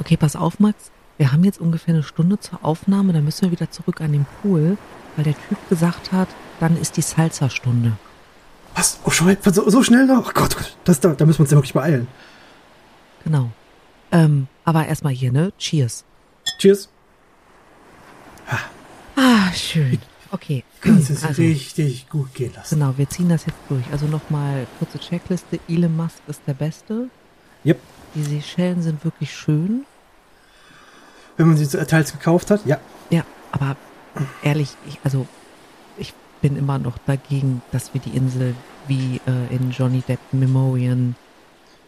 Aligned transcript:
Okay, 0.00 0.16
pass 0.16 0.34
auf, 0.34 0.58
Max. 0.58 0.90
Wir 1.18 1.30
haben 1.30 1.44
jetzt 1.44 1.60
ungefähr 1.60 1.94
eine 1.94 2.02
Stunde 2.02 2.40
zur 2.40 2.64
Aufnahme, 2.64 3.12
dann 3.12 3.24
müssen 3.24 3.42
wir 3.42 3.50
wieder 3.52 3.70
zurück 3.70 4.00
an 4.00 4.12
den 4.12 4.26
Pool, 4.40 4.78
weil 5.16 5.24
der 5.24 5.34
Typ 5.34 5.58
gesagt 5.68 6.12
hat, 6.12 6.28
dann 6.58 6.80
ist 6.80 6.96
die 6.96 7.02
Salsa-Stunde. 7.02 7.92
Was? 8.74 8.98
Oh, 9.04 9.10
schon 9.10 9.36
so, 9.44 9.68
so 9.68 9.82
schnell 9.82 10.06
noch? 10.06 10.30
Oh 10.30 10.32
Gott, 10.32 10.76
das, 10.84 11.00
da, 11.00 11.10
da 11.10 11.26
müssen 11.26 11.40
wir 11.40 11.42
uns 11.42 11.50
ja 11.50 11.56
wirklich 11.58 11.74
beeilen. 11.74 12.08
Genau. 13.24 13.50
Ähm, 14.10 14.48
aber 14.64 14.86
erstmal 14.86 15.12
hier, 15.12 15.30
ne? 15.30 15.52
Cheers. 15.58 16.04
Cheers. 16.58 16.88
Ah, 19.16 19.52
schön. 19.52 19.98
Okay. 20.30 20.64
Kannst 20.80 21.10
es 21.10 21.24
also, 21.26 21.42
richtig 21.42 22.08
gut 22.08 22.32
gehen 22.34 22.52
lassen. 22.54 22.76
Genau, 22.76 22.94
wir 22.96 23.08
ziehen 23.10 23.28
das 23.28 23.44
jetzt 23.44 23.58
durch. 23.68 23.84
Also 23.92 24.06
nochmal 24.06 24.66
kurze 24.78 24.98
Checkliste. 24.98 25.60
Elon 25.68 25.94
Musk 25.94 26.18
ist 26.26 26.40
der 26.46 26.54
Beste. 26.54 27.10
Yep. 27.64 27.78
Die 28.14 28.22
Seychellen 28.22 28.82
sind 28.82 29.04
wirklich 29.04 29.34
schön. 29.34 29.84
Wenn 31.40 31.48
man 31.48 31.56
sie 31.56 31.66
teils 31.66 32.12
gekauft 32.12 32.50
hat, 32.50 32.66
ja. 32.66 32.76
Ja, 33.08 33.24
aber 33.50 33.74
ehrlich, 34.42 34.76
ich, 34.86 34.98
also 35.04 35.26
ich 35.96 36.12
bin 36.42 36.54
immer 36.54 36.78
noch 36.78 36.98
dagegen, 36.98 37.62
dass 37.72 37.94
wir 37.94 38.00
die 38.02 38.14
Insel 38.14 38.54
wie 38.88 39.22
äh, 39.26 39.54
in 39.54 39.70
Johnny 39.70 40.02
Depp 40.06 40.18
Memorial 40.32 41.14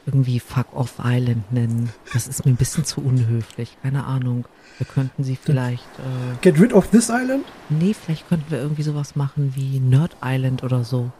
irgendwie 0.06 0.40
Fuck 0.40 0.68
Off 0.72 0.94
Island 1.04 1.52
nennen. 1.52 1.90
Das 2.14 2.28
ist 2.28 2.46
mir 2.46 2.52
ein 2.52 2.56
bisschen 2.56 2.86
zu 2.86 3.02
unhöflich. 3.02 3.76
Keine 3.82 4.04
Ahnung. 4.04 4.46
Wir 4.78 4.86
könnten 4.86 5.22
sie 5.22 5.36
vielleicht. 5.36 5.84
Äh, 5.98 6.36
Get 6.40 6.58
rid 6.58 6.72
of 6.72 6.88
this 6.88 7.10
island? 7.10 7.44
Nee, 7.68 7.92
vielleicht 7.92 8.30
könnten 8.30 8.50
wir 8.50 8.58
irgendwie 8.58 8.84
sowas 8.84 9.16
machen 9.16 9.52
wie 9.54 9.80
Nerd 9.80 10.16
Island 10.24 10.62
oder 10.62 10.82
so. 10.82 11.10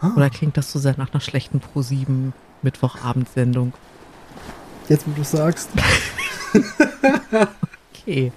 Ah. 0.00 0.12
Oder 0.16 0.30
klingt 0.30 0.56
das 0.56 0.72
so 0.72 0.78
sehr 0.78 0.96
nach 0.96 1.12
einer 1.12 1.20
schlechten 1.20 1.60
Pro 1.60 1.82
7 1.82 2.32
Mittwochabendsendung? 2.62 3.74
Jetzt, 4.88 5.06
wo 5.06 5.10
du 5.12 5.24
sagst. 5.24 5.68
okay. 7.92 8.32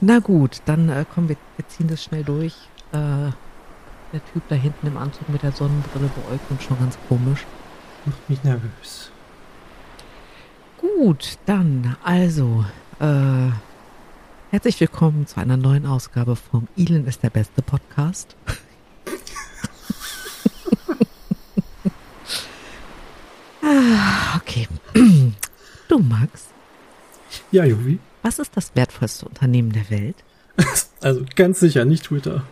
Na 0.00 0.20
gut, 0.20 0.62
dann 0.64 0.88
äh, 0.88 1.04
kommen 1.12 1.28
wir, 1.28 1.36
wir 1.56 1.68
ziehen 1.68 1.88
das 1.88 2.04
schnell 2.04 2.24
durch. 2.24 2.54
Äh, 2.92 3.32
der 4.12 4.24
Typ 4.32 4.42
da 4.48 4.54
hinten 4.54 4.86
im 4.86 4.96
Anzug 4.96 5.28
mit 5.28 5.42
der 5.42 5.52
Sonnenbrille 5.52 6.08
beäugt 6.08 6.50
uns 6.50 6.62
schon 6.62 6.78
ganz 6.78 6.96
komisch. 7.08 7.44
Macht 8.06 8.30
mich 8.30 8.42
nervös. 8.44 9.10
Gut, 10.78 11.38
dann 11.44 11.96
also 12.02 12.64
äh, 13.00 13.50
herzlich 14.50 14.80
willkommen 14.80 15.26
zu 15.26 15.40
einer 15.40 15.56
neuen 15.56 15.86
Ausgabe 15.86 16.36
vom 16.36 16.68
Elon 16.76 17.04
ist 17.06 17.24
der 17.24 17.30
beste 17.30 17.62
Podcast. 17.62 18.36
ah, 23.62 24.36
okay. 24.36 24.68
Du 25.88 25.98
Max. 25.98 26.47
Ja, 27.50 27.64
Jovi. 27.64 27.98
Was 28.22 28.38
ist 28.38 28.56
das 28.56 28.74
wertvollste 28.74 29.26
Unternehmen 29.26 29.72
der 29.72 29.88
Welt? 29.90 30.16
Also 31.00 31.24
ganz 31.36 31.60
sicher 31.60 31.84
nicht 31.84 32.06
Twitter. 32.06 32.42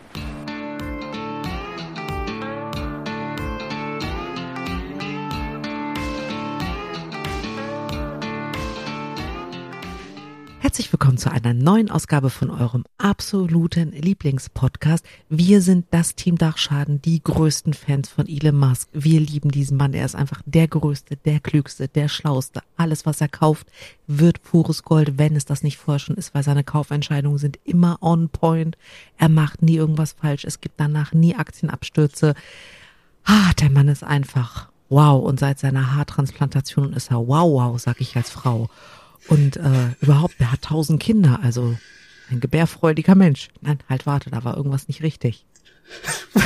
Herzlich 10.77 10.93
willkommen 10.93 11.17
zu 11.17 11.31
einer 11.31 11.55
neuen 11.55 11.89
Ausgabe 11.89 12.29
von 12.29 12.51
eurem 12.51 12.85
absoluten 12.99 13.93
Lieblingspodcast. 13.93 15.03
Wir 15.27 15.63
sind 15.63 15.87
das 15.89 16.13
Team 16.13 16.37
Dachschaden, 16.37 17.01
die 17.01 17.19
größten 17.23 17.73
Fans 17.73 18.09
von 18.09 18.27
Elon 18.27 18.59
Musk. 18.59 18.87
Wir 18.93 19.19
lieben 19.19 19.49
diesen 19.49 19.75
Mann. 19.75 19.95
Er 19.95 20.05
ist 20.05 20.13
einfach 20.13 20.43
der 20.45 20.67
größte, 20.67 21.17
der 21.17 21.39
klügste, 21.39 21.87
der 21.87 22.09
schlauste. 22.09 22.61
Alles, 22.75 23.07
was 23.07 23.21
er 23.21 23.27
kauft, 23.27 23.65
wird 24.05 24.43
pures 24.43 24.83
Gold, 24.83 25.17
wenn 25.17 25.35
es 25.35 25.45
das 25.45 25.63
nicht 25.63 25.77
vorher 25.77 25.97
schon 25.97 26.15
ist, 26.15 26.35
weil 26.35 26.43
seine 26.43 26.63
Kaufentscheidungen 26.63 27.39
sind 27.39 27.57
immer 27.63 27.97
on 28.01 28.29
point. 28.29 28.77
Er 29.17 29.29
macht 29.29 29.63
nie 29.63 29.77
irgendwas 29.77 30.11
falsch. 30.11 30.45
Es 30.45 30.61
gibt 30.61 30.79
danach 30.79 31.11
nie 31.11 31.35
Aktienabstürze. 31.35 32.35
Ah, 33.23 33.51
der 33.59 33.71
Mann 33.71 33.87
ist 33.87 34.03
einfach 34.03 34.69
wow. 34.89 35.25
Und 35.25 35.39
seit 35.39 35.57
seiner 35.57 35.95
Haartransplantation 35.95 36.93
ist 36.93 37.09
er 37.09 37.27
wow, 37.27 37.51
wow, 37.51 37.81
sag 37.81 37.99
ich 37.99 38.15
als 38.15 38.29
Frau. 38.29 38.69
Und 39.27 39.57
äh, 39.57 39.91
überhaupt, 40.01 40.39
der 40.39 40.51
hat 40.51 40.61
tausend 40.61 41.01
Kinder, 41.01 41.39
also 41.41 41.77
ein 42.29 42.39
gebärfreudiger 42.39 43.15
Mensch. 43.15 43.49
Nein, 43.61 43.79
halt 43.89 44.05
warte, 44.05 44.29
da 44.29 44.43
war 44.43 44.57
irgendwas 44.57 44.87
nicht 44.87 45.01
richtig. 45.01 45.45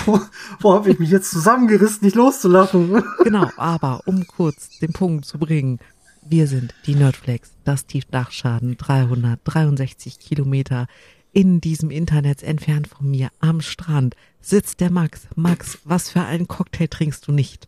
wo 0.06 0.20
wo 0.60 0.74
habe 0.74 0.92
ich 0.92 1.00
mich 1.00 1.10
jetzt 1.10 1.32
zusammengerissen, 1.32 2.04
nicht 2.04 2.16
loszulachen? 2.16 3.04
genau, 3.24 3.50
aber 3.58 4.02
um 4.06 4.28
kurz 4.28 4.80
den 4.80 4.94
Punkt 4.94 5.26
zu 5.26 5.40
bringen, 5.40 5.80
wir 6.24 6.48
sind 6.48 6.76
die 6.86 6.96
Nerdflex, 6.96 7.52
das 7.64 7.88
Tiefdachschaden, 7.88 8.78
363 8.78 10.20
Kilometer 10.20 10.88
in 11.34 11.62
diesem 11.62 11.92
Internet 11.92 12.44
entfernt 12.44 12.88
von 12.88 13.10
mir 13.10 13.30
am 13.40 13.62
Strand 13.62 14.16
sitzt 14.42 14.82
der 14.82 14.92
Max. 14.92 15.28
Max, 15.36 15.80
was 15.86 16.10
für 16.10 16.22
einen 16.22 16.48
Cocktail 16.48 16.88
trinkst 16.88 17.28
du 17.28 17.32
nicht? 17.32 17.68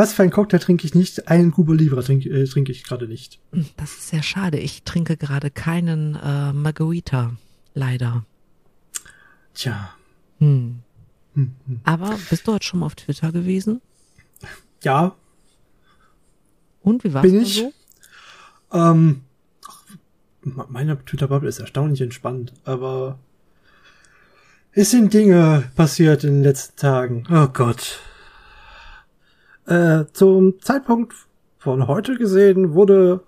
Was 0.00 0.14
für 0.14 0.22
einen 0.22 0.32
Cocktail 0.32 0.60
trinke 0.60 0.86
ich 0.86 0.94
nicht? 0.94 1.28
Einen 1.28 1.52
Cuba 1.52 1.74
Libre 1.74 2.02
trinke, 2.02 2.30
äh, 2.30 2.46
trinke 2.46 2.72
ich 2.72 2.84
gerade 2.84 3.06
nicht. 3.06 3.38
Das 3.76 3.90
ist 3.90 4.08
sehr 4.08 4.22
schade. 4.22 4.56
Ich 4.58 4.82
trinke 4.84 5.18
gerade 5.18 5.50
keinen 5.50 6.14
äh, 6.14 6.54
Margarita, 6.54 7.36
leider. 7.74 8.24
Tja. 9.52 9.90
Hm. 10.38 10.78
Hm, 11.34 11.54
hm. 11.66 11.80
Aber 11.84 12.18
bist 12.30 12.48
du 12.48 12.54
heute 12.54 12.64
schon 12.64 12.80
mal 12.80 12.86
auf 12.86 12.94
Twitter 12.94 13.30
gewesen? 13.30 13.82
Ja. 14.82 15.16
Und 16.80 17.04
wie 17.04 17.12
war's 17.12 17.20
Bin 17.20 17.42
ich? 17.42 17.56
so? 17.56 17.72
Ähm, 18.72 19.20
meine 20.70 21.04
Twitter-Bubble 21.04 21.46
ist 21.50 21.58
erstaunlich 21.58 22.00
entspannt, 22.00 22.54
aber 22.64 23.18
es 24.72 24.92
sind 24.92 25.12
Dinge 25.12 25.70
passiert 25.76 26.24
in 26.24 26.36
den 26.36 26.42
letzten 26.42 26.78
Tagen. 26.78 27.24
Oh 27.30 27.48
Gott. 27.48 28.00
Äh, 29.66 30.06
zum 30.12 30.60
Zeitpunkt 30.60 31.14
von 31.58 31.86
heute 31.86 32.16
gesehen 32.16 32.74
wurde 32.74 33.22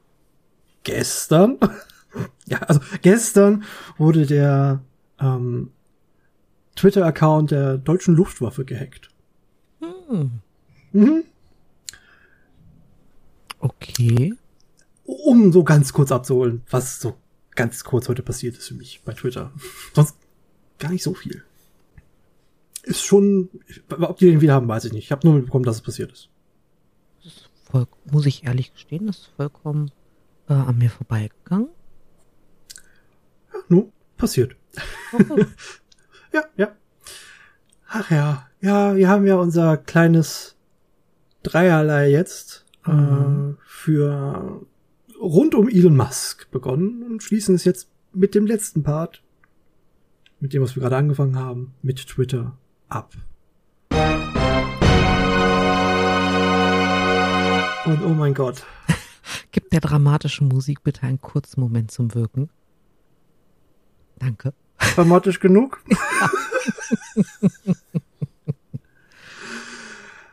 gestern, 0.83 1.59
ja, 2.47 2.59
also 2.59 2.81
gestern 3.03 3.65
wurde 3.99 4.27
der 4.27 4.83
ähm, 5.21 5.71
Twitter-Account 6.77 7.51
der 7.51 7.79
deutschen 7.79 8.15
Luftwaffe 8.15 8.65
gehackt. 8.65 9.11
Hm. 9.81 10.41
Mhm. 10.93 11.25
Okay. 13.59 14.35
Um 15.05 15.53
so 15.53 15.63
ganz 15.65 15.93
kurz 15.93 16.11
abzuholen, 16.11 16.63
was 16.71 17.01
so 17.01 17.15
ganz 17.55 17.85
kurz 17.85 18.09
heute 18.09 18.23
passiert 18.23 18.57
ist 18.57 18.69
für 18.69 18.75
mich 18.75 19.03
bei 19.05 19.13
Twitter. 19.13 19.53
Sonst 19.95 20.17
gar 20.79 20.91
nicht 20.91 21.03
so 21.03 21.15
viel. 21.15 21.45
Ist 22.83 23.03
schon, 23.03 23.49
ob 23.91 24.19
die 24.19 24.27
den 24.27 24.41
wieder 24.41 24.55
haben, 24.55 24.69
weiß 24.69 24.87
ich 24.87 24.93
nicht. 24.93 25.05
Ich 25.05 25.13
habe 25.13 25.27
nur 25.27 25.37
mitbekommen, 25.37 25.65
dass 25.65 25.77
es 25.77 25.83
passiert 25.83 26.13
ist 26.13 26.31
voll, 27.73 27.87
muss 28.11 28.27
ich 28.27 28.45
ehrlich 28.45 28.73
gestehen, 28.73 29.07
das 29.07 29.19
ist 29.19 29.31
vollkommen 29.37 29.91
äh, 30.49 30.53
an 30.53 30.79
mir 30.79 30.91
vorbeigegangen. 30.91 31.69
Ja, 33.53 33.61
nu, 33.69 33.93
passiert. 34.17 34.55
Okay. 35.13 35.47
ja, 36.33 36.45
ja. 36.57 36.77
Ach 37.89 38.11
ja, 38.11 38.47
ja, 38.61 38.95
wir 38.95 39.09
haben 39.09 39.27
ja 39.27 39.37
unser 39.37 39.77
kleines 39.77 40.57
Dreierlei 41.43 42.11
jetzt 42.11 42.65
äh, 42.87 42.93
mhm. 42.93 43.57
äh, 43.59 43.63
für 43.65 44.67
rund 45.21 45.55
um 45.55 45.69
Elon 45.69 45.97
Musk 45.97 46.51
begonnen 46.51 47.03
und 47.03 47.23
schließen 47.23 47.55
es 47.55 47.65
jetzt 47.65 47.89
mit 48.13 48.35
dem 48.35 48.47
letzten 48.47 48.83
Part, 48.83 49.23
mit 50.41 50.53
dem, 50.53 50.63
was 50.63 50.77
wir 50.77 50.81
gerade 50.81 50.97
angefangen 50.97 51.37
haben, 51.37 51.75
mit 51.83 52.07
Twitter 52.07 52.59
ab. 52.95 53.13
Und 57.85 58.03
oh 58.05 58.15
mein 58.15 58.35
Gott. 58.35 58.65
Gib 59.51 59.71
der 59.71 59.81
dramatischen 59.81 60.47
Musik 60.49 60.83
bitte 60.83 61.03
einen 61.03 61.21
kurzen 61.21 61.61
Moment 61.61 61.91
zum 61.91 62.15
Wirken. 62.15 62.49
Danke. 64.19 64.55
Dramatisch 64.95 65.41
genug? 65.41 65.83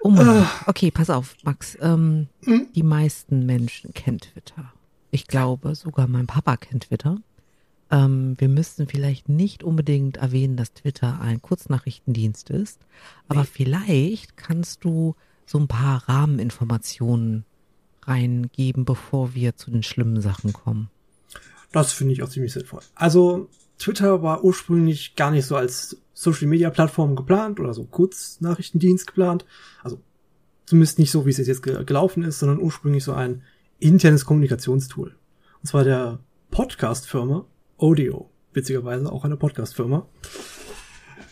oh 0.02 0.10
mein 0.10 0.46
Okay, 0.68 0.92
pass 0.92 1.10
auf, 1.10 1.36
Max. 1.44 1.76
Ähm, 1.82 2.28
hm? 2.44 2.68
Die 2.76 2.84
meisten 2.84 3.46
Menschen 3.46 3.94
kennen 3.94 4.20
Twitter. 4.20 4.72
Ich 5.12 5.26
glaube, 5.28 5.74
sogar 5.76 6.08
mein 6.08 6.28
Papa 6.28 6.58
kennt 6.58 6.88
Twitter. 6.88 7.18
Ähm, 7.92 8.36
wir 8.38 8.50
müssten 8.50 8.88
vielleicht 8.88 9.30
nicht 9.30 9.64
unbedingt 9.64 10.18
erwähnen, 10.18 10.58
dass 10.58 10.74
Twitter 10.74 11.20
ein 11.22 11.42
Kurznachrichtendienst 11.42 12.50
ist, 12.50 12.80
aber 13.28 13.42
nee. 13.42 13.48
vielleicht 13.52 14.38
kannst 14.38 14.84
du 14.84 15.16
so 15.46 15.58
ein 15.58 15.68
paar 15.68 16.08
Rahmeninformationen 16.08 17.46
reingeben, 18.04 18.86
bevor 18.86 19.34
wir 19.34 19.56
zu 19.56 19.72
den 19.72 19.84
schlimmen 19.84 20.22
Sachen 20.22 20.54
kommen. 20.54 20.90
Das 21.72 21.92
finde 21.92 22.14
ich 22.14 22.24
auch 22.24 22.30
ziemlich 22.30 22.54
sinnvoll. 22.54 22.82
Also 22.96 23.50
Twitter 23.78 24.22
war 24.22 24.44
ursprünglich 24.44 25.16
gar 25.16 25.32
nicht 25.32 25.46
so 25.46 25.56
als 25.56 25.98
Social 26.14 26.48
Media 26.48 26.70
Plattform 26.70 27.16
geplant 27.16 27.60
oder 27.60 27.74
so 27.74 27.86
Kurznachrichtendienst 27.86 29.08
geplant. 29.08 29.46
Also 29.84 30.00
zumindest 30.66 31.00
nicht 31.00 31.12
so, 31.12 31.26
wie 31.26 31.30
es 31.30 31.38
jetzt 31.38 31.64
gelaufen 31.64 32.24
ist, 32.24 32.40
sondern 32.40 32.60
ursprünglich 32.60 33.04
so 33.04 33.14
ein 33.14 33.42
internes 33.80 34.26
Kommunikationstool. 34.26 35.16
Und 35.62 35.68
zwar 35.68 35.84
der 35.84 36.20
Podcast-Firma 36.52 37.46
Audio. 37.80 38.30
Witzigerweise 38.54 39.12
auch 39.12 39.26
eine 39.26 39.38
Podcast-Firma. 39.38 40.06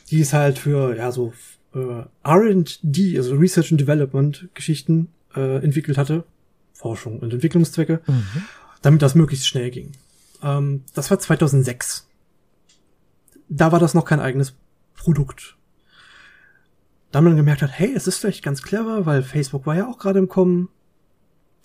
Die 0.09 0.19
ist 0.19 0.33
halt 0.33 0.59
für, 0.59 0.95
ja, 0.95 1.11
so 1.11 1.33
äh, 1.73 2.03
R&D, 2.23 3.17
also 3.17 3.35
Research 3.35 3.71
and 3.71 3.81
Development 3.81 4.49
Geschichten 4.53 5.09
äh, 5.35 5.63
entwickelt 5.63 5.97
hatte. 5.97 6.23
Forschung 6.73 7.19
und 7.19 7.33
Entwicklungszwecke. 7.33 8.01
Mhm. 8.07 8.43
Damit 8.81 9.01
das 9.01 9.15
möglichst 9.15 9.47
schnell 9.47 9.71
ging. 9.71 9.91
Ähm, 10.41 10.83
das 10.93 11.09
war 11.11 11.19
2006. 11.19 12.07
Da 13.49 13.71
war 13.71 13.79
das 13.79 13.93
noch 13.93 14.05
kein 14.05 14.19
eigenes 14.19 14.55
Produkt. 14.95 15.57
Da 17.11 17.21
man 17.21 17.35
gemerkt 17.35 17.61
hat, 17.61 17.71
hey, 17.71 17.93
es 17.95 18.07
ist 18.07 18.19
vielleicht 18.19 18.43
ganz 18.43 18.61
clever, 18.61 19.05
weil 19.05 19.23
Facebook 19.23 19.65
war 19.65 19.75
ja 19.75 19.87
auch 19.87 19.97
gerade 19.97 20.19
im 20.19 20.27
Kommen 20.27 20.69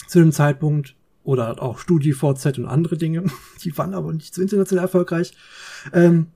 zu 0.07 0.19
dem 0.19 0.33
Zeitpunkt 0.33 0.97
oder 1.25 1.63
auch 1.63 1.79
StudiVZ 1.79 2.59
und 2.59 2.67
andere 2.67 2.97
Dinge. 2.97 3.25
Die 3.63 3.77
waren 3.77 3.95
aber 3.95 4.13
nicht 4.13 4.35
so 4.35 4.43
international 4.43 4.85
erfolgreich. 4.85 5.33
Ähm, 5.93 6.29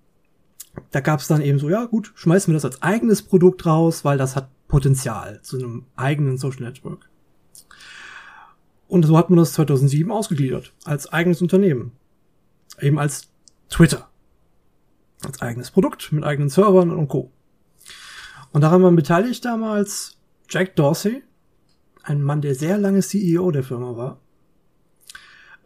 da 0.90 1.00
gab 1.00 1.20
es 1.20 1.28
dann 1.28 1.40
eben 1.40 1.58
so, 1.58 1.70
ja 1.70 1.84
gut, 1.86 2.12
schmeißen 2.14 2.52
wir 2.52 2.54
das 2.54 2.64
als 2.64 2.82
eigenes 2.82 3.22
Produkt 3.22 3.64
raus, 3.66 4.04
weil 4.04 4.18
das 4.18 4.36
hat 4.36 4.50
Potenzial 4.68 5.40
zu 5.42 5.58
einem 5.58 5.84
eigenen 5.96 6.38
Social 6.38 6.62
Network. 6.62 7.08
Und 8.88 9.04
so 9.04 9.16
hat 9.16 9.30
man 9.30 9.38
das 9.38 9.52
2007 9.54 10.10
ausgegliedert, 10.10 10.72
als 10.84 11.12
eigenes 11.12 11.42
Unternehmen. 11.42 11.92
Eben 12.80 12.98
als 12.98 13.30
Twitter. 13.68 14.08
Als 15.24 15.40
eigenes 15.40 15.70
Produkt, 15.70 16.12
mit 16.12 16.24
eigenen 16.24 16.50
Servern 16.50 16.90
und 16.90 17.08
Co. 17.08 17.32
Und 18.52 18.60
daran 18.60 18.82
waren 18.82 18.96
beteiligt 18.96 19.44
damals 19.44 20.18
Jack 20.48 20.76
Dorsey, 20.76 21.22
ein 22.02 22.22
Mann, 22.22 22.40
der 22.40 22.54
sehr 22.54 22.78
lange 22.78 23.00
CEO 23.00 23.50
der 23.50 23.64
Firma 23.64 23.96
war. 23.96 24.20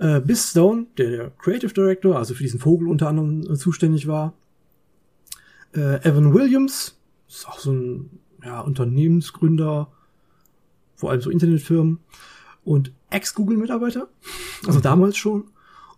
Äh, 0.00 0.20
Biz 0.20 0.50
Stone, 0.50 0.86
der 0.96 1.10
der 1.10 1.30
Creative 1.30 1.72
Director, 1.72 2.16
also 2.16 2.34
für 2.34 2.42
diesen 2.42 2.58
Vogel 2.58 2.88
unter 2.88 3.08
anderem 3.08 3.42
äh, 3.42 3.54
zuständig 3.54 4.06
war. 4.06 4.32
Äh, 5.74 6.02
Evan 6.08 6.32
Williams, 6.32 6.96
ist 7.28 7.46
auch 7.46 7.58
so 7.58 7.72
ein 7.72 8.10
ja, 8.42 8.60
Unternehmensgründer, 8.60 9.88
vor 10.96 11.10
allem 11.10 11.20
so 11.20 11.30
Internetfirmen. 11.30 11.98
Und 12.64 12.92
Ex-Google-Mitarbeiter, 13.10 14.08
also 14.66 14.78
mhm. 14.78 14.82
damals 14.82 15.16
schon. 15.16 15.44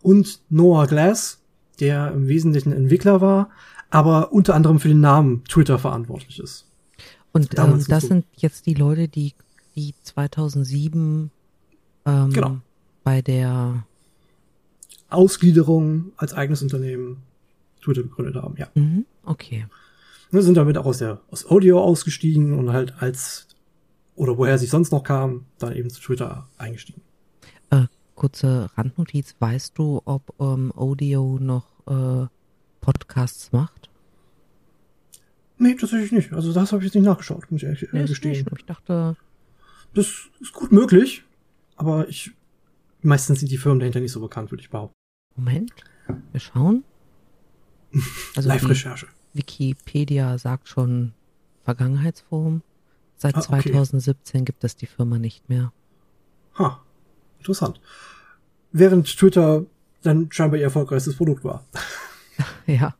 Und 0.00 0.40
Noah 0.49 0.87
Glass, 0.87 1.40
der 1.78 2.12
im 2.12 2.26
Wesentlichen 2.26 2.72
Entwickler 2.72 3.20
war, 3.20 3.50
aber 3.90 4.32
unter 4.32 4.54
anderem 4.54 4.81
für 4.81 4.88
den 4.88 5.00
Namen 5.00 5.44
Twitter 5.44 5.78
verantwortlich 5.78 6.40
ist. 6.40 6.66
Und 7.32 7.56
ähm, 7.58 7.84
das 7.88 8.02
so. 8.02 8.08
sind 8.08 8.26
jetzt 8.37 8.66
die 8.66 8.75
Leute, 8.75 9.06
die, 9.06 9.34
die 9.76 9.94
2007 10.02 11.31
ähm, 12.04 12.31
genau. 12.31 12.58
bei 13.04 13.22
der 13.22 13.84
Ausgliederung 15.14 16.12
als 16.17 16.35
eigenes 16.35 16.62
Unternehmen 16.62 17.23
Twitter 17.82 18.03
gegründet 18.03 18.37
haben, 18.37 18.56
ja. 18.56 18.69
Mhm, 18.75 19.06
okay. 19.25 19.67
Wir 20.31 20.43
sind 20.43 20.56
damit 20.56 20.79
auch 20.79 20.87
aus 20.87 20.99
der 20.99 21.20
aus 21.31 21.47
Audio 21.47 21.82
ausgestiegen 21.82 22.59
und 22.59 22.73
halt 22.73 22.94
als 23.03 23.49
oder 24.14 24.38
woher 24.38 24.59
sich 24.59 24.70
sonst 24.70 24.93
noch 24.93 25.03
kam, 25.03 25.47
dann 25.59 25.75
eben 25.75 25.91
zu 25.91 26.00
Twitter 26.00 26.49
eingestiegen. 26.59 27.03
Äh, 27.70 27.87
kurze 28.14 28.69
Randnotiz, 28.76 29.35
weißt 29.38 29.76
du, 29.76 30.00
ob 30.05 30.35
ähm, 30.41 30.73
Audio 30.76 31.38
noch 31.41 31.67
äh, 31.87 32.26
Podcasts 32.81 33.53
macht? 33.53 33.91
Nee, 35.59 35.75
tatsächlich 35.75 36.12
nicht. 36.12 36.32
Also 36.32 36.53
das 36.53 36.73
habe 36.73 36.82
ich 36.82 36.87
jetzt 36.87 36.94
nicht 36.94 37.05
nachgeschaut, 37.05 37.50
muss 37.50 37.62
ich 37.62 37.69
ehrlich 37.69 37.88
nee, 37.93 38.05
gestehen. 38.05 38.32
Nicht. 38.32 38.47
Ich 38.59 38.64
dachte. 38.64 39.17
Das 39.94 40.06
ist 40.41 40.53
gut 40.53 40.73
möglich, 40.73 41.25
aber 41.76 42.09
ich 42.09 42.32
meistens 43.03 43.41
sind 43.41 43.50
die 43.50 43.59
Firmen 43.59 43.81
dahinter 43.81 44.00
nicht 44.00 44.12
so 44.12 44.20
bekannt, 44.20 44.50
würde 44.50 44.62
ich 44.62 44.70
behaupten. 44.70 44.94
Moment, 45.37 45.73
wir 46.31 46.40
schauen. 46.40 46.84
Also 48.34 48.49
Live-Recherche. 48.49 49.06
Wikipedia 49.34 50.38
sagt 50.38 50.69
schon 50.69 51.12
Vergangenheitsform. 51.64 52.62
Seit 53.17 53.37
ah, 53.37 53.40
okay. 53.40 53.70
2017 53.70 54.44
gibt 54.46 54.64
es 54.64 54.76
die 54.76 54.87
Firma 54.87 55.19
nicht 55.19 55.49
mehr. 55.49 55.73
Ha, 56.58 56.82
interessant. 57.38 57.81
Während 58.73 59.06
Twitter 59.17 59.67
dann 60.02 60.32
scheinbar 60.32 60.58
ihr 60.58 60.64
erfolgreichstes 60.64 61.17
Produkt 61.17 61.44
war. 61.44 61.64
ja. 62.67 62.94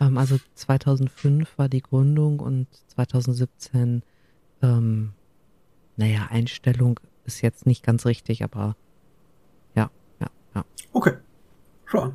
Ähm, 0.00 0.16
also 0.16 0.38
2005 0.54 1.58
war 1.58 1.68
die 1.68 1.82
Gründung 1.82 2.40
und 2.40 2.68
2017, 2.88 4.02
ähm, 4.62 5.12
naja, 5.96 6.28
Einstellung 6.30 7.00
ist 7.24 7.42
jetzt 7.42 7.66
nicht 7.66 7.84
ganz 7.84 8.06
richtig, 8.06 8.42
aber 8.42 8.76
ja, 9.74 9.90
ja, 10.20 10.28
ja. 10.54 10.64
Okay. 10.92 11.14
Schon. 11.90 12.14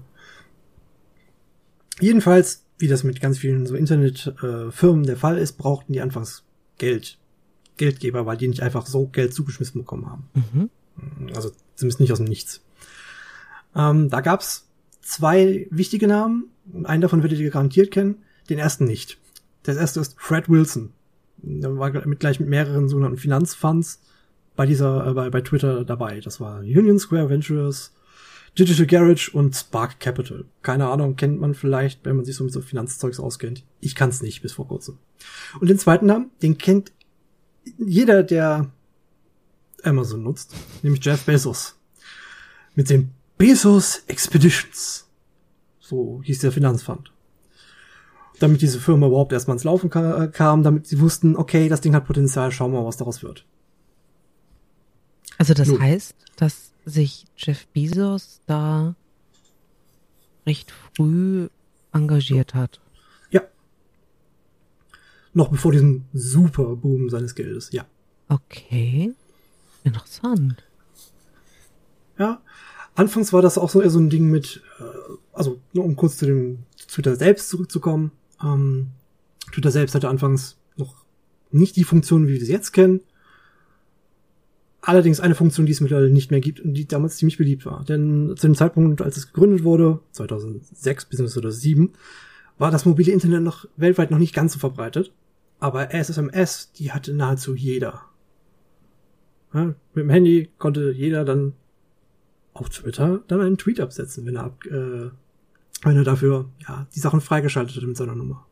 Jedenfalls, 2.00 2.64
wie 2.78 2.88
das 2.88 3.04
mit 3.04 3.22
ganz 3.22 3.38
vielen 3.38 3.66
so 3.66 3.76
Internetfirmen 3.76 5.04
äh, 5.04 5.08
der 5.08 5.18
Fall 5.18 5.38
ist, 5.38 5.58
brauchten 5.58 5.94
die 5.94 6.02
anfangs 6.02 6.44
Geld. 6.78 7.18
Geldgeber, 7.78 8.26
weil 8.26 8.38
die 8.38 8.48
nicht 8.48 8.64
einfach 8.64 8.86
so 8.86 9.08
Geld 9.08 9.34
zugeschmissen 9.34 9.82
bekommen 9.82 10.10
haben. 10.10 10.30
Mhm. 10.34 10.70
Also 11.36 11.52
zumindest 11.76 12.00
nicht 12.00 12.12
aus 12.12 12.20
dem 12.20 12.28
Nichts. 12.28 12.62
Ähm, 13.76 14.10
da 14.10 14.22
gab's 14.22 14.68
zwei 15.02 15.68
wichtige 15.72 16.08
Namen. 16.08 16.46
Einen 16.84 17.02
davon 17.02 17.22
werdet 17.22 17.40
ihr 17.40 17.52
garantiert 17.52 17.92
kennen, 17.92 18.24
den 18.50 18.60
ersten 18.60 18.86
nicht. 18.86 19.18
Der 19.66 19.76
erste 19.76 20.00
ist 20.00 20.16
Fred 20.18 20.48
Wilson. 20.48 20.94
Der 21.38 21.78
war 21.78 21.92
mit, 22.08 22.20
gleich 22.20 22.40
mit 22.40 22.50
mehreren 22.50 22.88
sogenannten 22.88 23.18
Finanzfunds 23.18 24.02
bei 24.56 24.66
dieser, 24.66 25.08
äh, 25.08 25.14
bei, 25.14 25.30
bei 25.30 25.42
Twitter 25.42 25.84
dabei. 25.84 26.22
Das 26.22 26.40
war 26.40 26.60
Union 26.60 26.98
Square 26.98 27.30
Ventures, 27.30 27.94
Digital 28.58 28.86
Garage 28.86 29.32
und 29.32 29.54
Spark 29.56 30.00
Capital. 30.00 30.46
Keine 30.62 30.88
Ahnung, 30.88 31.16
kennt 31.16 31.40
man 31.40 31.56
vielleicht, 31.56 32.06
wenn 32.06 32.16
man 32.16 32.26
sich 32.26 32.36
so 32.36 32.44
mit 32.44 32.54
so 32.54 32.62
Finanzzeugs 32.62 33.20
auskennt. 33.20 33.64
Ich 33.82 33.96
kann's 33.96 34.22
nicht 34.22 34.42
bis 34.42 34.54
vor 34.54 34.68
kurzem. 34.68 34.98
Und 35.60 35.70
den 35.70 35.80
zweiten 35.80 36.06
Namen, 36.06 36.32
den 36.42 36.58
kennt 36.58 36.94
jeder, 37.78 38.24
der 38.24 38.72
Amazon 39.84 40.24
nutzt, 40.24 40.54
nämlich 40.84 41.04
Jeff 41.04 41.26
Bezos. 41.26 41.76
Mit 42.76 42.90
den 42.90 43.12
Bezos 43.38 44.04
Expeditions. 44.08 45.08
So 45.80 46.22
hieß 46.24 46.40
der 46.40 46.52
Finanzfund. 46.52 47.12
Damit 48.40 48.62
diese 48.62 48.80
Firma 48.80 49.08
überhaupt 49.08 49.32
erstmal 49.32 49.56
ins 49.56 49.64
Laufen 49.64 49.90
kam, 49.90 50.64
damit 50.64 50.88
sie 50.88 51.00
wussten, 51.00 51.36
okay, 51.36 51.70
das 51.70 51.82
Ding 51.82 51.96
hat 51.96 52.06
Potenzial, 52.06 52.52
schauen 52.52 52.72
wir 52.72 52.82
mal, 52.82 52.88
was 52.88 52.98
daraus 52.98 53.24
wird. 53.24 53.46
Also 55.38 55.54
das 55.54 55.68
Nun. 55.68 55.82
heißt, 55.82 56.16
dass 56.38 56.72
sich 56.86 57.26
Jeff 57.38 57.68
Bezos 57.68 58.42
da 58.46 58.96
recht 60.46 60.72
früh 60.96 61.50
engagiert 61.92 62.54
hat. 62.54 62.80
Ja. 63.32 63.42
Noch 65.34 65.50
bevor 65.50 65.72
diesem 65.72 66.06
super 66.14 66.76
Boom 66.76 67.10
seines 67.10 67.36
Geldes, 67.36 67.72
ja. 67.72 67.86
Okay. 68.30 69.14
Interessant. 69.84 70.64
Ja. 72.18 72.42
Anfangs 72.96 73.34
war 73.34 73.42
das 73.42 73.58
auch 73.58 73.70
so 73.70 73.82
eher 73.82 73.90
so 73.90 74.00
ein 74.00 74.10
Ding 74.10 74.32
mit, 74.32 74.64
äh, 74.80 74.84
also 75.34 75.60
nur 75.74 75.84
um 75.84 75.96
kurz 75.96 76.18
zu 76.18 76.26
dem 76.26 76.60
Twitter 76.88 77.16
selbst 77.16 77.50
zurückzukommen. 77.50 78.12
Ähm, 78.42 78.92
Twitter 79.52 79.72
selbst 79.72 79.96
hatte 79.96 80.08
anfangs 80.08 80.58
noch 80.78 80.96
nicht 81.52 81.76
die 81.76 81.84
Funktion, 81.84 82.28
wie 82.28 82.34
wir 82.34 82.46
sie 82.46 82.52
jetzt 82.52 82.72
kennen. 82.72 83.02
Allerdings 84.88 85.20
eine 85.20 85.34
Funktion, 85.34 85.66
die 85.66 85.72
es 85.72 85.82
mittlerweile 85.82 86.12
nicht 86.12 86.30
mehr 86.30 86.42
gibt 86.42 86.60
und 86.60 86.76
die 86.76 86.88
damals 86.88 87.18
ziemlich 87.18 87.40
beliebt 87.40 87.66
war. 87.66 87.84
Denn 87.86 88.36
zu 88.38 88.46
dem 88.46 88.54
Zeitpunkt, 88.54 89.02
als 89.02 89.18
es 89.18 89.34
gegründet 89.34 89.64
wurde, 89.64 90.00
2006 90.12 91.06
bis 91.06 91.18
2007, 91.18 91.94
war 92.60 92.70
das 92.70 92.86
mobile 92.86 93.12
Internet 93.12 93.42
noch 93.42 93.68
weltweit 93.78 94.12
noch 94.12 94.20
nicht 94.20 94.36
ganz 94.36 94.54
so 94.54 94.60
verbreitet. 94.60 95.12
Aber 95.60 95.90
SSMS, 95.92 96.72
die 96.74 96.92
hatte 96.92 97.16
nahezu 97.16 97.56
jeder. 97.56 98.04
Ja, 99.56 99.66
mit 99.66 100.04
dem 100.04 100.10
Handy 100.12 100.50
konnte 100.60 100.92
jeder 100.92 101.26
dann 101.26 101.54
auf 102.54 102.70
Twitter 102.70 103.24
dann 103.28 103.42
einen 103.42 103.58
Tweet 103.58 103.80
absetzen, 103.80 104.28
wenn 104.28 104.36
er, 104.36 104.44
ab, 104.44 104.66
äh, 104.68 105.10
wenn 105.82 105.98
er 105.98 106.04
dafür 106.04 106.52
ja, 106.68 106.86
die 106.94 107.00
Sachen 107.00 107.22
freigeschaltet 107.22 107.76
hat 107.76 107.84
mit 107.86 107.98
seiner 107.98 108.16
Nummer. 108.16 108.46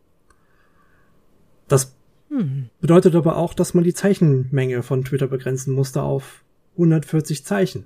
Das 1.68 1.96
hm. 2.34 2.70
Bedeutet 2.82 3.16
aber 3.16 3.38
auch, 3.38 3.54
dass 3.54 3.74
man 3.74 3.84
die 3.84 3.94
Zeichenmenge 3.94 4.82
von 4.82 5.04
Twitter 5.04 5.28
begrenzen 5.28 5.74
musste 5.74 6.02
auf 6.02 6.44
140 6.74 7.46
Zeichen. 7.46 7.86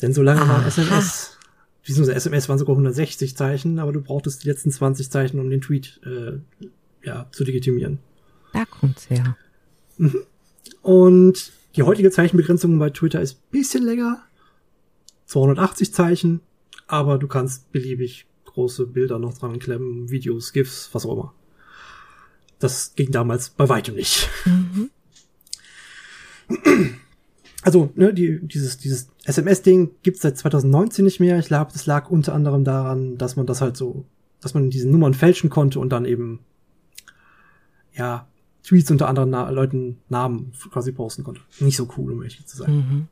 Denn 0.00 0.12
solange 0.12 0.48
war 0.48 0.64
SMS, 0.64 1.36
beziehungsweise 1.82 2.14
SMS 2.14 2.48
waren 2.48 2.58
sogar 2.58 2.74
160 2.74 3.36
Zeichen, 3.36 3.78
aber 3.78 3.92
du 3.92 4.00
brauchtest 4.00 4.44
die 4.44 4.48
letzten 4.48 4.70
20 4.70 5.10
Zeichen, 5.10 5.40
um 5.40 5.50
den 5.50 5.60
Tweet 5.60 6.00
äh, 6.04 6.38
ja, 7.02 7.26
zu 7.32 7.44
legitimieren. 7.44 7.98
Da 8.52 8.64
kommt's 8.64 9.10
her. 9.10 9.36
Mhm. 9.98 10.24
Und 10.82 11.52
die 11.76 11.82
heutige 11.82 12.10
Zeichenbegrenzung 12.10 12.78
bei 12.78 12.90
Twitter 12.90 13.20
ist 13.20 13.50
bisschen 13.50 13.84
länger. 13.84 14.22
280 15.26 15.92
Zeichen, 15.92 16.40
aber 16.86 17.18
du 17.18 17.28
kannst 17.28 17.70
beliebig 17.72 18.26
große 18.46 18.86
Bilder 18.86 19.18
noch 19.18 19.36
dran 19.36 19.58
klemmen, 19.58 20.10
Videos, 20.10 20.52
GIFs, 20.52 20.90
was 20.92 21.06
auch 21.06 21.12
immer. 21.12 21.34
Das 22.60 22.94
ging 22.94 23.10
damals 23.10 23.50
bei 23.50 23.68
weitem 23.68 23.96
nicht. 23.96 24.28
Mhm. 24.44 24.90
also, 27.62 27.90
ne, 27.96 28.14
die, 28.14 28.38
dieses, 28.46 28.78
dieses 28.78 29.08
SMS-Ding 29.24 29.90
gibt's 30.02 30.22
seit 30.22 30.38
2019 30.38 31.04
nicht 31.04 31.20
mehr. 31.20 31.38
Ich 31.38 31.46
glaube, 31.46 31.72
das 31.72 31.86
lag 31.86 32.10
unter 32.10 32.34
anderem 32.34 32.64
daran, 32.64 33.18
dass 33.18 33.34
man 33.36 33.46
das 33.46 33.60
halt 33.60 33.76
so, 33.76 34.04
dass 34.40 34.54
man 34.54 34.70
diese 34.70 34.88
Nummern 34.88 35.14
fälschen 35.14 35.50
konnte 35.50 35.80
und 35.80 35.90
dann 35.90 36.04
eben, 36.04 36.40
ja, 37.94 38.28
Tweets 38.62 38.90
unter 38.90 39.08
anderen 39.08 39.30
Na 39.30 39.48
Leuten 39.48 39.98
Namen 40.08 40.52
quasi 40.70 40.92
posten 40.92 41.24
konnte. 41.24 41.40
Nicht 41.60 41.76
so 41.76 41.88
cool, 41.96 42.12
um 42.12 42.22
ehrlich 42.22 42.44
zu 42.46 42.56
sein. 42.58 42.76
Mhm. 42.76 43.08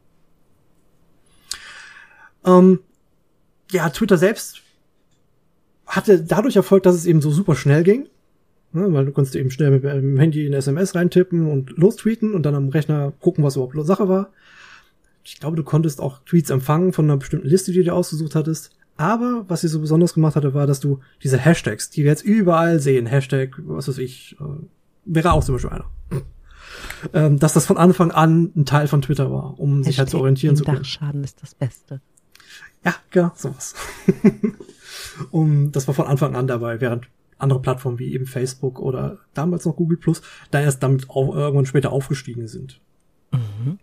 Ähm, 2.44 2.80
ja, 3.70 3.88
Twitter 3.90 4.18
selbst 4.18 4.62
hatte 5.86 6.22
dadurch 6.22 6.56
Erfolg, 6.56 6.82
dass 6.82 6.94
es 6.94 7.06
eben 7.06 7.22
so 7.22 7.30
super 7.30 7.54
schnell 7.54 7.82
ging. 7.82 8.08
Ne, 8.72 8.92
weil 8.92 9.06
du 9.06 9.12
konntest 9.12 9.34
eben 9.34 9.50
schnell 9.50 9.70
mit 9.70 9.84
dem 9.84 10.18
Handy 10.18 10.46
in 10.46 10.52
SMS 10.52 10.94
reintippen 10.94 11.46
und 11.46 11.70
lostweeten 11.78 12.34
und 12.34 12.42
dann 12.44 12.54
am 12.54 12.68
Rechner 12.68 13.12
gucken, 13.20 13.42
was 13.42 13.56
überhaupt 13.56 13.74
Sache 13.86 14.08
war. 14.08 14.30
Ich 15.24 15.40
glaube, 15.40 15.56
du 15.56 15.62
konntest 15.62 16.00
auch 16.00 16.18
Tweets 16.24 16.50
empfangen 16.50 16.92
von 16.92 17.06
einer 17.06 17.16
bestimmten 17.16 17.48
Liste, 17.48 17.72
die 17.72 17.82
du 17.82 17.94
ausgesucht 17.94 18.34
hattest. 18.34 18.70
Aber 18.98 19.44
was 19.48 19.62
sie 19.62 19.68
so 19.68 19.80
besonders 19.80 20.12
gemacht 20.12 20.36
hatte, 20.36 20.54
war, 20.54 20.66
dass 20.66 20.80
du 20.80 21.00
diese 21.22 21.38
Hashtags, 21.38 21.88
die 21.88 22.02
wir 22.02 22.10
jetzt 22.10 22.24
überall 22.24 22.80
sehen, 22.80 23.06
Hashtag, 23.06 23.54
was 23.64 23.88
weiß 23.88 23.98
ich, 23.98 24.36
äh, 24.40 24.44
wäre 25.04 25.32
auch 25.32 25.44
zum 25.44 25.54
Beispiel 25.54 25.70
einer. 25.70 25.84
ähm, 27.14 27.38
dass 27.38 27.52
das 27.52 27.64
von 27.64 27.78
Anfang 27.78 28.10
an 28.10 28.52
ein 28.56 28.66
Teil 28.66 28.88
von 28.88 29.00
Twitter 29.00 29.30
war, 29.30 29.58
um 29.58 29.78
Hashtag 29.78 29.86
sich 29.86 29.98
halt 29.98 30.10
zu 30.10 30.18
orientieren 30.18 30.56
zu 30.56 30.64
können. 30.64 30.78
Dachschaden 30.78 31.24
ist 31.24 31.40
das 31.42 31.54
Beste. 31.54 32.00
Ja, 32.84 32.94
genau, 33.10 33.32
sowas. 33.34 33.74
um, 35.30 35.72
das 35.72 35.86
war 35.86 35.94
von 35.94 36.06
Anfang 36.06 36.34
an 36.34 36.46
dabei, 36.46 36.80
während 36.80 37.08
andere 37.38 37.60
Plattformen 37.60 37.98
wie 37.98 38.12
eben 38.12 38.26
Facebook 38.26 38.80
oder 38.80 39.18
damals 39.34 39.64
noch 39.64 39.76
Google 39.76 39.96
Plus 39.96 40.22
da 40.50 40.60
erst 40.60 40.82
damit 40.82 41.08
auch 41.08 41.34
irgendwann 41.34 41.66
später 41.66 41.92
aufgestiegen 41.92 42.48
sind. 42.48 42.80
Mhm. 43.32 43.78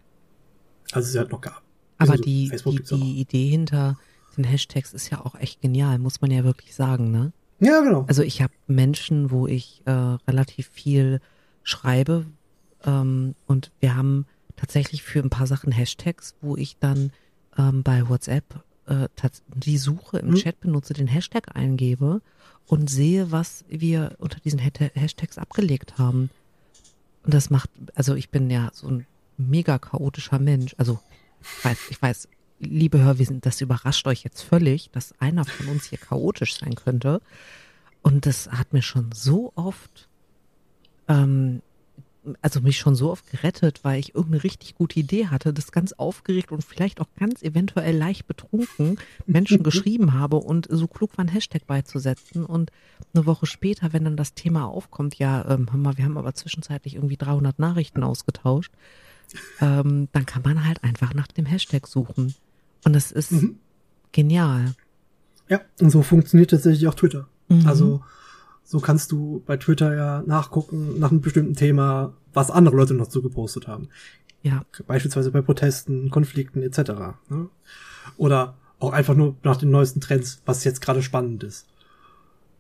Also 0.92 1.10
sie 1.10 1.18
halt 1.18 1.32
noch 1.32 1.42
gab. 1.42 1.64
Aber 1.98 2.12
also 2.12 2.24
die, 2.24 2.50
die, 2.50 2.84
die 2.84 3.20
Idee 3.20 3.50
hinter 3.50 3.98
den 4.36 4.44
Hashtags 4.44 4.94
ist 4.94 5.10
ja 5.10 5.24
auch 5.24 5.36
echt 5.36 5.62
genial, 5.62 5.98
muss 5.98 6.22
man 6.22 6.32
ja 6.32 6.44
wirklich 6.44 6.76
sagen, 6.76 7.12
ne? 7.12 7.32
Ja, 7.60 7.80
genau. 7.80 8.04
Also 8.08 8.22
ich 8.22 8.42
habe 8.42 8.54
Menschen, 8.68 9.32
wo 9.32 9.48
ich 9.48 9.82
äh, 9.86 9.92
relativ 9.92 10.68
viel 10.68 11.22
schreibe 11.64 12.26
ähm, 12.86 13.36
und 13.48 13.72
wir 13.80 13.96
haben 13.96 14.26
tatsächlich 14.58 15.04
für 15.04 15.20
ein 15.20 15.30
paar 15.30 15.48
Sachen 15.48 15.72
Hashtags, 15.72 16.36
wo 16.42 16.58
ich 16.58 16.78
dann 16.80 17.12
ähm, 17.58 17.82
bei 17.84 18.10
WhatsApp 18.10 18.64
äh, 18.88 19.08
die 19.56 19.78
Suche 19.78 20.20
im 20.20 20.30
hm. 20.30 20.36
Chat 20.36 20.60
benutze, 20.60 20.94
den 20.94 21.08
Hashtag 21.08 21.56
eingebe 21.56 22.22
und 22.68 22.90
sehe, 22.90 23.32
was 23.32 23.66
wir 23.70 24.16
unter 24.20 24.40
diesen 24.40 24.60
Hashtags 24.60 25.38
abgelegt 25.38 25.98
haben. 25.98 26.30
Und 27.24 27.34
das 27.34 27.50
macht, 27.50 27.70
also 27.96 28.16
ich 28.16 28.30
bin 28.30 28.50
ja 28.50 28.70
so 28.74 28.88
ein 28.88 29.06
mega 29.38 29.80
chaotischer 29.80 30.40
Mensch. 30.40 30.76
Also 30.78 31.00
ich 31.42 31.66
weiß, 31.66 31.78
ich 31.90 32.02
weiß, 32.02 32.28
liebe 32.60 33.02
Hörwesen, 33.02 33.42
das 33.42 33.62
überrascht 33.62 34.08
euch 34.08 34.24
jetzt 34.24 34.42
völlig, 34.42 34.90
dass 34.92 35.20
einer 35.20 35.46
von 35.46 35.68
uns 35.68 35.86
hier 35.86 35.98
chaotisch 35.98 36.58
sein 36.58 36.76
könnte. 36.76 37.22
Und 38.02 38.26
das 38.26 38.50
hat 38.52 38.74
mir 38.74 38.82
schon 38.82 39.12
so 39.12 39.52
oft 39.56 40.08
ähm, 41.08 41.62
also 42.42 42.62
mich 42.62 42.78
schon 42.78 42.96
so 42.96 43.12
oft 43.12 43.30
gerettet, 43.30 43.84
weil 43.84 44.00
ich 44.00 44.16
irgendeine 44.16 44.44
richtig 44.44 44.76
gute 44.76 45.00
Idee 45.00 45.28
hatte, 45.28 45.54
das 45.54 45.72
ganz 45.72 45.94
aufgeregt 45.94 46.52
und 46.52 46.64
vielleicht 46.64 47.02
auch 47.02 47.08
ganz 47.18 47.42
eventuell 47.44 47.96
leicht 47.96 48.28
betrunken 48.28 48.98
Menschen 49.26 49.64
geschrieben 49.64 50.14
habe 50.14 50.38
und 50.38 50.68
so 50.70 50.88
klug 50.88 51.18
war, 51.18 51.26
ein 51.26 51.30
Hashtag 51.30 51.66
beizusetzen. 51.68 52.46
Und 52.46 52.72
eine 53.14 53.26
Woche 53.26 53.46
später, 53.46 53.94
wenn 53.94 54.06
dann 54.06 54.18
das 54.18 54.34
Thema 54.34 54.66
aufkommt, 54.66 55.16
ja, 55.16 55.46
ähm, 55.50 55.68
wir 55.72 56.06
haben 56.06 56.18
aber 56.18 56.34
zwischenzeitlich 56.34 56.96
irgendwie 56.96 57.18
300 57.18 57.60
Nachrichten 57.60 58.04
ausgetauscht, 58.04 58.72
ähm, 59.62 60.08
dann 60.12 60.26
kann 60.26 60.44
man 60.44 60.66
halt 60.66 60.84
einfach 60.84 61.14
nach 61.14 61.28
dem 61.28 61.46
Hashtag 61.46 61.88
suchen. 61.88 62.36
Und 62.84 62.94
das 62.94 63.12
ist 63.12 63.32
mhm. 63.32 63.58
genial. 64.12 64.74
Ja, 65.50 65.62
und 65.80 65.90
so 65.90 66.02
funktioniert 66.02 66.52
tatsächlich 66.52 66.88
auch 66.88 66.96
Twitter. 66.96 67.28
Mhm. 67.50 67.68
Also 67.68 68.02
so 68.66 68.80
kannst 68.80 69.12
du 69.12 69.44
bei 69.46 69.58
Twitter 69.58 69.96
ja 69.96 70.24
nachgucken 70.26 71.00
nach 71.00 71.12
einem 71.12 71.22
bestimmten 71.22 71.54
Thema, 71.54 72.14
was 72.34 72.52
andere 72.52 72.76
Leute 72.76 72.96
noch 72.96 73.10
so 73.10 73.22
gepostet 73.22 73.68
haben. 73.68 73.90
Ja. 74.42 74.66
Beispielsweise 74.88 75.32
bei 75.32 75.42
Protesten, 75.42 76.10
Konflikten 76.10 76.62
etc. 76.64 76.92
Ne? 77.30 77.50
Oder 78.18 78.58
auch 78.80 78.92
einfach 78.92 79.16
nur 79.16 79.36
nach 79.44 79.58
den 79.58 79.72
neuesten 79.72 80.02
Trends, 80.02 80.42
was 80.46 80.64
jetzt 80.64 80.82
gerade 80.82 81.02
spannend 81.02 81.44
ist. 81.44 81.68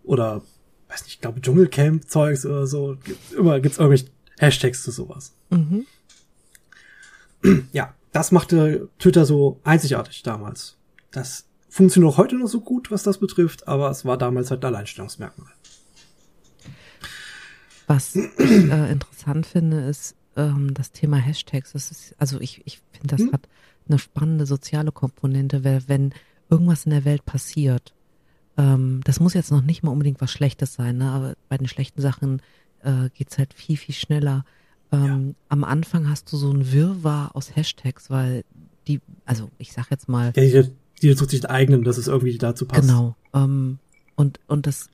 Oder, 0.03 0.43
weiß 0.89 1.03
nicht, 1.03 1.15
ich 1.15 1.21
glaube 1.21 1.41
Dschungelcamp-Zeugs 1.41 2.45
oder 2.45 2.67
so. 2.67 2.97
Gibt, 3.03 3.33
immer 3.33 3.59
gibt's 3.59 3.79
irgendwelche 3.79 4.07
Hashtags 4.39 4.83
zu 4.83 4.91
sowas. 4.91 5.33
Mhm. 5.49 5.85
Ja, 7.71 7.93
das 8.11 8.31
machte 8.31 8.89
Twitter 8.99 9.25
so 9.25 9.59
einzigartig 9.63 10.23
damals. 10.23 10.77
Das 11.11 11.45
funktioniert 11.69 12.13
auch 12.13 12.17
heute 12.17 12.35
noch 12.37 12.47
so 12.47 12.61
gut, 12.61 12.91
was 12.91 13.03
das 13.03 13.17
betrifft, 13.17 13.67
aber 13.67 13.89
es 13.89 14.05
war 14.05 14.17
damals 14.17 14.51
halt 14.51 14.63
ein 14.63 14.73
Alleinstellungsmerkmal. 14.73 15.51
Was 17.87 18.15
ich 18.15 18.39
äh, 18.39 18.91
interessant 18.91 19.45
finde, 19.45 19.81
ist 19.81 20.15
ähm, 20.35 20.73
das 20.73 20.91
Thema 20.91 21.17
Hashtags. 21.17 21.73
Das 21.73 21.91
ist, 21.91 22.15
also 22.17 22.39
ich, 22.39 22.61
ich 22.65 22.81
finde, 22.91 23.15
das 23.15 23.21
hm? 23.21 23.31
hat 23.33 23.47
eine 23.87 23.99
spannende 23.99 24.45
soziale 24.45 24.91
Komponente, 24.91 25.63
weil 25.63 25.83
wenn 25.87 26.13
irgendwas 26.49 26.85
in 26.85 26.91
der 26.91 27.05
Welt 27.05 27.25
passiert, 27.25 27.93
ähm, 28.57 29.01
das 29.03 29.19
muss 29.19 29.33
jetzt 29.33 29.51
noch 29.51 29.61
nicht 29.61 29.83
mal 29.83 29.91
unbedingt 29.91 30.21
was 30.21 30.31
Schlechtes 30.31 30.73
sein, 30.73 30.97
ne? 30.97 31.11
aber 31.11 31.35
bei 31.49 31.57
den 31.57 31.67
schlechten 31.67 32.01
Sachen 32.01 32.41
äh, 32.83 33.09
geht's 33.13 33.37
halt 33.37 33.53
viel, 33.53 33.77
viel 33.77 33.95
schneller. 33.95 34.45
Ähm, 34.91 35.29
ja. 35.29 35.35
Am 35.49 35.63
Anfang 35.63 36.09
hast 36.09 36.31
du 36.31 36.37
so 36.37 36.51
ein 36.51 36.71
Wirrwarr 36.71 37.35
aus 37.35 37.55
Hashtags, 37.55 38.09
weil 38.09 38.43
die, 38.87 39.01
also 39.25 39.49
ich 39.57 39.73
sag 39.73 39.89
jetzt 39.91 40.07
mal. 40.07 40.31
Ja, 40.35 40.61
die, 40.63 40.71
die 41.01 41.13
sucht 41.13 41.31
sich 41.31 41.43
einen 41.43 41.55
eigenen, 41.55 41.83
dass 41.83 41.97
es 41.97 42.07
irgendwie 42.07 42.37
dazu 42.37 42.65
passt. 42.65 42.87
Genau. 42.87 43.15
Ähm, 43.33 43.79
und, 44.15 44.39
und 44.47 44.67
das 44.67 44.89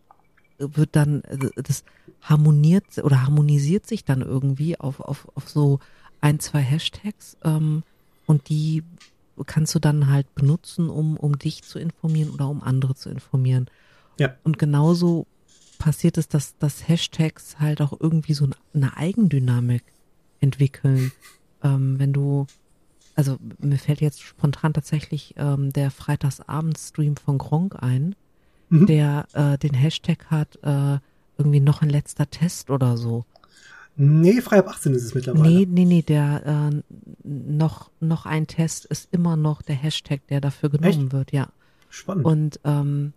wird 0.58 0.96
dann, 0.96 1.24
also 1.28 1.50
das 1.56 1.84
harmoniert 2.22 2.98
oder 3.04 3.24
harmonisiert 3.24 3.88
sich 3.88 4.06
dann 4.06 4.22
irgendwie 4.22 4.80
auf, 4.80 5.00
auf, 5.00 5.28
auf 5.36 5.50
so 5.50 5.80
ein, 6.22 6.40
zwei 6.40 6.62
Hashtags 6.62 7.38
ähm, 7.44 7.84
und 8.26 8.50
die 8.50 8.84
kannst 9.46 9.74
du 9.74 9.80
dann 9.80 10.10
halt 10.10 10.34
benutzen, 10.36 10.90
um, 10.90 11.18
um 11.18 11.40
dich 11.40 11.64
zu 11.64 11.80
informieren 11.80 12.30
oder 12.30 12.48
um 12.48 12.62
andere 12.62 12.96
zu 12.96 13.10
informieren. 13.10 13.70
Ja. 14.20 14.36
Und 14.44 14.60
genauso 14.60 15.26
passiert 15.80 16.18
es, 16.18 16.28
dass, 16.28 16.58
dass 16.58 16.88
Hashtags 16.88 17.60
halt 17.60 17.82
auch 17.82 17.94
irgendwie 18.00 18.36
so 18.36 18.48
eine 18.74 18.96
Eigendynamik 18.96 19.84
entwickeln. 20.40 21.12
Ähm, 21.64 21.98
wenn 21.98 22.14
du, 22.14 22.46
also 23.16 23.38
mir 23.60 23.80
fällt 23.80 24.02
jetzt 24.02 24.22
spontan 24.22 24.74
tatsächlich 24.74 25.34
ähm, 25.38 25.74
der 25.74 25.90
Freitagsabend-Stream 25.90 27.18
von 27.18 27.40
Gronk 27.40 27.82
ein, 27.82 28.16
mhm. 28.70 28.86
der 28.86 29.28
äh, 29.34 29.58
den 29.58 29.74
Hashtag 29.74 30.26
hat, 30.30 30.60
äh, 30.62 31.00
irgendwie 31.42 31.60
noch 31.60 31.82
ein 31.82 31.90
letzter 31.90 32.30
Test 32.30 32.70
oder 32.70 32.98
so. 32.98 33.26
Nee, 33.98 34.42
frei 34.42 34.60
ab 34.60 34.70
18 34.70 34.94
ist 34.94 35.04
es 35.04 35.14
mittlerweile. 35.14 35.50
Nee, 35.50 35.68
nee, 35.70 35.86
nee, 35.86 36.02
der 36.02 36.72
äh, 36.72 36.82
noch, 37.24 37.92
noch 38.00 38.26
ein 38.26 38.48
Test 38.48 38.86
ist 38.86 39.10
immer 39.12 39.36
noch 39.36 39.62
der 39.62 39.76
Hashtag, 39.76 40.26
der 40.28 40.40
dafür 40.40 40.70
genommen 40.70 41.06
Echt? 41.06 41.14
wird, 41.14 41.32
ja. 41.32 41.50
Spannend. 41.90 42.26
Und 42.26 42.60
ähm, 42.64 43.14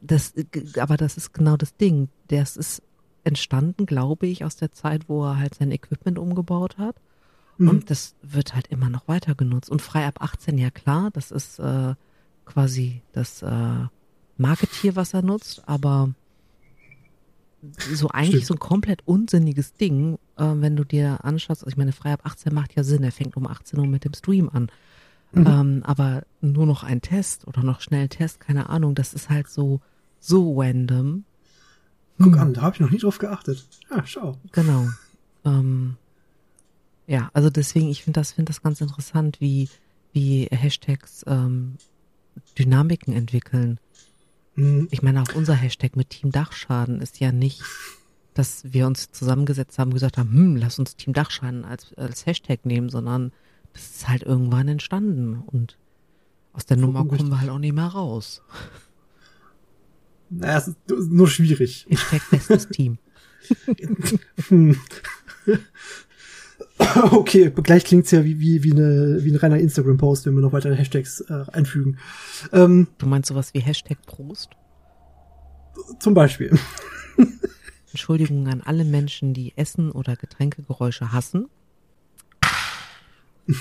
das, 0.00 0.34
aber 0.78 0.96
das 0.96 1.16
ist 1.16 1.32
genau 1.32 1.56
das 1.56 1.76
Ding. 1.76 2.08
Das 2.28 2.56
ist 2.56 2.82
entstanden, 3.24 3.86
glaube 3.86 4.26
ich, 4.26 4.44
aus 4.44 4.56
der 4.56 4.72
Zeit, 4.72 5.08
wo 5.08 5.24
er 5.24 5.38
halt 5.38 5.54
sein 5.54 5.70
Equipment 5.70 6.18
umgebaut 6.18 6.78
hat. 6.78 6.96
Mhm. 7.58 7.68
Und 7.68 7.90
das 7.90 8.14
wird 8.22 8.54
halt 8.54 8.68
immer 8.68 8.88
noch 8.90 9.08
weiter 9.08 9.34
genutzt. 9.34 9.70
Und 9.70 9.82
frei 9.82 10.06
ab 10.06 10.20
18, 10.20 10.58
ja 10.58 10.70
klar, 10.70 11.10
das 11.12 11.30
ist 11.30 11.58
äh, 11.58 11.94
quasi 12.44 13.02
das 13.12 13.42
äh, 13.42 13.86
Marketier, 14.36 14.96
was 14.96 15.14
er 15.14 15.22
nutzt, 15.22 15.62
aber 15.66 16.10
so 17.92 18.08
eigentlich 18.08 18.44
Stimmt. 18.44 18.46
so 18.46 18.54
ein 18.54 18.58
komplett 18.58 19.06
unsinniges 19.06 19.74
Ding, 19.74 20.18
äh, 20.36 20.44
wenn 20.44 20.76
du 20.76 20.84
dir 20.84 21.24
anschaust, 21.24 21.62
also 21.62 21.68
ich 21.68 21.76
meine, 21.76 21.92
frei 21.92 22.12
ab 22.12 22.20
18 22.24 22.52
macht 22.52 22.74
ja 22.74 22.84
Sinn, 22.84 23.02
er 23.02 23.12
fängt 23.12 23.36
um 23.36 23.46
18 23.46 23.78
Uhr 23.78 23.86
mit 23.86 24.04
dem 24.04 24.14
Stream 24.14 24.48
an. 24.48 24.70
Mhm. 25.32 25.46
Ähm, 25.46 25.82
aber 25.84 26.22
nur 26.40 26.66
noch 26.66 26.82
ein 26.82 27.02
Test 27.02 27.46
oder 27.46 27.62
noch 27.62 27.80
schnell 27.80 28.08
Test, 28.08 28.40
keine 28.40 28.68
Ahnung, 28.70 28.94
das 28.94 29.12
ist 29.12 29.28
halt 29.28 29.48
so, 29.48 29.80
so 30.20 30.60
random. 30.60 31.24
Guck 32.18 32.34
hm. 32.34 32.40
an, 32.40 32.54
da 32.54 32.62
habe 32.62 32.74
ich 32.74 32.80
noch 32.80 32.90
nie 32.90 32.98
drauf 32.98 33.18
geachtet. 33.18 33.66
Ja, 33.90 34.06
schau. 34.06 34.38
Genau. 34.52 34.88
Ähm, 35.44 35.96
ja, 37.06 37.30
also 37.34 37.50
deswegen, 37.50 37.88
ich 37.88 38.02
finde 38.02 38.20
das, 38.20 38.32
finde 38.32 38.50
das 38.50 38.62
ganz 38.62 38.80
interessant, 38.80 39.40
wie, 39.40 39.68
wie 40.12 40.46
Hashtags 40.50 41.24
ähm, 41.26 41.76
Dynamiken 42.58 43.12
entwickeln. 43.12 43.78
Mhm. 44.56 44.88
Ich 44.90 45.02
meine, 45.02 45.22
auch 45.22 45.34
unser 45.34 45.54
Hashtag 45.54 45.96
mit 45.96 46.10
Team 46.10 46.32
Dachschaden 46.32 47.00
ist 47.00 47.20
ja 47.20 47.30
nicht, 47.30 47.62
dass 48.34 48.64
wir 48.64 48.86
uns 48.86 49.12
zusammengesetzt 49.12 49.78
haben 49.78 49.88
und 49.88 49.94
gesagt 49.94 50.18
haben, 50.18 50.32
hm, 50.32 50.56
lass 50.56 50.78
uns 50.78 50.96
Team 50.96 51.12
Dachschaden 51.12 51.64
als, 51.64 51.94
als 51.94 52.26
Hashtag 52.26 52.66
nehmen, 52.66 52.88
sondern 52.88 53.32
das 53.72 53.82
ist 53.90 54.08
halt 54.08 54.22
irgendwann 54.22 54.68
entstanden 54.68 55.42
und 55.46 55.78
aus 56.52 56.64
der 56.64 56.78
Nummer 56.78 57.04
kommen 57.04 57.28
wir 57.28 57.40
halt 57.40 57.50
auch 57.50 57.58
nicht 57.58 57.74
mehr 57.74 57.86
raus. 57.86 58.42
Naja, 60.30 60.58
es 60.58 60.68
ist 60.68 61.10
nur 61.10 61.28
schwierig. 61.28 61.86
Hashtag 61.88 62.30
bestes 62.30 62.68
Team. 62.68 62.98
okay, 67.12 67.50
gleich 67.50 67.84
klingt's 67.84 68.10
ja 68.10 68.24
wie, 68.24 68.40
wie, 68.40 68.62
wie, 68.62 68.72
eine, 68.72 69.18
wie 69.22 69.30
ein 69.30 69.36
reiner 69.36 69.58
Instagram-Post, 69.58 70.26
wenn 70.26 70.34
wir 70.34 70.42
noch 70.42 70.52
weitere 70.52 70.76
Hashtags 70.76 71.20
äh, 71.22 71.44
einfügen. 71.52 71.98
Ähm, 72.52 72.88
Du 72.98 73.06
meinst 73.06 73.28
sowas 73.28 73.52
wie 73.54 73.60
Hashtag 73.60 73.98
Prost? 74.06 74.50
zum 75.98 76.14
Beispiel. 76.14 76.58
Entschuldigung 77.90 78.48
an 78.48 78.62
alle 78.62 78.84
Menschen, 78.84 79.34
die 79.34 79.52
Essen- 79.56 79.90
oder 79.90 80.16
Getränkegeräusche 80.16 81.12
hassen. 81.12 81.48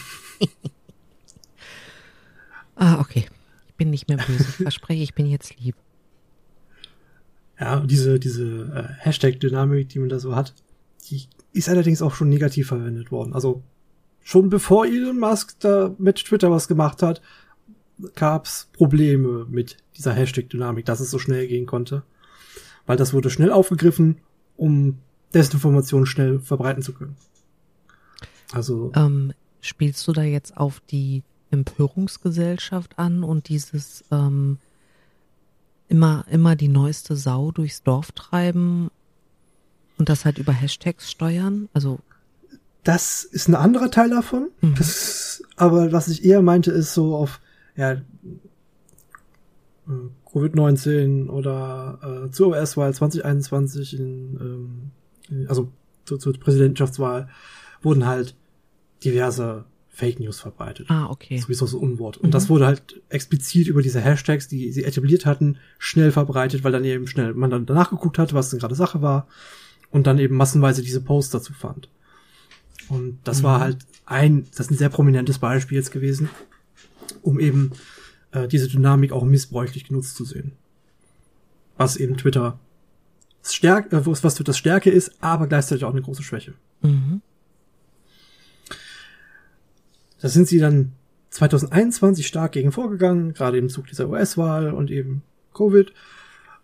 ah, 2.76 3.00
okay. 3.00 3.26
Ich 3.68 3.76
bin 3.76 3.90
nicht 3.92 4.08
mehr 4.08 4.18
böse. 4.18 4.44
Verspreche, 4.44 5.04
ich 5.04 5.14
bin 5.14 5.28
jetzt 5.28 5.58
lieb. 5.60 5.76
Ja, 7.60 7.80
diese, 7.82 8.20
diese 8.20 8.44
äh, 8.74 8.88
Hashtag-Dynamik, 9.04 9.90
die 9.90 10.00
man 10.00 10.10
da 10.10 10.20
so 10.20 10.36
hat, 10.36 10.54
die 11.10 11.28
ist 11.56 11.70
allerdings 11.70 12.02
auch 12.02 12.14
schon 12.14 12.30
negativ 12.30 12.68
verwendet 12.68 13.12
worden. 13.12 13.34
Also 13.34 13.64
schon 14.22 14.50
bevor 14.50 14.86
Elon 14.86 15.20
Musk 15.20 15.60
da 15.60 15.96
mit 15.98 16.18
Twitter 16.18 16.52
was 16.52 16.68
gemacht 16.68 17.02
hat, 17.02 17.22
gab's 18.16 18.70
Probleme 18.74 19.46
mit 19.50 19.78
dieser 19.96 20.14
Hashtag-Dynamik, 20.14 20.86
dass 20.86 21.00
es 21.00 21.12
so 21.12 21.20
schnell 21.20 21.48
gehen 21.48 21.66
konnte. 21.66 22.04
Weil 22.86 22.98
das 22.98 23.14
wurde 23.14 23.30
schnell 23.30 23.52
aufgegriffen, 23.52 24.18
um 24.58 25.00
Desinformation 25.34 26.06
schnell 26.06 26.40
verbreiten 26.40 26.84
zu 26.84 26.94
können. 26.94 27.16
Also, 28.52 28.92
Ähm, 28.96 29.34
spielst 29.62 30.08
du 30.08 30.12
da 30.12 30.24
jetzt 30.24 30.58
auf 30.58 30.82
die 30.92 31.24
Empörungsgesellschaft 31.52 33.00
an 33.00 33.24
und 33.24 33.48
dieses 33.50 34.04
ähm, 34.12 34.58
immer, 35.88 36.26
immer 36.30 36.56
die 36.56 36.68
neueste 36.68 37.16
Sau 37.16 37.52
durchs 37.52 37.82
Dorf 37.84 38.12
treiben 38.12 38.90
und 39.98 40.10
das 40.10 40.26
halt 40.26 40.38
über 40.38 40.52
Hashtags 40.52 41.10
steuern? 41.10 41.70
Also, 41.74 42.00
das 42.84 43.24
ist 43.24 43.48
ein 43.48 43.56
anderer 43.56 43.90
Teil 43.92 44.10
davon. 44.10 44.50
Mhm. 44.62 44.76
Das 44.76 45.44
aber 45.56 45.92
was 45.92 46.08
ich 46.08 46.24
eher 46.26 46.42
meinte, 46.42 46.72
ist 46.72 46.94
so 46.94 47.16
auf, 47.16 47.40
ja, 47.76 47.94
äh, 47.94 48.02
Covid-19 50.32 51.30
oder 51.30 52.26
äh, 52.26 52.32
zur 52.32 52.50
US-Wahl 52.50 52.94
2021 52.94 53.98
in, 53.98 54.92
ähm, 55.30 55.48
also 55.48 55.72
zur, 56.04 56.20
zur 56.20 56.34
Präsidentschaftswahl 56.34 57.30
wurden 57.82 58.06
halt 58.06 58.36
diverse 59.04 59.66
Fake 59.90 60.20
News 60.20 60.42
verbreitet. 60.42 60.90
ah, 60.90 61.10
okay. 61.10 61.38
Sowieso 61.38 61.68
so 61.68 61.80
Unwort. 61.80 62.18
Und 62.18 62.34
das 62.34 62.50
wurde 62.50 62.66
halt 62.66 63.02
explizit 63.08 63.68
über 63.68 63.82
diese 63.82 64.02
Hashtags, 64.02 64.50
die 64.50 64.74
sie 64.74 64.84
etabliert 64.84 65.26
hatten, 65.26 65.58
schnell 65.80 66.12
verbreitet, 66.12 66.66
weil 66.66 66.74
dann 66.74 66.84
eben 66.84 67.08
schnell 67.08 67.34
man 67.34 67.50
dann 67.50 67.66
danach 67.66 67.92
geguckt 67.92 68.20
hat, 68.20 68.34
was 68.34 68.50
denn 68.50 68.60
gerade 68.60 68.76
Sache 68.76 69.02
war 69.02 69.28
und 69.96 70.08
dann 70.08 70.20
eben 70.20 70.36
massenweise 70.36 70.82
diese 70.82 71.00
Posts 71.00 71.32
dazu 71.32 71.54
fand. 71.54 71.88
Und 72.90 73.20
das 73.24 73.44
war 73.44 73.62
halt 73.62 73.78
ein, 74.06 74.46
das 74.52 74.66
ist 74.66 74.72
ein 74.72 74.78
sehr 74.78 74.90
prominentes 74.90 75.40
Beispiel 75.40 75.78
jetzt 75.78 75.94
gewesen, 75.94 76.28
um 77.22 77.40
eben 77.40 77.72
äh, 78.34 78.46
diese 78.50 78.68
Dynamik 78.68 79.14
auch 79.14 79.24
missbräuchlich 79.24 79.86
genutzt 79.86 80.18
zu 80.18 80.26
sehen. 80.26 80.52
Was 81.78 81.96
eben 81.96 82.18
Twitter 82.18 82.60
stärk, 83.42 83.94
äh, 83.94 84.06
was 84.06 84.36
Twitters 84.36 84.58
Stärke 84.58 84.90
ist, 84.90 85.14
aber 85.22 85.48
gleichzeitig 85.48 85.86
auch 85.86 85.94
eine 85.94 86.02
große 86.02 86.24
Schwäche. 86.24 86.56
Mhm. 86.82 87.22
Da 90.20 90.28
sind 90.28 90.50
sie 90.50 90.60
dann 90.60 90.92
2021 91.30 92.28
stark 92.28 92.52
gegen 92.52 92.74
vorgegangen, 92.74 93.34
gerade 93.34 93.58
im 93.58 93.70
Zug 93.70 93.88
dieser 93.88 94.10
US-Wahl 94.10 94.74
und 94.74 94.92
eben 94.92 95.24
Covid, 95.54 95.94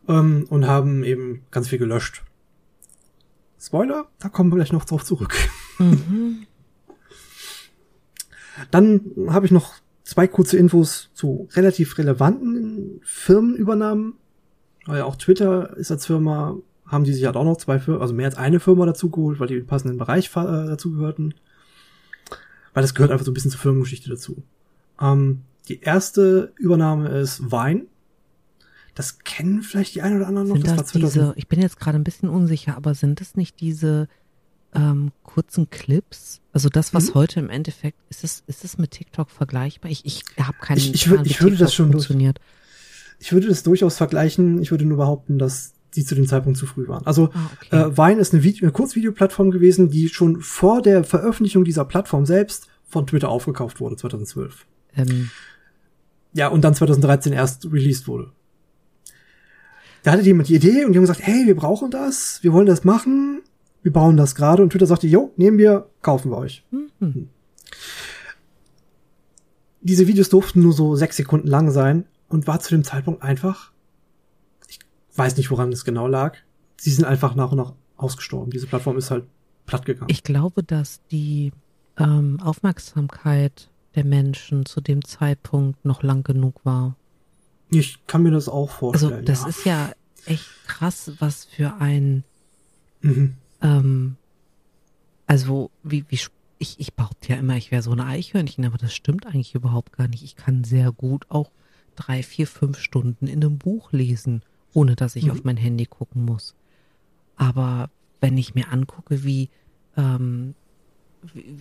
ähm, 0.09 0.47
und 0.49 0.67
haben 0.67 1.05
eben 1.05 1.43
ganz 1.49 1.69
viel 1.69 1.79
gelöscht. 1.79 2.23
Spoiler, 3.61 4.07
da 4.19 4.29
kommen 4.29 4.51
wir 4.51 4.55
gleich 4.55 4.71
noch 4.71 4.85
drauf 4.85 5.05
zurück. 5.05 5.35
Mhm. 5.77 6.47
Dann 8.71 9.01
habe 9.27 9.45
ich 9.45 9.51
noch 9.51 9.75
zwei 10.03 10.27
kurze 10.27 10.57
Infos 10.57 11.09
zu 11.13 11.47
relativ 11.53 11.97
relevanten 11.97 12.99
Firmenübernahmen. 13.03 14.15
Weil 14.85 15.03
auch 15.03 15.15
Twitter 15.15 15.77
ist 15.77 15.91
als 15.91 16.07
Firma, 16.07 16.57
haben 16.87 17.03
die 17.03 17.13
sich 17.13 17.25
halt 17.25 17.35
auch 17.37 17.45
noch 17.45 17.57
zwei 17.57 17.79
Firmen, 17.79 18.01
also 18.01 18.15
mehr 18.15 18.25
als 18.25 18.35
eine 18.35 18.59
Firma 18.59 18.87
dazu 18.87 19.11
geholt, 19.11 19.39
weil 19.39 19.47
die 19.47 19.57
im 19.57 19.67
passenden 19.67 19.99
Bereich 19.99 20.27
äh, 20.35 20.65
dazu 20.65 20.93
gehörten. 20.93 21.35
Weil 22.73 22.81
das 22.81 22.95
gehört 22.95 23.11
einfach 23.11 23.25
so 23.25 23.31
ein 23.31 23.35
bisschen 23.35 23.51
zur 23.51 23.59
Firmengeschichte 23.59 24.09
dazu. 24.09 24.41
Ähm, 24.99 25.41
die 25.69 25.81
erste 25.81 26.51
Übernahme 26.57 27.09
ist 27.09 27.51
Vine. 27.51 27.85
Das 28.95 29.19
kennen 29.19 29.61
vielleicht 29.61 29.95
die 29.95 30.01
einen 30.01 30.17
oder 30.17 30.27
anderen 30.27 30.49
noch. 30.49 30.55
Sind 30.57 30.67
war 30.67 30.75
das 30.77 30.91
diese, 30.91 31.33
ich 31.37 31.47
bin 31.47 31.61
jetzt 31.61 31.79
gerade 31.79 31.97
ein 31.97 32.03
bisschen 32.03 32.27
unsicher, 32.29 32.75
aber 32.75 32.93
sind 32.93 33.21
das 33.21 33.35
nicht 33.35 33.59
diese 33.61 34.07
ähm, 34.73 35.11
kurzen 35.23 35.69
Clips? 35.69 36.41
Also 36.53 36.69
das, 36.69 36.93
was 36.93 37.09
Mhm. 37.09 37.13
heute 37.15 37.39
im 37.39 37.49
Endeffekt, 37.49 37.97
ist 38.09 38.23
es, 38.23 38.43
ist 38.47 38.63
es 38.63 38.77
mit 38.77 38.91
TikTok 38.91 39.29
vergleichbar? 39.29 39.91
Ich, 39.91 40.05
ich 40.05 40.23
habe 40.39 40.57
keinen 40.61 40.77
Ich- 40.77 40.93
ich 40.93 41.05
Plan, 41.05 41.25
wie 41.25 41.29
ich 41.29 41.41
würde 41.41 41.57
das 41.57 41.73
schon 41.73 41.91
durch- 41.91 42.05
funktioniert. 42.05 42.39
Ich 43.19 43.31
würde 43.33 43.47
das 43.47 43.63
durchaus 43.63 43.97
vergleichen. 43.97 44.61
Ich 44.61 44.71
würde 44.71 44.85
nur 44.85 44.97
behaupten, 44.97 45.37
dass 45.37 45.73
die 45.95 46.03
zu 46.05 46.15
dem 46.15 46.25
Zeitpunkt 46.27 46.57
zu 46.57 46.65
früh 46.65 46.87
waren. 46.87 47.05
Also 47.05 47.29
Ah, 47.33 47.49
okay. 47.61 47.75
Äh, 47.75 47.97
Vine 47.97 48.19
ist 48.21 48.33
eine, 48.33 48.43
Video 48.43 48.63
eine 48.65 48.71
Kurzvideoplattform 48.71 49.51
gewesen, 49.51 49.89
die 49.89 50.07
schon 50.09 50.41
vor 50.41 50.81
der 50.81 51.03
Veröffentlichung 51.03 51.63
dieser 51.65 51.83
Plattform 51.85 52.25
selbst 52.25 52.67
von 52.87 53.05
Twitter 53.07 53.29
aufgekauft 53.29 53.79
wurde, 53.79 53.95
2012. 53.97 54.65
ähm, 54.95 55.29
Ja, 56.33 56.47
und 56.47 56.61
dann 56.61 56.73
2013 56.73 57.33
erst 57.33 57.65
released 57.71 58.07
wurde. 58.07 58.31
Da 60.03 60.11
hatte 60.11 60.23
jemand 60.23 60.49
die 60.49 60.55
Idee 60.55 60.85
und 60.85 60.93
die 60.93 60.97
haben 60.97 61.03
gesagt, 61.03 61.21
hey, 61.21 61.45
wir 61.45 61.55
brauchen 61.55 61.91
das, 61.91 62.39
wir 62.41 62.53
wollen 62.53 62.65
das 62.65 62.83
machen, 62.83 63.41
wir 63.83 63.93
bauen 63.93 64.17
das 64.17 64.35
gerade. 64.35 64.63
Und 64.63 64.71
Twitter 64.71 64.87
sagte, 64.87 65.07
jo, 65.07 65.31
nehmen 65.37 65.57
wir, 65.57 65.89
kaufen 66.01 66.31
wir 66.31 66.37
euch. 66.37 66.63
mhm. 66.71 67.29
Diese 69.83 70.07
Videos 70.07 70.29
durften 70.29 70.61
nur 70.61 70.73
so 70.73 70.95
sechs 70.95 71.17
Sekunden 71.17 71.47
lang 71.47 71.71
sein 71.71 72.05
und 72.29 72.45
war 72.45 72.59
zu 72.59 72.69
dem 72.69 72.83
Zeitpunkt 72.83 73.23
einfach, 73.23 73.71
ich 74.67 74.79
weiß 75.15 75.37
nicht, 75.37 75.49
woran 75.49 75.71
es 75.71 75.85
genau 75.85 76.07
lag, 76.07 76.37
sie 76.77 76.91
sind 76.91 77.05
einfach 77.05 77.33
nach 77.33 77.51
und 77.51 77.57
nach 77.57 77.73
ausgestorben. 77.97 78.51
Diese 78.51 78.67
Plattform 78.67 78.97
ist 78.97 79.09
halt 79.09 79.25
platt 79.65 79.85
gegangen. 79.85 80.11
Ich 80.11 80.23
glaube, 80.23 80.63
dass 80.63 81.01
die 81.11 81.51
ähm, 81.97 82.39
Aufmerksamkeit 82.41 83.69
der 83.95 84.05
Menschen 84.05 84.65
zu 84.65 84.81
dem 84.81 85.03
Zeitpunkt 85.03 85.83
noch 85.85 86.03
lang 86.03 86.23
genug 86.23 86.61
war. 86.63 86.95
Ich 87.71 88.05
kann 88.05 88.21
mir 88.23 88.31
das 88.31 88.47
auch 88.49 88.69
Also 88.69 89.09
vorstellen. 89.09 89.25
das 89.25 89.41
ja. 89.41 89.47
ist 89.47 89.65
ja 89.65 89.91
echt 90.25 90.45
krass, 90.67 91.11
was 91.19 91.45
für 91.45 91.73
ein 91.79 92.23
Mhm. 93.01 93.35
Ähm, 93.63 94.15
also, 95.25 95.71
wie, 95.81 96.05
wie, 96.09 96.19
ich, 96.59 96.79
ich 96.79 96.93
behaupte 96.93 97.29
ja 97.29 97.35
immer, 97.39 97.55
ich 97.57 97.71
wäre 97.71 97.81
so 97.81 97.91
eine 97.91 98.05
Eichhörnchen, 98.05 98.63
aber 98.65 98.77
das 98.77 98.93
stimmt 98.93 99.25
eigentlich 99.25 99.55
überhaupt 99.55 99.93
gar 99.97 100.07
nicht. 100.07 100.23
Ich 100.23 100.35
kann 100.35 100.63
sehr 100.63 100.91
gut 100.91 101.25
auch 101.29 101.49
drei, 101.95 102.21
vier, 102.21 102.45
fünf 102.45 102.77
Stunden 102.77 103.25
in 103.25 103.43
einem 103.43 103.57
Buch 103.57 103.91
lesen, 103.91 104.43
ohne 104.73 104.95
dass 104.95 105.15
ich 105.15 105.25
Mhm. 105.25 105.31
auf 105.31 105.43
mein 105.43 105.57
Handy 105.57 105.85
gucken 105.87 106.25
muss. 106.25 106.53
Aber 107.37 107.89
wenn 108.19 108.37
ich 108.37 108.53
mir 108.53 108.71
angucke, 108.71 109.23
wie, 109.23 109.49
ähm, 109.97 110.53
wie, 111.33 111.55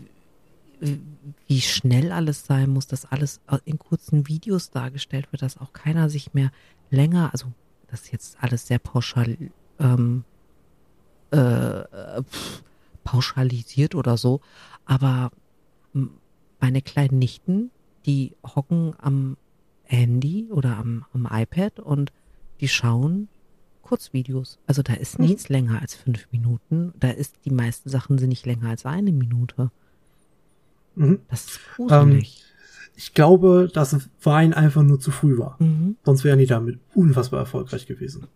wie- 1.47 1.61
schnell 1.61 2.13
alles 2.13 2.47
sein 2.47 2.71
muss, 2.71 2.87
dass 2.87 3.05
alles 3.07 3.41
in 3.65 3.79
kurzen 3.79 4.27
Videos 4.29 4.71
dargestellt 4.71 5.31
wird, 5.33 5.43
dass 5.43 5.59
auch 5.59 5.73
keiner 5.73 6.09
sich 6.11 6.33
mehr 6.35 6.51
länger, 6.91 7.31
also 7.33 7.47
das 7.89 8.03
ist 8.03 8.13
jetzt 8.13 8.37
alles 8.41 8.67
sehr 8.67 8.79
pauschal, 8.79 9.37
ähm, 9.79 10.25
äh, 11.31 12.23
pf, 12.23 12.63
pauschalisiert 13.05 13.95
oder 13.95 14.17
so, 14.17 14.41
aber 14.85 15.31
meine 16.61 16.83
kleinen 16.83 17.19
Nichten, 17.19 17.71
die 18.07 18.35
hocken 18.45 18.95
am 18.99 19.37
Handy 19.85 20.49
oder 20.51 20.77
am, 20.77 21.05
am 21.13 21.27
iPad 21.31 21.81
und 21.81 22.13
die 22.61 22.69
schauen 22.69 23.29
Kurzvideos. 23.83 24.59
Also 24.67 24.83
da 24.83 24.93
ist 24.95 25.19
Mhm. 25.19 25.27
nichts 25.27 25.49
länger 25.49 25.81
als 25.81 25.95
fünf 25.95 26.29
Minuten. 26.31 26.93
Da 27.01 27.11
ist, 27.11 27.37
die 27.45 27.51
meisten 27.51 27.89
Sachen 27.89 28.19
sind 28.19 28.29
nicht 28.29 28.47
länger 28.47 28.69
als 28.69 28.87
eine 28.87 29.11
Minute. 29.13 29.71
Mhm. 30.95 31.21
Das 31.29 31.47
ist 31.47 31.61
gruselig. 31.77 32.45
Ich 32.97 33.15
glaube, 33.15 33.71
dass 33.73 33.97
Wein 34.23 34.53
einfach 34.53 34.83
nur 34.83 35.01
zu 35.01 35.11
früh 35.11 35.39
war. 35.39 35.57
mhm. 35.59 35.97
Sonst 36.05 36.25
wären 36.25 36.39
die 36.39 36.47
damit 36.47 36.79
unfassbar 36.95 37.41
erfolgreich 37.41 37.87
gewesen. 37.87 38.27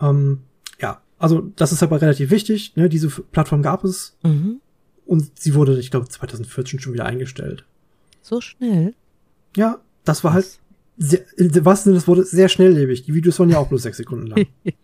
Ähm, 0.00 0.40
ja, 0.80 1.00
also 1.18 1.50
das 1.56 1.72
ist 1.72 1.82
aber 1.82 2.00
relativ 2.02 2.30
wichtig. 2.30 2.76
Ne? 2.76 2.88
Diese 2.88 3.08
Plattform 3.08 3.62
gab 3.62 3.84
es 3.84 4.16
Mhm. 4.22 4.60
und 5.06 5.38
sie 5.38 5.54
wurde, 5.54 5.78
ich 5.78 5.90
glaube, 5.90 6.08
2014 6.08 6.80
schon 6.80 6.92
wieder 6.92 7.06
eingestellt. 7.06 7.64
So 8.20 8.40
schnell. 8.40 8.94
Ja, 9.56 9.78
das 10.04 10.24
war 10.24 10.32
halt 10.34 10.44
Was? 10.44 10.60
sehr, 10.98 11.20
in 11.38 11.64
was 11.64 11.84
Sinne 11.84 11.94
des 11.94 12.06
Wortes 12.08 12.30
sehr 12.30 12.48
schnelllebig. 12.48 13.04
Die 13.04 13.14
Videos 13.14 13.38
waren 13.38 13.48
ja 13.50 13.58
auch 13.58 13.68
bloß 13.68 13.82
sechs 13.82 13.96
Sekunden 13.96 14.26
lang. 14.26 14.46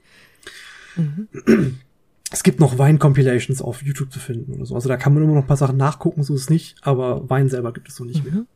Mhm. 0.97 1.29
es 2.31 2.43
gibt 2.43 2.61
noch 2.61 2.79
Wein-Compilations 2.79 3.61
auf 3.63 3.83
YouTube 3.83 4.13
zu 4.13 4.19
finden 4.21 4.55
oder 4.55 4.67
so. 4.67 4.75
Also 4.75 4.89
da 4.89 4.97
kann 4.97 5.15
man 5.15 5.23
immer 5.23 5.35
noch 5.35 5.43
ein 5.43 5.47
paar 5.49 5.57
Sachen 5.57 5.77
nachgucken, 5.77 6.23
so 6.23 6.35
ist 6.35 6.43
es 6.43 6.51
nicht, 6.51 6.77
aber 6.83 7.29
Wein 7.29 7.49
selber 7.49 7.73
gibt 7.73 7.89
es 7.89 7.97
so 7.97 8.05
nicht 8.05 8.25
mehr. 8.25 8.35
Mhm. 8.35 8.47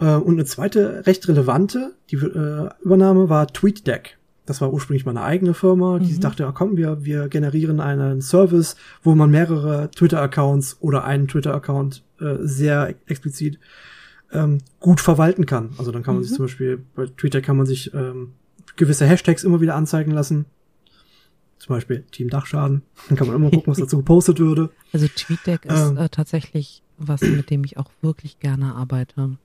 Äh, 0.00 0.14
und 0.14 0.34
eine 0.34 0.44
zweite 0.46 1.06
recht 1.06 1.28
relevante 1.28 1.94
die, 2.10 2.16
äh, 2.16 2.68
Übernahme 2.82 3.28
war 3.28 3.46
TweetDeck. 3.46 4.16
das 4.46 4.60
war 4.60 4.72
ursprünglich 4.72 5.04
mal 5.04 5.12
eine 5.12 5.22
eigene 5.22 5.54
Firma, 5.54 6.00
die 6.00 6.12
Mhm. 6.12 6.20
dachte, 6.20 6.42
ja, 6.42 6.50
komm, 6.50 6.76
wir, 6.76 7.04
wir 7.04 7.28
generieren 7.28 7.78
einen 7.78 8.20
Service, 8.20 8.74
wo 9.04 9.14
man 9.14 9.30
mehrere 9.30 9.90
Twitter-Accounts 9.92 10.78
oder 10.80 11.04
einen 11.04 11.28
Twitter-Account 11.28 12.02
äh, 12.20 12.34
sehr 12.40 12.92
explizit 13.06 13.60
ähm, 14.32 14.58
gut 14.80 15.00
verwalten 15.00 15.46
kann. 15.46 15.70
Also 15.78 15.92
dann 15.92 16.02
kann 16.02 16.14
man 16.14 16.24
sich 16.24 16.32
Mhm. 16.32 16.36
zum 16.36 16.44
Beispiel, 16.46 16.82
bei 16.96 17.06
Twitter 17.06 17.42
kann 17.42 17.56
man 17.58 17.66
sich 17.66 17.94
ähm, 17.94 18.32
gewisse 18.76 19.06
Hashtags 19.06 19.44
immer 19.44 19.60
wieder 19.60 19.76
anzeigen 19.76 20.10
lassen. 20.10 20.46
Zum 21.60 21.76
Beispiel 21.76 22.04
Team 22.10 22.30
Dachschaden. 22.30 22.82
Dann 23.08 23.18
kann 23.18 23.26
man 23.28 23.36
immer 23.36 23.50
gucken, 23.50 23.70
was 23.70 23.78
dazu 23.78 23.96
gepostet 23.98 24.38
würde. 24.40 24.70
Also 24.94 25.06
TweetDeck 25.06 25.66
ist 25.66 25.90
Ähm. 25.90 25.96
äh, 25.98 26.08
tatsächlich 26.08 26.82
was, 26.96 27.20
mit 27.20 27.50
dem 27.50 27.62
ich 27.64 27.76
auch 27.76 27.90
wirklich 28.00 28.40
gerne 28.40 28.74
arbeite. 28.74 29.36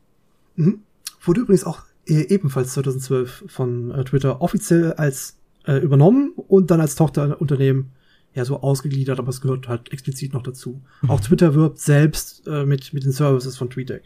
Mhm. 0.55 0.79
Wurde 1.21 1.41
übrigens 1.41 1.65
auch 1.65 1.81
äh, 2.07 2.21
ebenfalls 2.33 2.73
2012 2.73 3.43
von 3.47 3.91
äh, 3.91 4.03
Twitter 4.05 4.41
offiziell 4.41 4.93
als 4.93 5.37
äh, 5.65 5.77
übernommen 5.77 6.31
und 6.35 6.71
dann 6.71 6.79
als 6.79 6.95
Tochterunternehmen 6.95 7.91
ja 8.33 8.45
so 8.45 8.61
ausgegliedert, 8.61 9.19
aber 9.19 9.29
es 9.29 9.41
gehört 9.41 9.67
halt 9.67 9.91
explizit 9.91 10.33
noch 10.33 10.43
dazu. 10.43 10.81
Auch 11.07 11.19
Twitter 11.19 11.53
wirbt 11.53 11.79
selbst 11.79 12.47
äh, 12.47 12.65
mit 12.65 12.93
mit 12.93 13.03
den 13.03 13.11
Services 13.11 13.57
von 13.57 13.69
TweetDeck. 13.69 14.03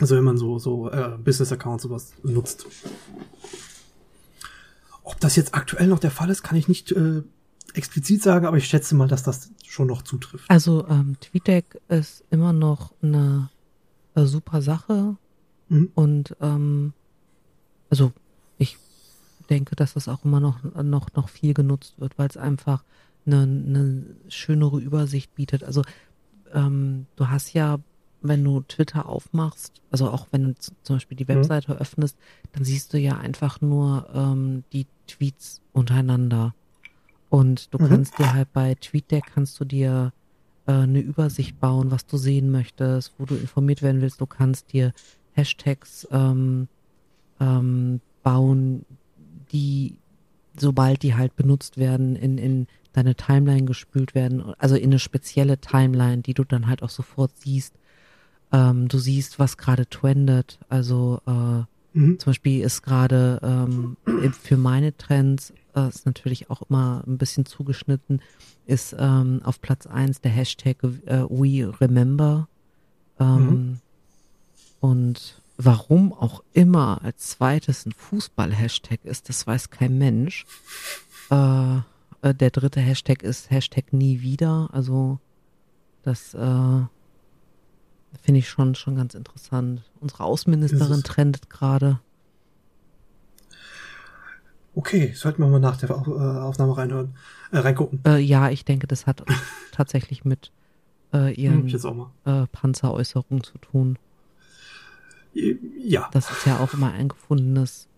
Also 0.00 0.14
wenn 0.16 0.24
man 0.24 0.36
so 0.36 0.58
so 0.58 0.90
äh, 0.90 1.16
Business 1.24 1.52
Accounts 1.52 1.84
sowas 1.84 2.12
nutzt. 2.22 2.66
Ob 5.10 5.18
das 5.20 5.36
jetzt 5.36 5.54
aktuell 5.54 5.86
noch 5.86 5.98
der 6.00 6.10
Fall 6.10 6.28
ist, 6.28 6.42
kann 6.42 6.56
ich 6.58 6.68
nicht 6.68 6.92
äh, 6.92 7.22
explizit 7.74 8.22
sagen, 8.22 8.44
aber 8.46 8.58
ich 8.58 8.66
schätze 8.66 8.94
mal, 8.94 9.08
dass 9.08 9.22
das 9.22 9.50
schon 9.66 9.86
noch 9.86 10.02
zutrifft. 10.02 10.44
Also 10.50 10.86
ähm, 10.88 11.16
TweetDeck 11.20 11.80
ist 11.88 12.24
immer 12.30 12.52
noch 12.52 12.92
eine, 13.02 13.48
äh, 14.14 14.24
super 14.26 14.60
Sache 14.62 15.16
Mhm. 15.70 15.90
und 15.94 16.36
ähm, 16.40 16.92
also 17.90 18.12
ich 18.56 18.78
denke, 19.50 19.76
dass 19.76 19.94
das 19.94 20.08
auch 20.08 20.24
immer 20.24 20.40
noch 20.40 20.62
noch 20.82 21.12
noch 21.14 21.28
viel 21.28 21.52
genutzt 21.54 21.94
wird, 21.98 22.18
weil 22.18 22.28
es 22.28 22.36
einfach 22.38 22.84
eine, 23.26 23.42
eine 23.42 24.04
schönere 24.28 24.78
Übersicht 24.80 25.34
bietet. 25.34 25.64
Also 25.64 25.82
ähm, 26.54 27.06
du 27.16 27.28
hast 27.28 27.52
ja, 27.52 27.78
wenn 28.22 28.42
du 28.44 28.62
Twitter 28.62 29.06
aufmachst, 29.10 29.82
also 29.90 30.08
auch 30.10 30.26
wenn 30.30 30.44
du 30.44 30.54
zum 30.82 30.96
Beispiel 30.96 31.16
die 31.18 31.24
Mhm. 31.24 31.28
Webseite 31.28 31.72
öffnest, 31.78 32.16
dann 32.52 32.64
siehst 32.64 32.92
du 32.94 32.98
ja 32.98 33.18
einfach 33.18 33.60
nur 33.60 34.08
ähm, 34.14 34.64
die 34.72 34.86
Tweets 35.08 35.60
untereinander. 35.72 36.54
Und 37.28 37.74
du 37.74 37.78
Mhm. 37.78 37.88
kannst 37.88 38.18
dir 38.18 38.32
halt 38.32 38.52
bei 38.52 38.74
TweetDeck 38.74 39.26
kannst 39.26 39.58
du 39.60 39.64
dir 39.64 40.12
äh, 40.66 40.72
eine 40.72 41.00
Übersicht 41.00 41.58
bauen, 41.58 41.90
was 41.90 42.06
du 42.06 42.16
sehen 42.16 42.50
möchtest, 42.50 43.14
wo 43.18 43.26
du 43.26 43.34
informiert 43.34 43.82
werden 43.82 44.00
willst. 44.00 44.20
Du 44.20 44.26
kannst 44.26 44.72
dir 44.72 44.92
Hashtags 45.32 46.06
ähm, 46.10 46.68
ähm, 47.40 48.00
bauen, 48.22 48.84
die, 49.52 49.98
sobald 50.58 51.02
die 51.02 51.14
halt 51.14 51.36
benutzt 51.36 51.76
werden, 51.76 52.16
in, 52.16 52.38
in 52.38 52.66
deine 52.92 53.14
Timeline 53.14 53.64
gespült 53.66 54.14
werden, 54.14 54.54
also 54.58 54.74
in 54.74 54.90
eine 54.90 54.98
spezielle 54.98 55.58
Timeline, 55.58 56.22
die 56.22 56.34
du 56.34 56.44
dann 56.44 56.66
halt 56.66 56.82
auch 56.82 56.90
sofort 56.90 57.32
siehst. 57.36 57.74
Ähm, 58.52 58.88
du 58.88 58.98
siehst, 58.98 59.38
was 59.38 59.56
gerade 59.58 59.88
trendet. 59.88 60.58
Also 60.68 61.20
äh, 61.26 61.62
Mhm. 61.92 62.18
zum 62.18 62.30
Beispiel 62.30 62.62
ist 62.62 62.82
gerade 62.82 63.40
ähm, 63.42 63.96
für 64.42 64.56
meine 64.56 64.96
Trends, 64.96 65.52
äh, 65.74 65.88
ist 65.88 66.06
natürlich 66.06 66.50
auch 66.50 66.62
immer 66.68 67.02
ein 67.06 67.18
bisschen 67.18 67.46
zugeschnitten, 67.46 68.20
ist 68.66 68.94
ähm, 68.98 69.40
auf 69.44 69.60
Platz 69.60 69.86
eins 69.86 70.20
der 70.20 70.30
Hashtag 70.30 70.76
äh, 70.82 71.22
We 71.28 71.72
Remember. 71.80 72.48
Ähm, 73.18 73.46
Mhm. 73.48 73.78
Und 74.80 75.42
warum 75.56 76.12
auch 76.12 76.44
immer 76.52 77.00
als 77.02 77.30
zweites 77.30 77.84
ein 77.86 77.92
Fußball-Hashtag 77.92 79.04
ist, 79.04 79.28
das 79.28 79.46
weiß 79.46 79.70
kein 79.70 79.98
Mensch. 79.98 80.46
Äh, 81.30 81.78
äh, 82.22 82.34
der 82.34 82.50
dritte 82.50 82.80
Hashtag 82.80 83.22
ist 83.22 83.50
Hashtag 83.50 83.92
nie 83.92 84.20
wieder. 84.20 84.68
Also 84.72 85.18
das 86.02 86.34
äh, 86.34 86.80
finde 88.22 88.40
ich 88.40 88.48
schon, 88.48 88.74
schon 88.74 88.96
ganz 88.96 89.14
interessant. 89.14 89.82
Unsere 90.00 90.24
Außenministerin 90.24 91.02
trendet 91.02 91.50
gerade. 91.50 92.00
Okay, 94.74 95.12
sollten 95.14 95.42
wir 95.42 95.48
mal 95.48 95.60
nach 95.60 95.76
der 95.76 95.90
äh, 95.90 95.92
Aufnahme 95.92 96.76
reinhören, 96.76 97.14
äh, 97.50 97.58
reingucken. 97.58 98.00
Äh, 98.06 98.18
ja, 98.18 98.50
ich 98.50 98.64
denke, 98.64 98.86
das 98.86 99.06
hat 99.06 99.24
tatsächlich 99.72 100.24
mit 100.24 100.52
äh, 101.12 101.34
Hm, 101.34 101.68
ihren 101.68 102.04
äh, 102.24 102.46
Panzeräußerungen 102.46 103.42
zu 103.42 103.58
tun. 103.58 103.98
Ja. 105.32 106.08
Das 106.12 106.30
ist 106.30 106.46
ja 106.46 106.58
auch 106.58 106.74
immer 106.74 106.92
ein 106.92 107.08
gefundenes 107.08 107.88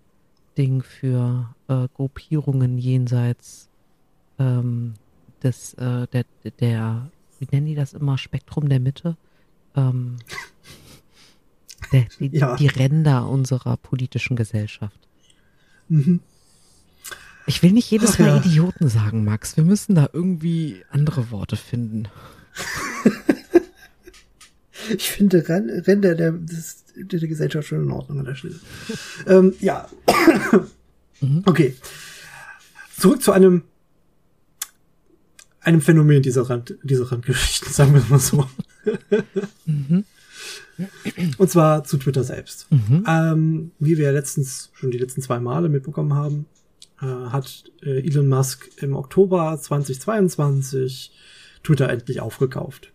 Ding 0.57 0.83
für 0.83 1.55
äh, 1.68 1.88
Gruppierungen 1.94 2.79
jenseits 2.79 3.68
ähm, 4.38 4.94
des, 5.42 5.75
äh, 5.75 6.07
der, 6.09 6.25
der, 6.61 7.11
wie 7.38 7.49
nennen 7.51 7.66
die 7.66 7.75
das 7.75 7.94
immer, 7.94 8.18
Spektrum 8.18 8.68
der 8.68 8.81
Mitte? 8.81 9.16
Ähm, 9.88 10.16
der, 11.93 12.07
die, 12.19 12.37
Ja. 12.37 12.57
die 12.57 12.66
Ränder 12.69 13.29
unserer 13.29 13.77
politischen 13.77 14.37
Gesellschaft. 14.37 14.99
Mhm. 15.88 16.21
Ich 17.47 17.62
will 17.62 17.73
nicht 17.73 17.90
jedes 17.90 18.14
Ach 18.14 18.19
Mal 18.21 18.27
ja. 18.27 18.37
Idioten 18.45 18.88
sagen, 18.88 19.25
Max. 19.25 19.57
Wir 19.57 19.64
müssen 19.64 19.95
da 19.95 20.09
irgendwie 20.12 20.85
andere 20.90 21.31
Worte 21.31 21.57
finden. 21.57 22.09
Ich 24.97 25.11
finde 25.11 25.47
Ränder 25.49 26.14
der, 26.14 26.33
der 26.33 27.29
Gesellschaft 27.29 27.69
schon 27.69 27.85
in 27.85 27.90
Ordnung 27.90 28.21
an 28.21 28.25
der 28.25 28.35
Stelle. 28.35 28.61
ähm, 29.27 29.55
ja. 29.61 29.88
Mhm. 31.21 31.43
Okay. 31.47 31.77
Zurück 32.97 33.23
zu 33.23 33.33
einem 33.33 33.62
einem 35.61 35.81
Phänomen 35.83 36.23
dieser 36.23 36.49
Rand, 36.49 36.75
dieser 36.83 37.12
Randgeschichten, 37.12 37.71
sagen 37.73 37.93
wir 37.95 38.03
mal 38.09 38.19
so. 38.19 38.49
Mhm. 39.66 40.05
Und 41.38 41.51
zwar 41.51 41.85
zu 41.85 41.99
Twitter 41.99 42.25
selbst. 42.25 42.66
Mhm. 42.71 43.05
Ähm, 43.07 43.71
wie 43.79 43.99
wir 43.99 44.07
ja 44.07 44.12
letztens 44.12 44.71
schon 44.73 44.90
die 44.90 44.99
letzten 44.99 45.21
zwei 45.23 45.38
Male 45.38 45.69
mitbekommen 45.69 46.14
haben, 46.14 46.47
äh, 47.01 47.07
hat 47.07 47.64
äh, 47.83 48.07
Elon 48.07 48.29
Musk 48.29 48.71
im 48.79 48.95
Oktober 48.95 49.59
2022 49.61 51.12
Twitter 51.62 51.88
endlich 51.88 52.21
aufgekauft. 52.21 52.93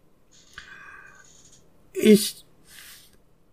Ich 1.93 2.45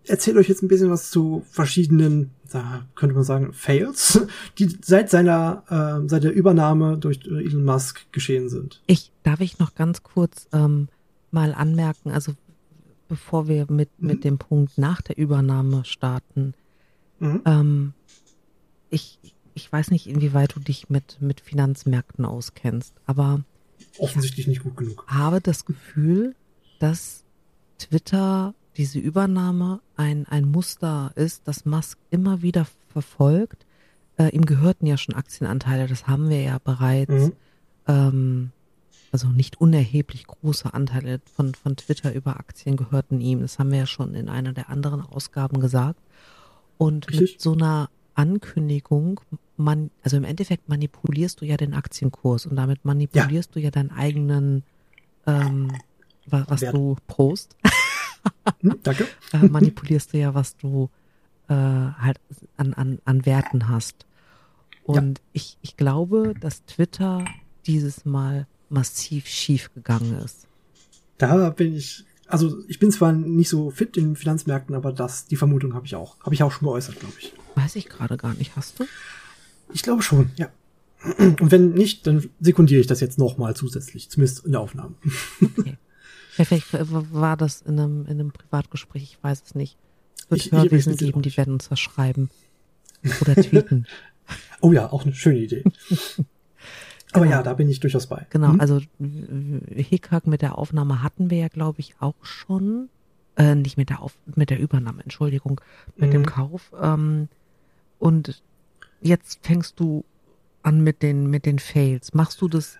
erzähle 0.07 0.41
euch 0.41 0.49
jetzt 0.49 0.63
ein 0.63 0.69
bisschen 0.69 0.91
was 0.91 1.11
zu 1.11 1.45
verschiedenen, 1.51 2.31
da 2.51 2.87
könnte 2.95 3.15
man 3.15 3.25
sagen, 3.25 3.53
Fails, 3.53 4.21
die 4.59 4.77
seit 4.83 5.11
seiner, 5.11 5.65
äh, 6.05 6.09
seit 6.09 6.25
der 6.25 6.33
Übernahme 6.33 6.99
durch 6.99 7.21
äh, 7.25 7.45
Elon 7.45 7.65
Musk 7.65 8.13
geschehen 8.13 8.49
sind. 8.49 8.83
Ich, 8.87 9.13
darf 9.23 9.41
ich 9.41 9.59
noch 9.59 9.75
ganz 9.75 10.03
kurz 10.03 10.49
ähm, 10.53 10.89
mal 11.33 11.55
anmerken, 11.55 12.11
also 12.11 12.33
bevor 13.09 13.49
wir 13.49 13.71
mit, 13.71 13.91
mit 14.01 14.25
dem 14.25 14.39
Punkt 14.39 14.79
nach 14.79 15.03
der 15.03 15.19
Übernahme 15.19 15.85
starten, 15.85 16.55
Mhm. 17.19 17.43
ähm, 17.45 17.93
ich, 18.91 19.21
ich 19.55 19.73
weiß 19.73 19.93
nicht, 19.93 20.09
inwieweit 20.09 20.57
du 20.57 20.61
dich 20.61 20.91
mit, 20.91 21.19
mit 21.21 21.41
Finanzmärkten 21.41 22.25
auskennst, 22.25 22.95
aber 23.07 23.45
Offensichtlich 23.99 24.49
nicht 24.49 24.65
gut 24.65 24.77
genug. 24.77 25.05
habe 25.07 25.41
das 25.41 25.65
Gefühl, 25.65 26.35
dass 26.81 27.23
Twitter 27.79 28.55
diese 28.77 28.99
Übernahme 28.99 29.81
ein, 29.97 30.27
ein 30.27 30.51
Muster 30.51 31.13
ist, 31.15 31.47
das 31.47 31.65
Musk 31.65 31.97
immer 32.11 32.43
wieder 32.43 32.67
verfolgt. 32.89 33.67
Äh, 34.17 34.31
ihm 34.31 34.45
gehörten 34.45 34.87
ja 34.87 34.97
schon 34.97 35.15
Aktienanteile, 35.15 35.87
das 35.87 36.09
haben 36.09 36.29
wir 36.29 36.41
ja 36.43 36.59
bereits. 36.59 37.27
Mhm. 37.27 37.33
Ähm, 37.87 38.51
also 39.13 39.29
nicht 39.29 39.61
unerheblich 39.61 40.27
große 40.27 40.73
Anteile 40.73 41.21
von, 41.37 41.55
von 41.55 41.77
Twitter 41.77 42.13
über 42.15 42.39
Aktien 42.41 42.77
gehörten 42.77 43.21
ihm. 43.21 43.41
Das 43.41 43.59
haben 43.59 43.71
wir 43.71 43.79
ja 43.79 43.87
schon 43.87 44.15
in 44.15 44.29
einer 44.29 44.53
der 44.53 44.71
anderen 44.71 45.03
Ausgaben 45.03 45.61
gesagt. 45.61 46.01
Und 46.79 47.09
Richtig. 47.09 47.33
mit 47.33 47.41
so 47.41 47.53
einer 47.53 47.91
Ankündigung, 48.15 49.21
man, 49.57 49.91
also 50.03 50.17
im 50.17 50.25
Endeffekt 50.25 50.69
manipulierst 50.69 51.41
du 51.41 51.45
ja 51.45 51.57
den 51.57 51.75
Aktienkurs 51.75 52.47
und 52.47 52.57
damit 52.57 52.85
manipulierst 52.85 53.55
du 53.55 53.61
ja 53.61 53.71
deinen 53.71 53.91
eigenen, 53.91 54.65
ähm, 55.27 55.71
was, 56.27 56.45
was 56.49 56.61
du 56.61 56.97
Prost, 57.07 57.57
Hm, 58.61 58.79
danke. 58.83 59.07
äh, 59.33 59.39
manipulierst 59.39 60.13
du 60.13 60.19
ja, 60.19 60.35
was 60.35 60.57
du 60.57 60.91
äh, 61.49 61.55
halt 61.55 62.21
an, 62.57 62.75
an, 62.75 62.99
an 63.05 63.27
Werten 63.27 63.69
hast. 63.69 64.07
Und 64.85 65.21
ich, 65.33 65.59
ich 65.63 65.77
glaube, 65.77 66.35
dass 66.39 66.65
Twitter 66.65 67.25
dieses 67.67 68.05
Mal 68.05 68.47
massiv 68.73 69.27
schief 69.27 69.71
gegangen 69.75 70.19
ist. 70.25 70.47
Da 71.19 71.51
bin 71.51 71.77
ich, 71.77 72.05
also 72.27 72.59
ich 72.69 72.79
bin 72.79 72.91
zwar 72.91 73.13
nicht 73.13 73.49
so 73.49 73.71
fit 73.71 73.97
in 73.97 74.17
Finanzmärkten, 74.17 74.75
aber 74.75 74.93
das, 74.93 75.27
die 75.27 75.37
Vermutung 75.37 75.75
habe 75.75 75.87
ich 75.87 75.95
auch. 75.95 76.19
Habe 76.21 76.35
ich 76.35 76.43
auch 76.43 76.51
schon 76.53 76.67
geäußert, 76.67 76.99
glaube 76.99 77.15
ich. 77.21 77.33
Weiß 77.55 77.77
ich 77.77 77.89
gerade 77.89 78.17
gar 78.17 78.35
nicht. 78.35 78.57
Hast 78.57 78.81
du? 78.81 78.85
Ich 79.73 79.83
glaube 79.83 80.03
schon, 80.03 80.31
ja. 80.37 80.49
Und 81.19 81.51
wenn 81.51 81.73
nicht, 81.73 82.07
dann 82.07 82.29
sekundiere 82.41 82.81
ich 82.81 82.87
das 82.87 83.01
jetzt 83.01 83.19
nochmal 83.19 83.55
zusätzlich, 83.57 84.09
zumindest 84.09 84.45
in 84.47 84.53
der 84.53 84.61
Aufnahme. 84.61 84.95
Okay. 85.41 85.77
Vielleicht 86.31 86.69
war 87.13 87.37
das 87.37 87.61
in 87.63 87.79
einem, 87.79 88.03
in 88.07 88.13
einem 88.21 88.33
Privatgespräch, 88.33 89.03
ich 89.03 89.19
weiß 89.23 89.43
es 89.47 89.55
nicht. 89.55 89.77
Es 90.17 90.31
wird 90.31 90.47
Ich- 90.47 90.53
Hörwesen 90.53 90.93
ich- 90.95 90.99
geben, 90.99 91.21
die 91.23 91.37
werden 91.37 91.55
uns 91.55 91.69
das 91.69 91.79
schreiben. 91.81 92.31
Oder 93.21 93.35
tweeten. 93.37 93.87
Oh 94.61 94.73
ja, 94.73 94.91
auch 94.91 95.05
eine 95.05 95.13
schöne 95.15 95.41
Idee. 95.41 95.65
Aber 97.13 97.25
Genau. 97.25 97.37
ja, 97.37 97.43
da 97.43 97.53
bin 97.55 97.69
ich 97.69 97.79
durchaus 97.81 98.07
bei. 98.07 98.27
Genau, 98.31 98.53
Hm? 98.53 98.61
also 98.61 98.81
Hickhack 99.71 100.27
mit 100.27 100.43
der 100.43 100.59
Aufnahme 100.59 101.03
hatten 101.03 101.31
wir 101.31 101.39
ja, 101.39 101.49
glaube 101.49 101.81
ich, 101.81 101.95
auch 102.01 102.15
schon. 102.23 102.89
Äh, 103.37 103.55
nicht 103.55 103.79
mit 103.79 103.89
der 103.89 104.03
Auf 104.03 104.15
mit 104.35 104.51
der 104.51 104.59
Übernahme, 104.59 105.03
Entschuldigung, 105.03 105.61
mit 105.97 106.13
dem 106.13 106.23
Mhm. 106.23 106.27
Kauf. 106.27 106.71
Ähm, 106.81 107.29
und 107.99 108.43
jetzt 109.01 109.41
fängst 109.43 109.81
du 109.81 110.05
an 110.63 110.83
mit 110.83 111.03
den 111.03 111.29
mit 111.29 111.47
den 111.47 111.59
Fails. 111.59 112.13
Machst 112.13 112.41
du 112.43 112.49
das 112.49 112.77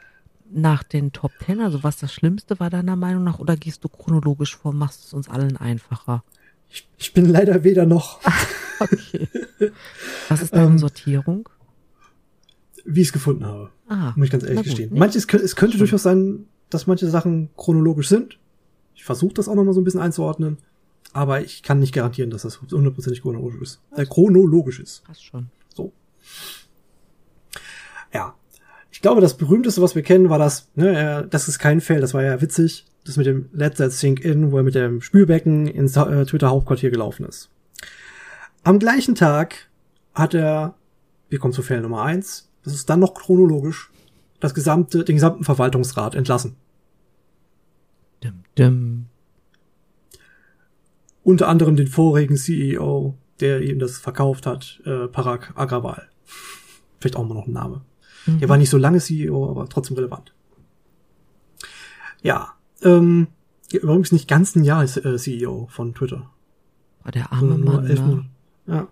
nach 0.51 0.83
den 0.83 1.13
Top 1.13 1.33
Ten, 1.41 1.61
also 1.63 1.83
was 1.83 1.97
das 1.97 2.13
Schlimmste 2.13 2.61
war 2.61 2.69
deiner 2.69 2.97
Meinung 2.97 3.25
nach, 3.25 3.39
oder 3.39 3.57
gehst 3.57 3.83
du 3.85 3.89
chronologisch 3.89 4.55
vor, 4.57 4.75
machst 4.75 5.07
es 5.07 5.15
uns 5.15 5.27
allen 5.29 5.57
einfacher? 5.57 6.23
ich, 6.69 6.87
ich 6.99 7.13
bin 7.15 7.25
leider 7.27 7.65
weder 7.65 7.87
noch, 7.87 8.21
Okay. 8.79 9.29
Was 10.29 10.43
ist 10.43 10.53
deine 10.55 10.67
Ähm, 10.73 10.79
Sortierung? 10.79 11.49
Wie 12.85 13.01
ich 13.01 13.09
es 13.09 13.13
gefunden 13.13 13.45
habe. 13.45 13.71
Ah, 13.89 14.13
Muss 14.17 14.27
ich 14.27 14.33
ganz 14.33 14.45
ehrlich 14.45 14.63
gestehen. 14.63 14.97
Manches, 14.97 15.27
es 15.27 15.57
könnte 15.57 15.79
durchaus 15.79 16.03
sein, 16.03 16.47
dass 16.71 16.87
manche 16.87 17.09
Sachen 17.09 17.51
chronologisch 17.57 18.09
sind. 18.09 18.39
Ich 18.95 19.05
versuche 19.05 19.35
das 19.35 19.49
auch 19.49 19.55
nochmal 19.55 19.75
so 19.75 19.81
ein 19.81 19.85
bisschen 19.85 20.01
einzuordnen. 20.01 20.59
Aber 21.13 21.43
ich 21.43 21.63
kann 21.63 21.79
nicht 21.79 21.93
garantieren, 21.95 22.31
dass 22.31 22.43
das 22.43 22.61
hundertprozentig 22.63 23.23
chronologisch 23.23 23.61
ist. 23.61 23.81
Äh, 23.95 24.07
chronologisch 24.07 24.81
ist. 24.81 25.05
passt 25.05 25.25
schon. 25.25 25.49
So. 25.75 25.93
Ja. 28.13 28.35
Ich 28.91 29.03
glaube, 29.03 29.21
das 29.21 29.37
berühmteste, 29.37 29.83
was 29.83 29.95
wir 29.95 30.03
kennen, 30.03 30.31
war 30.31 30.39
das, 30.39 30.69
ne, 30.75 30.95
er, 30.95 31.23
das 31.23 31.49
ist 31.49 31.59
kein 31.59 31.81
Fail, 31.81 32.01
das 32.01 32.15
war 32.15 32.23
ja 32.23 32.41
witzig. 32.41 32.87
Das 33.05 33.17
mit 33.17 33.27
dem 33.27 33.49
Let 33.53 33.77
That 33.79 33.93
Sink 33.93 34.25
In, 34.25 34.53
wo 34.53 34.59
er 34.59 34.63
mit 34.63 34.77
dem 34.77 35.01
Spülbecken 35.01 35.67
ins 35.67 35.97
äh, 35.97 36.25
Twitter-Hauptquartier 36.25 36.91
gelaufen 36.91 37.27
ist. 37.27 37.51
Am 38.63 38.79
gleichen 38.79 39.17
Tag 39.17 39.69
hat 40.15 40.35
er, 40.35 40.77
wir 41.29 41.41
kommen 41.41 41.53
zu 41.53 41.63
Fail 41.63 41.81
Nummer 41.81 42.03
eins, 42.03 42.49
das 42.65 42.75
ist 42.75 42.89
dann 42.89 43.01
noch 43.01 43.15
chronologisch, 43.15 43.91
das 44.41 44.55
gesamte, 44.55 45.05
den 45.05 45.17
gesamten 45.17 45.45
Verwaltungsrat 45.45 46.15
entlassen. 46.15 46.57
Dim, 48.23 48.45
dim. 48.57 49.07
Unter 51.25 51.49
anderem 51.49 51.77
den 51.77 51.87
vorigen 51.87 52.37
CEO, 52.37 53.17
der 53.41 53.63
ihm 53.63 53.79
das 53.79 53.99
verkauft 53.99 54.47
hat, 54.47 54.81
äh, 54.85 55.09
Parag 55.09 55.53
Agrawal. 55.55 56.09
Vielleicht 56.99 57.17
auch 57.17 57.27
mal 57.27 57.35
noch 57.35 57.47
ein 57.47 57.53
Name. 57.53 57.83
Der 58.27 58.49
war 58.49 58.57
nicht 58.57 58.71
so 58.71 58.79
lange 58.79 59.01
CEO, 59.01 59.51
aber 59.51 59.69
trotzdem 59.69 59.97
relevant. 59.97 60.33
Ja, 62.23 62.55
ähm, 62.83 63.29
ja, 63.73 63.81
übrigens 63.81 64.13
nicht 64.13 64.29
ganz 64.29 64.55
ein 64.55 64.65
Jahr 64.65 64.85
ist, 64.85 64.97
äh, 64.97 65.17
CEO 65.17 65.67
von 65.71 65.95
Twitter. 65.95 66.31
Boah, 67.03 67.11
der 67.11 67.33
arme 67.33 67.59
Nur 67.59 67.75
Mann, 67.77 67.87
elf 67.87 68.01
ne? 68.01 68.07
Monate. 68.07 68.29
Ja. 68.67 68.89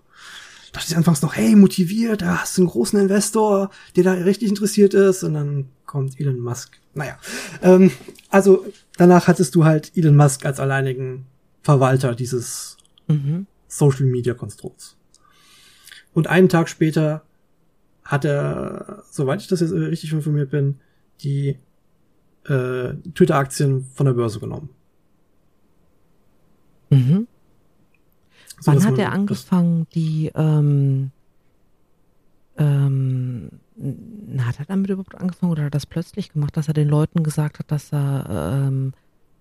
Dachte 0.72 0.86
ich 0.88 0.96
anfangs 0.96 1.22
noch, 1.22 1.34
hey, 1.34 1.56
motiviert, 1.56 2.22
da 2.22 2.38
hast 2.42 2.56
du 2.56 2.62
einen 2.62 2.70
großen 2.70 3.00
Investor, 3.00 3.70
der 3.96 4.04
da 4.04 4.12
richtig 4.12 4.48
interessiert 4.48 4.94
ist, 4.94 5.24
und 5.24 5.34
dann 5.34 5.66
kommt 5.84 6.20
Elon 6.20 6.38
Musk. 6.38 6.78
Naja. 6.94 7.18
Ähm, 7.62 7.90
also 8.28 8.64
danach 8.96 9.26
hattest 9.26 9.54
du 9.54 9.64
halt 9.64 9.92
Elon 9.96 10.16
Musk 10.16 10.46
als 10.46 10.60
alleinigen 10.60 11.26
Verwalter 11.62 12.14
dieses 12.14 12.76
Mhm. 13.10 13.46
Social 13.68 14.06
Media 14.06 14.34
Konstrukts. 14.34 14.96
Und 16.12 16.26
einen 16.28 16.48
Tag 16.48 16.68
später 16.68 17.22
hat 18.04 18.24
er, 18.24 19.04
soweit 19.10 19.40
ich 19.40 19.48
das 19.48 19.60
jetzt 19.60 19.72
richtig 19.72 20.12
informiert 20.12 20.50
bin, 20.50 20.80
die 21.22 21.56
äh, 22.44 22.94
Twitter-Aktien 23.14 23.84
von 23.94 24.06
der 24.06 24.14
Börse 24.14 24.40
genommen. 24.40 24.70
Mhm. 26.88 27.28
So, 28.60 28.72
Wann 28.72 28.84
hat 28.84 28.98
er 28.98 29.12
angefangen, 29.12 29.86
die, 29.94 30.30
ähm, 30.34 31.10
ähm, 32.58 33.48
n- 33.78 34.46
hat 34.46 34.58
er 34.58 34.66
damit 34.66 34.90
überhaupt 34.90 35.14
angefangen 35.14 35.52
oder 35.52 35.62
hat 35.62 35.68
er 35.68 35.70
das 35.70 35.86
plötzlich 35.86 36.30
gemacht, 36.32 36.56
dass 36.56 36.68
er 36.68 36.74
den 36.74 36.88
Leuten 36.88 37.22
gesagt 37.22 37.58
hat, 37.58 37.70
dass 37.70 37.92
er 37.92 38.66
ähm, 38.68 38.92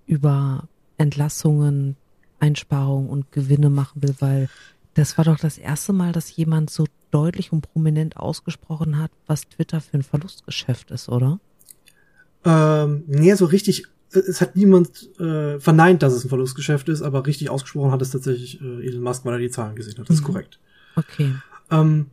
über 0.06 0.68
Entlassungen, 0.98 1.98
Einsparungen 2.40 3.10
und 3.10 3.32
Gewinne 3.32 3.70
machen 3.70 4.02
will, 4.02 4.16
weil 4.20 4.50
das 4.94 5.18
war 5.18 5.26
doch 5.26 5.38
das 5.38 5.58
erste 5.58 5.92
Mal, 5.94 6.14
dass 6.14 6.36
jemand 6.36 6.70
so 6.70 6.86
deutlich 7.12 7.52
und 7.52 7.62
prominent 7.62 8.18
ausgesprochen 8.18 8.98
hat, 8.98 9.12
was 9.28 9.48
Twitter 9.50 9.82
für 9.82 9.98
ein 9.98 10.04
Verlustgeschäft 10.04 10.92
ist, 10.92 11.10
oder? 11.10 11.40
Ähm, 12.46 13.04
nee, 13.08 13.34
so 13.34 13.46
richtig, 13.46 13.86
es 14.12 14.42
hat 14.42 14.56
niemand 14.56 15.10
äh, 15.20 15.60
verneint, 15.60 16.02
dass 16.04 16.14
es 16.14 16.24
ein 16.26 16.30
Verlustgeschäft 16.30 16.90
ist, 16.90 17.02
aber 17.02 17.26
richtig 17.26 17.50
ausgesprochen 17.50 17.92
hat 17.92 18.02
es 18.02 18.12
tatsächlich 18.12 18.60
äh, 18.62 18.86
Elon 18.88 19.04
Musk, 19.04 19.26
weil 19.26 19.34
er 19.34 19.40
die 19.40 19.50
Zahlen 19.52 19.76
gesehen 19.76 19.98
hat. 20.00 20.10
Das 20.10 20.16
ist 20.16 20.22
Mhm. 20.22 20.26
korrekt. 20.28 20.60
Okay. 20.96 21.34
Ähm, 21.72 22.08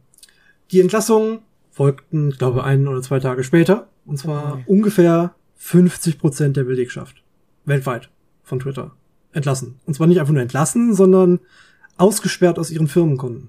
die 0.73 0.81
Entlassungen 0.81 1.41
folgten, 1.71 2.31
ich 2.31 2.39
glaube, 2.39 2.65
ein 2.65 2.87
oder 2.89 3.01
zwei 3.03 3.19
Tage 3.21 3.45
später. 3.45 3.89
Und 4.05 4.19
zwar 4.19 4.55
Okay. 4.55 4.65
ungefähr 4.67 5.35
50 5.57 6.19
Prozent 6.19 6.57
der 6.57 6.65
Belegschaft 6.65 7.23
weltweit 7.65 8.11
von 8.45 8.61
Twitter 8.61 8.93
entlassen. 9.33 9.81
Und 9.87 9.95
zwar 9.95 10.07
nicht 10.07 10.21
einfach 10.21 10.33
nur 10.33 10.43
entlassen, 10.43 10.95
sondern 10.95 11.41
ausgesperrt 11.97 12.59
aus 12.59 12.71
ihren 12.71 12.89
Firmenkunden. 12.89 13.49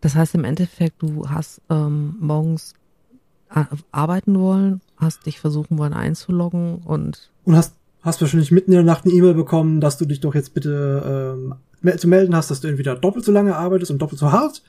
Das 0.00 0.14
heißt 0.14 0.34
im 0.34 0.44
Endeffekt, 0.44 1.02
du 1.02 1.28
hast 1.28 1.60
ähm, 1.68 2.14
morgens 2.20 2.74
a- 3.50 3.68
arbeiten 3.92 4.38
wollen, 4.38 4.80
hast 5.00 5.26
dich 5.26 5.40
versuchen 5.40 5.78
wollen 5.78 5.92
einzuloggen 5.92 6.82
und 6.84 7.30
Und 7.44 7.56
hast, 7.56 7.74
hast 8.02 8.20
wahrscheinlich 8.20 8.50
mitten 8.50 8.70
in 8.72 8.76
der 8.76 8.84
Nacht 8.84 9.04
eine 9.04 9.14
E-Mail 9.14 9.34
bekommen, 9.34 9.80
dass 9.80 9.98
du 9.98 10.04
dich 10.06 10.20
doch 10.20 10.34
jetzt 10.34 10.54
bitte 10.54 11.36
ähm, 11.84 11.98
zu 11.98 12.08
melden 12.08 12.34
hast, 12.36 12.50
dass 12.50 12.60
du 12.60 12.68
entweder 12.68 12.96
doppelt 12.96 13.24
so 13.24 13.32
lange 13.32 13.56
arbeitest 13.56 13.90
und 13.90 13.98
doppelt 14.00 14.18
so 14.18 14.32
hart 14.32 14.62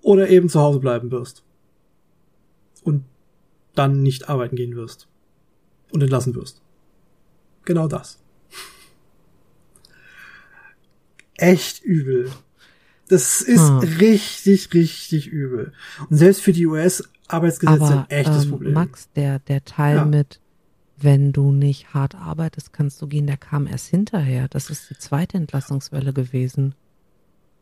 oder 0.00 0.28
eben 0.28 0.48
zu 0.48 0.60
Hause 0.60 0.80
bleiben 0.80 1.10
wirst. 1.10 1.42
Und 2.82 3.04
dann 3.74 4.02
nicht 4.02 4.28
arbeiten 4.28 4.56
gehen 4.56 4.74
wirst. 4.76 5.06
Und 5.92 6.02
entlassen 6.02 6.34
wirst. 6.34 6.60
Genau 7.64 7.86
das. 7.86 8.18
Echt 11.36 11.82
übel. 11.82 12.30
Das 13.08 13.40
ist 13.42 13.68
Hm. 13.68 13.78
richtig, 13.78 14.72
richtig 14.74 15.26
übel. 15.28 15.72
Und 16.08 16.16
selbst 16.16 16.42
für 16.42 16.52
die 16.52 16.66
US-Arbeitsgesetze 17.32 17.84
aber 17.84 18.00
ein 18.08 18.10
echtes 18.10 18.44
ähm, 18.44 18.50
Problem. 18.50 18.72
Max, 18.74 19.08
der 19.16 19.38
der 19.40 19.64
Teil 19.64 19.96
Ja. 19.96 20.04
mit 20.04 20.40
wenn 20.98 21.32
du 21.32 21.50
nicht 21.50 21.94
hart 21.94 22.14
arbeitest, 22.14 22.72
kannst 22.72 23.02
du 23.02 23.08
gehen, 23.08 23.26
der 23.26 23.36
kam 23.36 23.66
erst 23.66 23.88
hinterher. 23.88 24.46
Das 24.46 24.70
ist 24.70 24.88
die 24.88 24.96
zweite 24.96 25.36
Entlassungswelle 25.36 26.12
gewesen. 26.12 26.76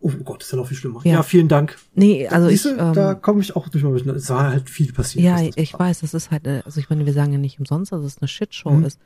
Oh 0.02 0.10
Gott, 0.24 0.42
ist 0.42 0.52
ja 0.52 0.58
noch 0.58 0.66
viel 0.66 0.76
schlimmer. 0.76 1.00
Ja. 1.04 1.14
Ja, 1.14 1.22
vielen 1.22 1.48
Dank. 1.48 1.78
Nee, 1.94 2.28
also 2.28 2.48
ich, 2.48 2.60
Siehste, 2.62 2.76
da 2.92 3.12
ähm, 3.12 3.22
komme 3.22 3.40
ich 3.40 3.56
auch 3.56 3.68
durch 3.68 3.82
mal 3.82 3.92
mit. 3.92 4.06
Es 4.08 4.28
war 4.28 4.50
halt 4.50 4.68
viel 4.68 4.92
passiert. 4.92 5.24
ja, 5.24 5.40
ich 5.40 5.54
betraf. 5.72 5.80
weiß, 5.80 6.00
das 6.00 6.12
ist 6.12 6.30
halt, 6.30 6.46
äh, 6.46 6.60
also 6.66 6.80
ich 6.80 6.90
meine, 6.90 7.06
wir 7.06 7.14
sagen 7.14 7.32
ja 7.32 7.38
nicht 7.38 7.58
umsonst, 7.58 7.92
dass 7.92 8.02
es 8.04 8.18
eine 8.20 8.28
Shitshow 8.28 8.72
Mhm. 8.72 8.84
ist, 8.84 9.00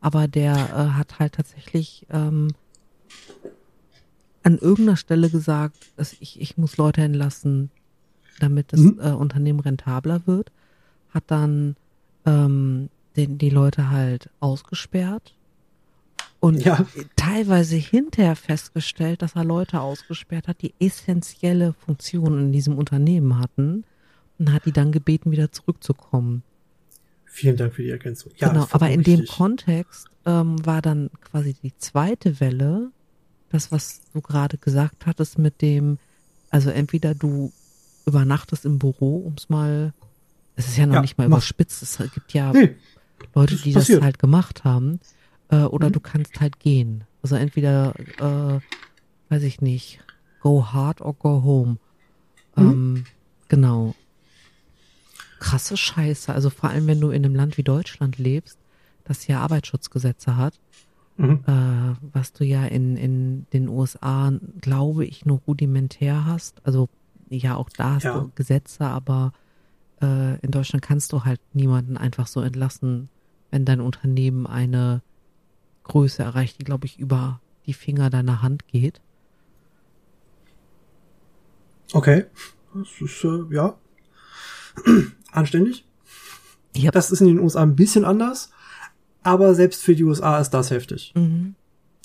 aber 0.00 0.28
der 0.28 0.52
äh, 0.54 0.96
hat 0.98 1.18
halt 1.18 1.34
tatsächlich 1.34 2.06
ähm, 2.10 2.48
an 4.42 4.58
irgendeiner 4.58 4.96
Stelle 4.96 5.30
gesagt, 5.30 5.76
dass 5.96 6.14
ich, 6.20 6.40
ich 6.40 6.56
muss 6.56 6.76
Leute 6.76 7.00
entlassen, 7.02 7.70
damit 8.38 8.72
das 8.72 8.80
Mhm. 8.80 8.98
äh, 9.00 9.10
Unternehmen 9.10 9.60
rentabler 9.60 10.26
wird, 10.26 10.50
hat 11.10 11.24
dann 11.28 11.76
ähm, 12.26 12.88
den, 13.16 13.38
die 13.38 13.50
Leute 13.50 13.90
halt 13.90 14.30
ausgesperrt 14.40 15.34
und 16.40 16.64
Ja. 16.64 16.86
teilweise 17.16 17.76
hinterher 17.76 18.36
festgestellt, 18.36 19.22
dass 19.22 19.34
er 19.34 19.44
Leute 19.44 19.80
ausgesperrt 19.80 20.46
hat, 20.48 20.62
die 20.62 20.74
essentielle 20.78 21.72
Funktionen 21.72 22.46
in 22.46 22.52
diesem 22.52 22.76
Unternehmen 22.78 23.38
hatten 23.38 23.84
und 24.38 24.52
hat 24.52 24.66
die 24.66 24.72
dann 24.72 24.92
gebeten, 24.92 25.30
wieder 25.30 25.50
zurückzukommen. 25.50 26.42
Vielen 27.24 27.56
Dank 27.56 27.74
für 27.74 27.82
die 27.82 27.90
Ergänzung. 27.90 28.32
Ja, 28.36 28.48
genau, 28.48 28.66
aber 28.70 28.90
in 28.90 29.02
dem. 29.02 29.26
Kontext 29.26 30.06
ähm, 30.26 30.64
war 30.64 30.82
dann 30.82 31.10
quasi 31.20 31.54
die 31.62 31.76
zweite 31.76 32.40
Welle, 32.40 32.90
das, 33.50 33.72
was 33.72 34.00
du 34.12 34.20
gerade 34.20 34.58
gesagt 34.58 35.06
hattest 35.06 35.38
mit 35.38 35.60
dem, 35.62 35.98
also 36.50 36.70
entweder 36.70 37.14
du 37.14 37.52
übernachtest 38.08 38.64
im 38.64 38.78
Büro, 38.78 39.22
ums 39.24 39.48
mal, 39.48 39.92
es 40.56 40.68
ist 40.68 40.76
ja 40.78 40.86
noch 40.86 40.96
Ja, 40.96 41.00
nicht 41.02 41.18
mal 41.18 41.28
mach- 41.28 41.36
überspitzt, 41.38 41.82
es 41.82 41.98
gibt 42.12 42.32
ja 42.34 42.52
Nee, 42.52 42.76
Leute, 43.34 43.54
das 43.54 43.62
die 43.62 43.72
passiert. 43.72 43.98
das 43.98 44.04
halt 44.04 44.18
gemacht 44.18 44.64
haben, 44.64 44.98
äh, 45.48 45.62
oder 45.62 45.88
Mhm. 45.88 45.92
du 45.92 46.00
kannst 46.00 46.40
halt 46.40 46.58
gehen. 46.58 47.04
Also 47.22 47.36
entweder, 47.36 47.94
äh, 48.18 49.32
weiß 49.32 49.42
ich 49.44 49.60
nicht, 49.60 50.00
go 50.40 50.66
hard 50.72 51.00
or 51.00 51.14
go 51.14 51.42
home. 51.42 51.78
Mhm. 52.56 52.64
Ähm, 52.70 53.06
genau. 53.48 53.94
Krasse 55.38 55.76
Scheiße. 55.76 56.32
Also 56.32 56.50
vor 56.50 56.70
allem, 56.70 56.86
wenn 56.86 57.00
du 57.00 57.10
in 57.10 57.24
einem 57.24 57.34
Land 57.34 57.56
wie 57.58 57.62
Deutschland 57.62 58.18
lebst, 58.18 58.58
das 59.04 59.26
ja 59.26 59.40
Arbeitsschutzgesetze 59.40 60.36
hat, 60.36 60.58
mhm. 61.16 61.44
äh, 61.46 61.94
was 62.12 62.32
du 62.32 62.44
ja 62.44 62.64
in, 62.66 62.96
in 62.96 63.46
den 63.52 63.68
USA, 63.68 64.32
glaube 64.60 65.04
ich, 65.06 65.24
nur 65.24 65.38
rudimentär 65.46 66.24
hast. 66.24 66.64
Also 66.66 66.88
ja, 67.30 67.56
auch 67.56 67.68
da 67.70 67.94
hast 67.94 68.04
Ja. 68.04 68.18
du 68.20 68.30
Gesetze, 68.34 68.84
aber 68.84 69.32
äh, 70.02 70.38
in 70.40 70.50
Deutschland 70.50 70.82
kannst 70.82 71.12
du 71.12 71.24
halt 71.24 71.40
niemanden 71.54 71.96
einfach 71.96 72.26
so 72.26 72.40
entlassen, 72.40 73.08
wenn 73.50 73.64
dein 73.64 73.80
Unternehmen 73.80 74.46
eine 74.46 75.02
Größe 75.84 76.22
erreicht, 76.22 76.60
die, 76.60 76.64
glaube 76.64 76.86
ich, 76.86 76.98
über 76.98 77.40
die 77.66 77.72
Finger 77.74 78.10
deiner 78.10 78.42
Hand 78.42 78.66
geht. 78.68 79.00
okay. 81.92 82.24
Das 82.74 82.88
ist, 83.00 83.24
äh, 83.24 83.54
ja, 83.54 83.76
anständig. 85.32 85.86
Yep. 86.76 86.92
Das 86.92 87.10
ist 87.10 87.20
in 87.22 87.28
den 87.28 87.38
USA 87.40 87.62
ein 87.62 87.74
bisschen 87.76 88.04
anders, 88.04 88.50
aber 89.22 89.54
selbst 89.54 89.82
für 89.82 89.94
die 89.96 90.04
USA 90.04 90.38
ist 90.38 90.50
das 90.50 90.70
heftig. 90.70 91.12
Mhm. 91.16 91.54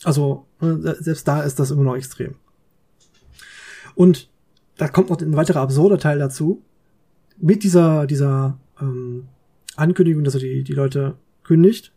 Also, 0.06 0.48
äh, 0.62 0.94
selbst 1.00 1.28
da 1.28 1.42
ist 1.44 1.60
das 1.60 1.70
immer 1.72 1.84
noch 1.84 1.96
extrem. 1.96 2.36
Und 3.94 4.30
da 4.78 4.88
kommt 4.88 5.10
noch 5.10 5.20
ein 5.22 5.36
weiterer 5.36 5.62
absurder 5.62 5.98
Teil 5.98 6.20
dazu. 6.20 6.62
Mit 7.38 7.64
dieser, 7.64 8.06
dieser 8.08 8.58
ähm, 8.80 9.28
Ankündigung, 9.76 10.24
dass 10.24 10.36
er 10.36 10.40
die, 10.40 10.64
die 10.64 10.74
Leute 10.74 11.16
kündigt, 11.44 11.92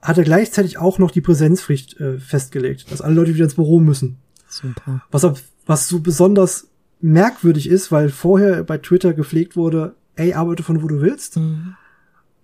hat 0.00 0.18
er 0.18 0.24
gleichzeitig 0.24 0.78
auch 0.78 0.98
noch 0.98 1.10
die 1.10 1.20
Präsenzpflicht 1.20 1.98
äh, 2.00 2.18
festgelegt, 2.18 2.90
dass 2.90 3.00
alle 3.00 3.14
Leute 3.14 3.34
wieder 3.34 3.44
ins 3.44 3.54
Büro 3.54 3.80
müssen. 3.80 4.18
Super. 4.48 5.02
Was, 5.10 5.26
was 5.66 5.88
so 5.88 6.00
besonders 6.00 6.68
merkwürdig 7.00 7.68
ist, 7.68 7.90
weil 7.92 8.08
vorher 8.10 8.64
bei 8.64 8.78
Twitter 8.78 9.12
gepflegt 9.14 9.56
wurde, 9.56 9.94
ey, 10.16 10.34
arbeite 10.34 10.62
von 10.62 10.82
wo 10.82 10.88
du 10.88 11.00
willst 11.00 11.36
Mhm. 11.36 11.74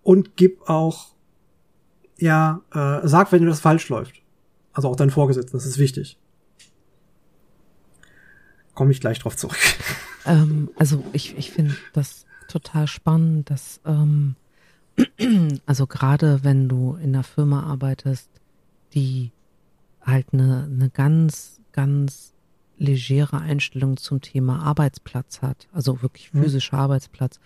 und 0.02 0.36
gib 0.36 0.68
auch, 0.68 1.08
ja, 2.18 2.62
äh, 2.72 3.06
sag, 3.06 3.30
wenn 3.32 3.44
das 3.46 3.60
falsch 3.60 3.88
läuft. 3.88 4.22
Also 4.72 4.88
auch 4.88 4.96
dein 4.96 5.10
Vorgesetzten, 5.10 5.56
das 5.56 5.66
ist 5.66 5.78
wichtig. 5.78 6.18
Komme 8.78 8.92
ich 8.92 9.00
gleich 9.00 9.18
drauf 9.18 9.36
zurück. 9.36 9.58
Ähm, 10.24 10.70
also 10.78 11.02
ich, 11.12 11.36
ich 11.36 11.50
finde 11.50 11.74
das 11.94 12.26
total 12.46 12.86
spannend, 12.86 13.50
dass 13.50 13.80
ähm, 13.84 14.36
also 15.66 15.88
gerade 15.88 16.44
wenn 16.44 16.68
du 16.68 16.94
in 16.94 17.12
einer 17.14 17.24
Firma 17.24 17.64
arbeitest, 17.64 18.30
die 18.94 19.32
halt 20.00 20.26
eine, 20.32 20.68
eine 20.72 20.90
ganz, 20.90 21.60
ganz 21.72 22.34
legere 22.76 23.40
Einstellung 23.40 23.96
zum 23.96 24.20
Thema 24.20 24.60
Arbeitsplatz 24.62 25.42
hat, 25.42 25.66
also 25.72 26.00
wirklich 26.02 26.32
Mhm. 26.32 26.44
physischer 26.44 26.78
Arbeitsplatz. 26.78 27.40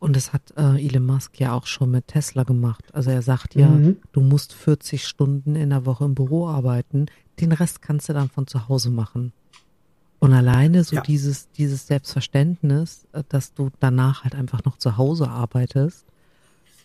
Und 0.00 0.16
das 0.16 0.32
hat 0.32 0.52
äh, 0.56 0.84
Elon 0.84 1.06
Musk 1.06 1.38
ja 1.38 1.52
auch 1.52 1.66
schon 1.66 1.92
mit 1.92 2.08
Tesla 2.08 2.42
gemacht. 2.42 2.92
Also 2.92 3.10
er 3.10 3.22
sagt 3.22 3.54
ja, 3.54 3.68
Mhm. 3.68 3.98
du 4.10 4.20
musst 4.20 4.52
40 4.52 5.06
Stunden 5.06 5.54
in 5.54 5.70
der 5.70 5.86
Woche 5.86 6.04
im 6.06 6.16
Büro 6.16 6.48
arbeiten, 6.48 7.06
den 7.38 7.52
Rest 7.52 7.82
kannst 7.82 8.08
du 8.08 8.12
dann 8.14 8.28
von 8.28 8.48
zu 8.48 8.68
Hause 8.68 8.90
machen. 8.90 9.32
Und 10.22 10.32
alleine 10.34 10.84
so 10.84 10.94
Ja. 10.94 11.02
dieses, 11.02 11.50
dieses 11.50 11.88
Selbstverständnis, 11.88 13.08
äh, 13.10 13.24
dass 13.28 13.54
du 13.54 13.70
danach 13.80 14.22
halt 14.22 14.36
einfach 14.36 14.62
noch 14.64 14.78
zu 14.78 14.96
Hause 14.96 15.28
arbeitest, 15.28 16.06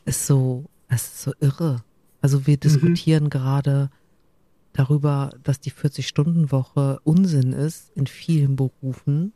ist 0.06 0.26
so, 0.26 0.66
es 0.88 1.04
ist 1.04 1.22
so 1.22 1.34
irre. 1.40 1.84
Also 2.20 2.48
wir 2.48 2.58
diskutieren 2.58 3.30
gerade 3.30 3.92
darüber, 4.74 5.30
dass 5.44 5.60
die 5.60 5.72
40-Stunden-Woche 5.72 7.00
Unsinn 7.04 7.54
ist 7.54 7.92
in 7.96 8.08
vielen 8.08 8.56
Berufen. 8.56 9.34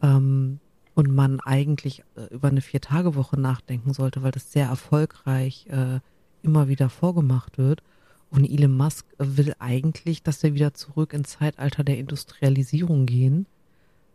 Ähm, 0.00 0.60
und 0.94 1.14
man 1.14 1.40
eigentlich 1.40 2.02
äh, 2.16 2.32
über 2.32 2.48
eine 2.48 2.62
Vier-Tage-Woche 2.62 3.38
nachdenken 3.38 3.92
sollte, 3.92 4.22
weil 4.22 4.30
das 4.30 4.52
sehr 4.52 4.68
erfolgreich 4.68 5.66
äh, 5.68 6.00
immer 6.42 6.68
wieder 6.68 6.88
vorgemacht 6.88 7.58
wird. 7.58 7.82
Und 8.36 8.44
Elon 8.44 8.76
Musk 8.76 9.06
will 9.18 9.54
eigentlich, 9.58 10.22
dass 10.22 10.42
wir 10.42 10.52
wieder 10.52 10.74
zurück 10.74 11.14
ins 11.14 11.30
Zeitalter 11.38 11.82
der 11.84 11.96
Industrialisierung 11.96 13.06
gehen, 13.06 13.46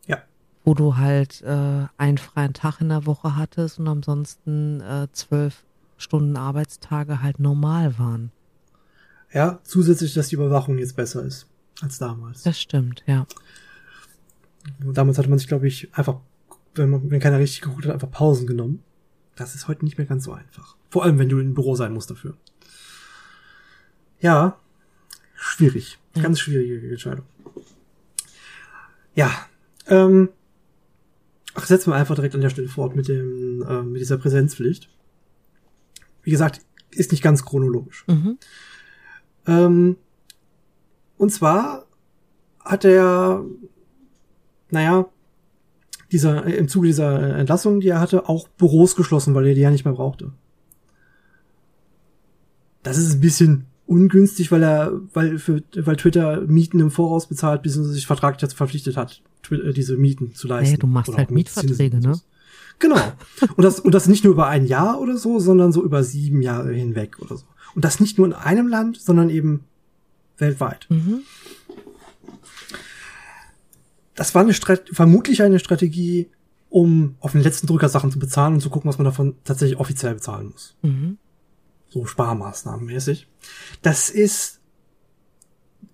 Ja. 0.05 0.19
wo 0.63 0.75
du 0.75 0.95
halt 0.97 1.41
äh, 1.41 1.87
einen 1.97 2.19
freien 2.19 2.53
Tag 2.53 2.81
in 2.81 2.89
der 2.89 3.07
Woche 3.07 3.35
hattest 3.35 3.79
und 3.79 3.87
ansonsten 3.87 4.79
äh, 4.81 5.07
zwölf 5.11 5.63
Stunden 5.97 6.37
Arbeitstage 6.37 7.23
halt 7.23 7.39
normal 7.39 7.97
waren. 7.97 8.31
Ja, 9.33 9.59
zusätzlich, 9.63 10.13
dass 10.13 10.27
die 10.27 10.35
Überwachung 10.35 10.77
jetzt 10.77 10.95
besser 10.95 11.23
ist 11.23 11.47
als 11.81 11.97
damals. 11.97 12.43
Das 12.43 12.59
stimmt, 12.61 13.03
ja. 13.07 13.25
Damals 14.79 15.17
hatte 15.17 15.29
man 15.29 15.39
sich, 15.39 15.47
glaube 15.47 15.67
ich, 15.67 15.89
einfach, 15.95 16.17
wenn 16.75 16.91
man, 16.91 17.09
wenn 17.09 17.19
keiner 17.19 17.39
richtig 17.39 17.61
geguckt 17.61 17.85
hat, 17.85 17.93
einfach 17.93 18.11
Pausen 18.11 18.45
genommen. 18.45 18.83
Das 19.35 19.55
ist 19.55 19.67
heute 19.67 19.83
nicht 19.83 19.97
mehr 19.97 20.05
ganz 20.05 20.25
so 20.25 20.33
einfach. 20.33 20.75
Vor 20.91 21.03
allem, 21.05 21.17
wenn 21.17 21.29
du 21.29 21.39
im 21.39 21.55
Büro 21.55 21.73
sein 21.75 21.93
musst 21.93 22.11
dafür. 22.11 22.35
Ja, 24.21 24.57
schwierig. 25.35 25.97
Ganz 26.13 26.39
schwierige 26.39 26.89
Entscheidung. 26.89 27.25
Ja, 29.15 29.31
ähm, 29.87 30.29
ach, 31.55 31.65
setzen 31.65 31.91
wir 31.91 31.95
einfach 31.95 32.15
direkt 32.15 32.35
an 32.35 32.41
der 32.41 32.49
Stelle 32.49 32.67
fort 32.67 32.95
mit 32.95 33.07
dem, 33.07 33.65
äh, 33.67 33.81
mit 33.81 34.01
dieser 34.01 34.17
Präsenzpflicht. 34.17 34.89
Wie 36.23 36.31
gesagt, 36.31 36.61
ist 36.91 37.11
nicht 37.11 37.23
ganz 37.23 37.43
chronologisch. 37.43 38.05
Mhm. 38.07 38.37
Ähm, 39.47 39.97
und 41.17 41.31
zwar 41.31 41.87
hat 42.59 42.85
er, 42.85 43.43
naja, 44.69 45.09
dieser, 46.11 46.45
im 46.45 46.67
Zuge 46.67 46.87
dieser 46.87 47.37
Entlassung, 47.37 47.79
die 47.79 47.87
er 47.87 47.99
hatte, 47.99 48.29
auch 48.29 48.47
Büros 48.49 48.95
geschlossen, 48.95 49.33
weil 49.33 49.47
er 49.47 49.55
die 49.55 49.61
ja 49.61 49.71
nicht 49.71 49.85
mehr 49.85 49.93
brauchte. 49.93 50.31
Das 52.83 52.97
ist 52.97 53.13
ein 53.13 53.21
bisschen 53.21 53.70
ungünstig, 53.91 54.51
weil 54.51 54.63
er, 54.63 54.93
weil 55.13 55.37
für, 55.37 55.61
weil 55.75 55.97
Twitter 55.97 56.41
Mieten 56.41 56.79
im 56.79 56.91
Voraus 56.91 57.27
bezahlt, 57.27 57.61
bis 57.61 57.75
er 57.75 57.83
sich 57.83 58.07
vertraglich 58.07 58.39
dazu 58.39 58.55
verpflichtet 58.55 58.95
hat, 58.95 59.21
Twi- 59.43 59.61
äh, 59.61 59.73
diese 59.73 59.97
Mieten 59.97 60.33
zu 60.33 60.47
leisten. 60.47 60.71
Naja, 60.71 60.77
du 60.77 60.87
machst 60.87 61.09
Oder 61.09 61.17
halt 61.17 61.31
Mietzinsen 61.31 61.69
Mietverträge, 61.69 61.99
ne? 61.99 62.19
Genau. 62.79 63.01
Und 63.55 63.63
das, 63.63 63.79
und 63.81 63.93
das 63.93 64.07
nicht 64.07 64.23
nur 64.23 64.33
über 64.33 64.47
ein 64.47 64.65
Jahr 64.65 64.99
oder 65.01 65.17
so, 65.17 65.39
sondern 65.39 65.73
so 65.73 65.83
über 65.83 66.03
sieben 66.03 66.41
Jahre 66.41 66.71
hinweg 66.71 67.19
oder 67.19 67.37
so. 67.37 67.45
Und 67.75 67.83
das 67.83 67.99
nicht 67.99 68.17
nur 68.17 68.25
in 68.25 68.33
einem 68.33 68.67
Land, 68.67 68.97
sondern 68.97 69.29
eben 69.29 69.65
weltweit. 70.37 70.87
Mhm. 70.89 71.19
Das 74.15 74.33
war 74.33 74.41
eine 74.41 74.53
Strat 74.53 74.83
vermutlich 74.91 75.43
eine 75.43 75.59
Strategie, 75.59 76.29
um 76.69 77.15
auf 77.19 77.33
den 77.33 77.41
letzten 77.41 77.67
Drücker 77.67 77.89
Sachen 77.89 78.09
zu 78.09 78.19
bezahlen 78.19 78.53
und 78.55 78.61
zu 78.61 78.69
gucken, 78.69 78.89
was 78.89 78.97
man 78.97 79.05
davon 79.05 79.35
tatsächlich 79.43 79.77
offiziell 79.77 80.13
bezahlen 80.13 80.49
muss. 80.51 80.75
Mhm. 80.81 81.17
So 81.91 82.05
Sparmaßnahmen 82.05 82.85
mäßig. 82.85 83.27
Das 83.81 84.09
ist, 84.09 84.61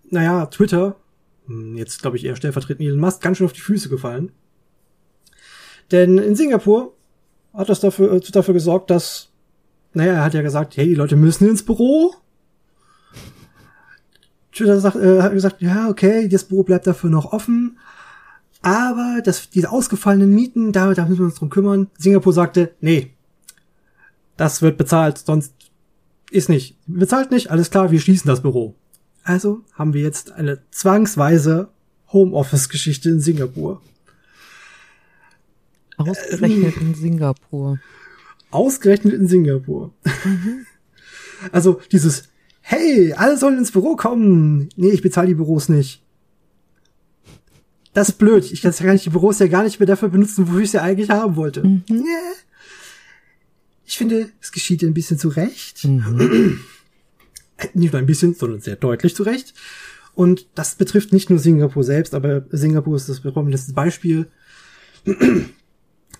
naja, 0.10 0.46
Twitter, 0.46 0.96
hm, 1.48 1.76
jetzt 1.76 2.02
glaube 2.02 2.18
ich 2.18 2.26
eher 2.26 2.36
stellvertretend 2.36 2.88
Elon 2.88 3.00
Musk, 3.00 3.22
ganz 3.22 3.38
schön 3.38 3.46
auf 3.46 3.54
die 3.54 3.62
Füße 3.62 3.90
gefallen. 3.90 4.32
Denn 5.92 6.20
in 6.20 6.36
Singapur 6.36 6.94
hat 7.54 7.70
das 7.70 7.80
dafür, 7.80 8.14
äh, 8.14 8.20
dafür 8.20 8.54
gesorgt, 8.54 8.92
dass, 8.92 9.30
naja, 9.94 10.14
er 10.14 10.24
hat 10.24 10.36
ja 10.36 10.44
gesagt, 10.44 10.78
hey, 10.78 10.86
die 10.86 10.96
Leute 10.96 11.16
müssen 11.16 11.50
ins 11.50 11.66
Büro. 11.66 12.14
Twitter 14.52 14.80
sagt, 14.80 14.98
äh, 14.98 15.24
hat 15.24 15.34
gesagt, 15.34 15.62
ja, 15.64 15.90
okay, 15.90 16.28
das 16.30 16.44
Büro 16.44 16.62
bleibt 16.62 16.86
dafür 16.86 17.10
noch 17.10 17.34
offen. 17.34 17.80
Aber 18.62 19.22
das, 19.24 19.50
diese 19.50 19.72
ausgefallenen 19.72 20.34
Mieten, 20.34 20.72
da, 20.72 20.94
da 20.94 21.06
müssen 21.06 21.22
wir 21.22 21.26
uns 21.26 21.36
drum 21.36 21.50
kümmern. 21.50 21.90
Singapur 21.98 22.34
sagte, 22.34 22.76
nee, 22.82 23.14
das 24.36 24.62
wird 24.62 24.78
bezahlt, 24.78 25.18
sonst 25.18 25.54
ist 26.32 26.50
nicht. 26.50 26.78
Bezahlt 26.88 27.32
nicht, 27.32 27.52
alles 27.52 27.70
klar, 27.70 27.92
wir 27.92 28.00
schließen 28.00 28.28
das 28.28 28.42
Büro. 28.42 28.76
Also 29.24 29.62
haben 29.74 29.94
wir 29.94 30.02
jetzt 30.02 30.32
eine 30.32 30.62
zwangsweise 30.72 31.70
Homeoffice-Geschichte 32.14 33.10
in 33.10 33.20
Singapur. 33.20 33.82
Ausgerechnet 35.98 36.78
in 36.78 36.96
Singapur. 36.96 37.80
Ausgerechnet 38.52 39.14
in 39.14 39.28
Singapur. 39.28 39.94
Also 41.52 41.80
dieses, 41.92 42.30
hey, 42.62 43.14
alle 43.14 43.38
sollen 43.38 43.60
ins 43.60 43.72
Büro 43.72 43.96
kommen. 43.96 44.70
Nee, 44.76 44.90
ich 44.90 45.04
bezahle 45.04 45.28
die 45.28 45.36
Büros 45.36 45.70
nicht. 45.70 46.02
Das 47.94 48.10
ist 48.10 48.18
blöd. 48.18 48.52
Ich 48.52 48.64
kann 48.64 48.74
die 48.98 49.10
Büros 49.12 49.38
ja 49.38 49.46
gar 49.46 49.62
nicht 49.62 49.80
mehr 49.80 49.86
dafür 49.86 50.10
benutzen, 50.10 50.48
wofür 50.48 50.62
ich 50.62 50.72
sie 50.72 50.82
eigentlich 50.82 51.12
haben 51.12 51.36
wollte. 51.36 51.64
Mhm. 51.64 51.84
Nee. 51.90 52.04
Ich 53.88 53.98
finde, 53.98 54.30
es 54.42 54.52
geschieht 54.52 54.84
ein 54.84 54.94
bisschen 54.94 55.18
zu 55.18 55.30
Recht. 55.30 55.86
Mhm. 55.86 56.60
Nicht 57.74 57.94
nur 57.94 58.00
ein 58.00 58.06
bisschen, 58.06 58.36
sondern 58.36 58.60
sehr 58.60 58.76
deutlich 58.76 59.16
zu 59.16 59.24
Recht. 59.24 59.54
Und 60.14 60.48
das 60.56 60.76
betrifft 60.76 61.14
nicht 61.14 61.30
nur 61.30 61.40
Singapur 61.40 61.84
selbst, 61.84 62.14
aber 62.14 62.46
Singapur 62.50 62.98
ist 62.98 63.08
das 63.08 63.22
prominenteste 63.22 63.74
Beispiel. 63.74 64.28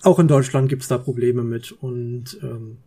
Auch 0.02 0.18
in 0.18 0.28
Deutschland 0.28 0.70
gibt 0.70 0.82
es 0.82 0.88
da 0.88 0.96
Probleme 0.96 1.44
mit 1.44 1.72
und 1.72 2.38
ähm, 2.42 2.78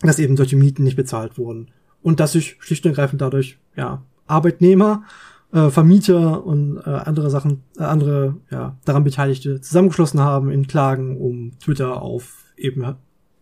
dass 0.00 0.18
eben 0.18 0.36
solche 0.36 0.56
Mieten 0.56 0.84
nicht 0.84 0.96
bezahlt 0.96 1.36
wurden. 1.36 1.68
Und 2.02 2.18
dass 2.18 2.32
sich 2.32 2.56
schlicht 2.60 2.86
und 2.86 2.92
ergreifend 2.92 3.20
dadurch, 3.20 3.58
ja, 3.76 4.02
Arbeitnehmer, 4.26 5.04
äh, 5.52 5.68
Vermieter 5.68 6.46
und 6.46 6.78
äh, 6.78 6.88
andere 6.88 7.28
Sachen, 7.28 7.64
äh, 7.76 7.82
andere, 7.82 8.36
ja, 8.50 8.78
daran 8.86 9.04
Beteiligte 9.04 9.60
zusammengeschlossen 9.60 10.20
haben 10.20 10.50
in 10.50 10.66
Klagen, 10.66 11.18
um 11.18 11.58
Twitter 11.58 12.00
auf 12.00 12.44
eben 12.56 12.96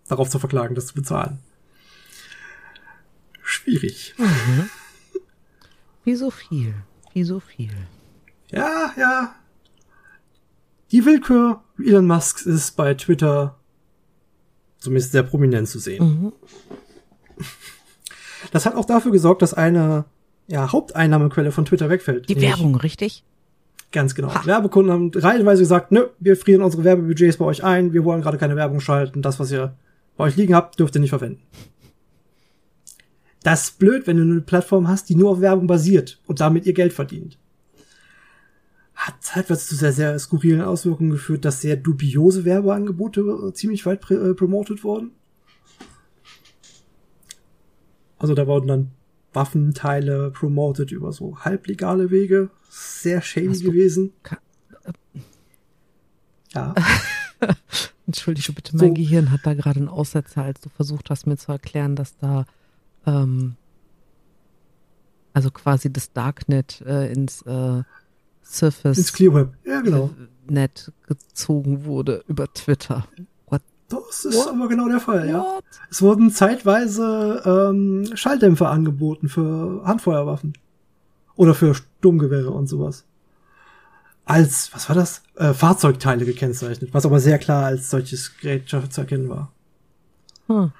darauf 0.09 0.29
zu 0.29 0.39
verklagen, 0.39 0.75
das 0.75 0.87
zu 0.87 0.95
bezahlen. 0.95 1.39
Schwierig. 3.43 4.15
Mhm. 4.19 4.71
Wie 6.05 6.15
so 6.15 6.31
viel. 6.31 6.75
Wie 7.13 7.25
so 7.25 7.41
viel. 7.41 7.71
Ja, 8.51 8.93
ja. 8.97 9.35
Die 10.91 11.05
Willkür 11.05 11.63
Elon 11.79 12.07
Musks 12.07 12.47
ist 12.47 12.77
bei 12.77 12.95
Twitter 12.95 13.59
zumindest 14.79 15.13
sehr 15.13 15.23
prominent 15.23 15.69
zu 15.69 15.79
sehen. 15.79 16.05
Mhm. 16.05 16.33
Das 18.53 18.67
hat 18.67 18.77
auch 18.77 18.85
dafür 18.85 19.11
gesorgt, 19.11 19.43
dass 19.43 19.55
eine 19.55 20.05
ja, 20.47 20.71
Haupteinnahmequelle 20.71 21.53
von 21.53 21.65
Twitter 21.65 21.89
wegfällt. 21.89 22.29
Die 22.29 22.41
Werbung, 22.41 22.77
richtig? 22.77 23.25
Ganz 23.93 24.15
genau. 24.15 24.35
Ha. 24.35 24.45
Werbekunden 24.45 24.93
haben 24.93 25.11
reihenweise 25.15 25.63
gesagt, 25.63 25.91
nö, 25.93 26.09
wir 26.19 26.37
frieren 26.37 26.63
unsere 26.63 26.85
Werbebudgets 26.85 27.39
bei 27.39 27.45
euch 27.45 27.65
ein, 27.65 27.93
wir 27.93 28.05
wollen 28.05 28.23
gerade 28.23 28.39
keine 28.39 28.57
Werbung 28.57 28.81
schalten, 28.81 29.23
das, 29.23 29.41
was 29.41 29.51
ihr 29.51 29.77
bei 30.17 30.25
euch 30.25 30.37
liegen 30.37 30.55
habt, 30.55 30.79
dürft 30.79 30.95
ihr 30.95 31.01
nicht 31.01 31.11
verwenden. 31.11 31.43
Das 33.43 33.65
ist 33.65 33.79
blöd, 33.79 34.07
wenn 34.07 34.17
du 34.17 34.23
eine 34.23 34.41
Plattform 34.41 34.89
hast, 34.89 35.09
die 35.09 35.17
nur 35.17 35.31
auf 35.31 35.41
Werbung 35.41 35.67
basiert 35.67 36.21
und 36.27 36.41
damit 36.41 36.67
ihr 36.67 36.73
Geld 36.73 36.93
verdient. 36.93 37.39
Hat 38.95 39.17
zeitweise 39.21 39.67
zu 39.67 39.75
sehr, 39.75 39.93
sehr 39.93 40.19
skurrilen 40.19 40.63
Auswirkungen 40.63 41.11
geführt, 41.11 41.45
dass 41.45 41.61
sehr 41.61 41.77
dubiose 41.77 42.45
Werbeangebote 42.45 43.53
ziemlich 43.53 43.85
weit 43.85 44.11
äh, 44.11 44.35
promotet 44.35 44.83
wurden. 44.83 45.11
Also 48.19 48.35
da 48.35 48.47
wurden 48.47 48.69
dann 48.69 48.91
Waffenteile 49.35 50.31
promoted 50.31 50.93
über 50.93 51.13
so 51.13 51.39
halblegale 51.41 52.11
Wege. 52.11 52.49
Sehr 52.71 53.21
shady 53.21 53.59
gewesen. 53.59 54.13
ja. 56.55 56.75
Entschuldige 58.07 58.53
bitte, 58.53 58.77
mein 58.77 58.89
so. 58.89 58.95
Gehirn 58.95 59.31
hat 59.31 59.41
da 59.45 59.55
gerade 59.55 59.81
einen 59.81 59.89
Aussetzer, 59.89 60.43
als 60.43 60.61
du 60.61 60.69
versucht 60.69 61.11
hast, 61.11 61.27
mir 61.27 61.37
zu 61.37 61.53
erklären, 61.53 61.97
dass 61.97 62.17
da 62.19 62.45
ähm, 63.07 63.57
also 65.33 65.51
quasi 65.51 65.93
das 65.93 66.13
Darknet 66.13 66.83
äh, 66.83 67.13
ins 67.13 67.43
äh, 67.43 67.83
Surface 68.43 68.99
ins 68.99 69.13
Clear 69.13 69.35
Web. 69.35 69.55
Ja, 69.65 69.81
genau. 69.81 70.11
Net 70.49 70.93
gezogen 71.07 71.87
wurde 71.87 72.23
über 72.29 72.53
Twitter. 72.53 73.07
Das 73.89 74.25
ist 74.25 74.37
What? 74.37 74.49
aber 74.49 74.69
genau 74.69 74.89
der 74.89 75.01
Fall, 75.01 75.29
ja. 75.29 75.41
What? 75.41 75.65
Es 75.91 76.01
wurden 76.03 76.31
zeitweise 76.31 77.43
ähm, 77.45 78.09
Schalldämpfer 78.15 78.71
angeboten 78.71 79.29
für 79.29 79.83
Handfeuerwaffen. 79.85 80.55
Oder 81.37 81.55
für 81.55 81.75
Sturmgewehre 81.75 82.51
und 82.51 82.69
sowas. 82.69 83.05
Als, 84.25 84.73
was 84.73 84.89
war 84.89 84.97
das? 84.97 85.23
Äh, 85.37 85.53
Fahrzeugteile 85.53 86.25
gekennzeichnet, 86.25 86.95
was 86.95 87.05
aber 87.05 87.21
sehr 87.21 87.39
klar 87.39 87.67
als 87.67 87.91
solches 87.91 88.37
Gerät 88.39 88.69
zu 88.69 89.01
erkennen 89.01 89.29
war. 89.29 89.53
Hm. 90.47 90.73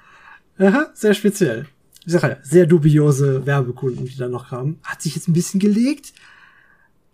Aha, 0.57 0.87
sehr 0.93 1.13
speziell. 1.13 1.67
Ich 2.05 2.13
sag 2.13 2.23
ja, 2.23 2.37
sehr 2.43 2.65
dubiose 2.65 3.45
Werbekunden, 3.45 4.05
die 4.05 4.15
da 4.15 4.27
noch 4.27 4.49
kamen. 4.49 4.79
Hat 4.83 5.01
sich 5.01 5.15
jetzt 5.15 5.27
ein 5.27 5.33
bisschen 5.33 5.59
gelegt. 5.59 6.13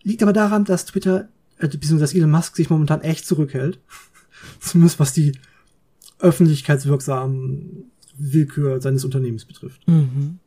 Liegt 0.04 0.22
aber 0.22 0.34
daran, 0.34 0.66
dass 0.66 0.86
Twitter, 0.86 1.30
äh, 1.58 1.68
beziehungsweise 1.68 2.00
dass 2.00 2.14
Elon 2.14 2.32
Musk 2.32 2.56
sich 2.56 2.70
momentan 2.70 3.02
echt 3.02 3.26
zurückhält. 3.26 3.80
Zumindest 4.60 5.00
was 5.00 5.14
die 5.14 5.34
öffentlichkeitswirksamen 6.20 7.92
Willkür 8.18 8.82
seines 8.82 9.04
Unternehmens 9.06 9.46
betrifft. 9.46 9.88
Mhm. 9.88 10.40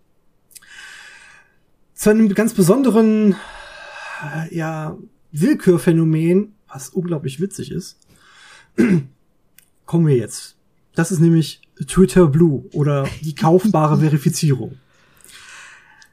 Zu 1.95 2.11
einem 2.11 2.32
ganz 2.35 2.55
besonderen, 2.55 3.35
äh, 4.22 4.55
ja, 4.55 4.97
Willkürphänomen, 5.35 6.55
was 6.68 6.89
unglaublich 6.91 7.41
witzig 7.41 7.72
ist, 7.72 7.99
kommen 9.85 10.07
wir 10.07 10.16
jetzt. 10.16 10.57
Das 10.95 11.11
ist 11.11 11.18
nämlich 11.18 11.61
Twitter 11.89 12.28
Blue 12.28 12.64
oder 12.72 13.09
die 13.20 13.35
kaufbare 13.35 13.99
Verifizierung. 13.99 14.78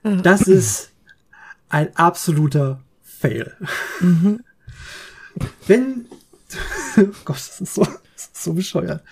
Das 0.01 0.41
ist 0.41 0.89
ein 1.69 1.95
absoluter 1.95 2.81
Fail. 3.03 3.55
Mhm. 3.99 4.39
Wenn, 5.67 6.05
Gott, 7.25 7.37
das 7.37 7.61
ist 7.61 7.75
so, 7.75 7.87
so 8.33 8.53
bescheuert. 8.53 9.03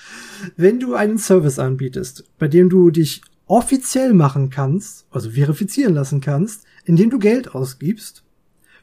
Wenn 0.57 0.79
du 0.79 0.95
einen 0.95 1.19
Service 1.19 1.59
anbietest, 1.59 2.23
bei 2.39 2.47
dem 2.47 2.69
du 2.69 2.89
dich 2.89 3.21
offiziell 3.45 4.13
machen 4.13 4.49
kannst, 4.49 5.05
also 5.11 5.31
verifizieren 5.31 5.93
lassen 5.93 6.19
kannst, 6.21 6.63
indem 6.85 7.11
du 7.11 7.19
Geld 7.19 7.53
ausgibst, 7.53 8.23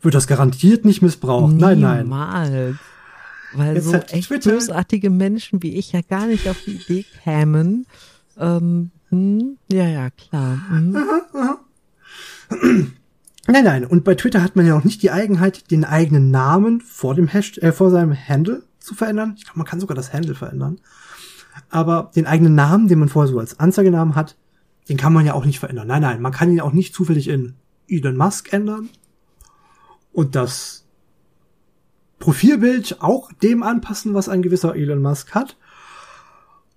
wird 0.02 0.14
das 0.14 0.26
garantiert 0.26 0.84
nicht 0.84 1.02
missbraucht. 1.02 1.54
Niemals. 1.54 1.78
Nein, 1.78 2.08
nein. 2.08 2.78
Weil 3.54 3.76
Jetzt 3.76 3.86
so 3.86 3.96
echt 3.96 4.28
Twitter 4.28 4.50
bösartige 4.50 5.10
Menschen 5.10 5.62
wie 5.62 5.76
ich 5.76 5.92
ja 5.92 6.00
gar 6.02 6.26
nicht 6.26 6.48
auf 6.48 6.58
die 6.66 6.72
Idee 6.72 7.04
kämen. 7.24 7.86
Ähm, 8.38 8.90
hm, 9.08 9.56
ja, 9.70 9.86
ja, 9.88 10.10
klar. 10.10 10.60
Hm. 10.68 10.96
Aha, 10.96 11.20
aha. 11.32 11.58
Nein, 13.48 13.64
nein. 13.64 13.84
Und 13.84 14.04
bei 14.04 14.14
Twitter 14.14 14.42
hat 14.42 14.56
man 14.56 14.66
ja 14.66 14.76
auch 14.76 14.84
nicht 14.84 15.02
die 15.02 15.10
Eigenheit, 15.10 15.70
den 15.70 15.84
eigenen 15.84 16.30
Namen 16.30 16.80
vor 16.80 17.14
dem 17.14 17.28
Hashtag, 17.28 17.62
äh, 17.62 17.72
vor 17.72 17.90
seinem 17.90 18.14
Handle 18.14 18.62
zu 18.78 18.94
verändern. 18.94 19.34
Ich 19.36 19.44
glaube, 19.44 19.58
man 19.58 19.66
kann 19.66 19.80
sogar 19.80 19.94
das 19.94 20.12
Handle 20.12 20.34
verändern. 20.34 20.78
Aber 21.70 22.10
den 22.14 22.26
eigenen 22.26 22.54
Namen, 22.54 22.88
den 22.88 22.98
man 22.98 23.08
vorher 23.08 23.32
so 23.32 23.38
als 23.38 23.58
Anzeigenamen 23.58 24.14
hat, 24.14 24.36
den 24.88 24.96
kann 24.96 25.12
man 25.12 25.24
ja 25.24 25.34
auch 25.34 25.44
nicht 25.44 25.58
verändern. 25.58 25.86
Nein, 25.86 26.02
nein, 26.02 26.20
man 26.20 26.32
kann 26.32 26.50
ihn 26.50 26.60
auch 26.60 26.72
nicht 26.72 26.94
zufällig 26.94 27.28
in 27.28 27.54
Elon 27.88 28.16
Musk 28.16 28.52
ändern. 28.52 28.88
Und 30.16 30.34
das 30.34 30.86
Profilbild 32.18 33.02
auch 33.02 33.30
dem 33.32 33.62
anpassen, 33.62 34.14
was 34.14 34.30
ein 34.30 34.40
gewisser 34.40 34.74
Elon 34.74 35.02
Musk 35.02 35.34
hat. 35.34 35.58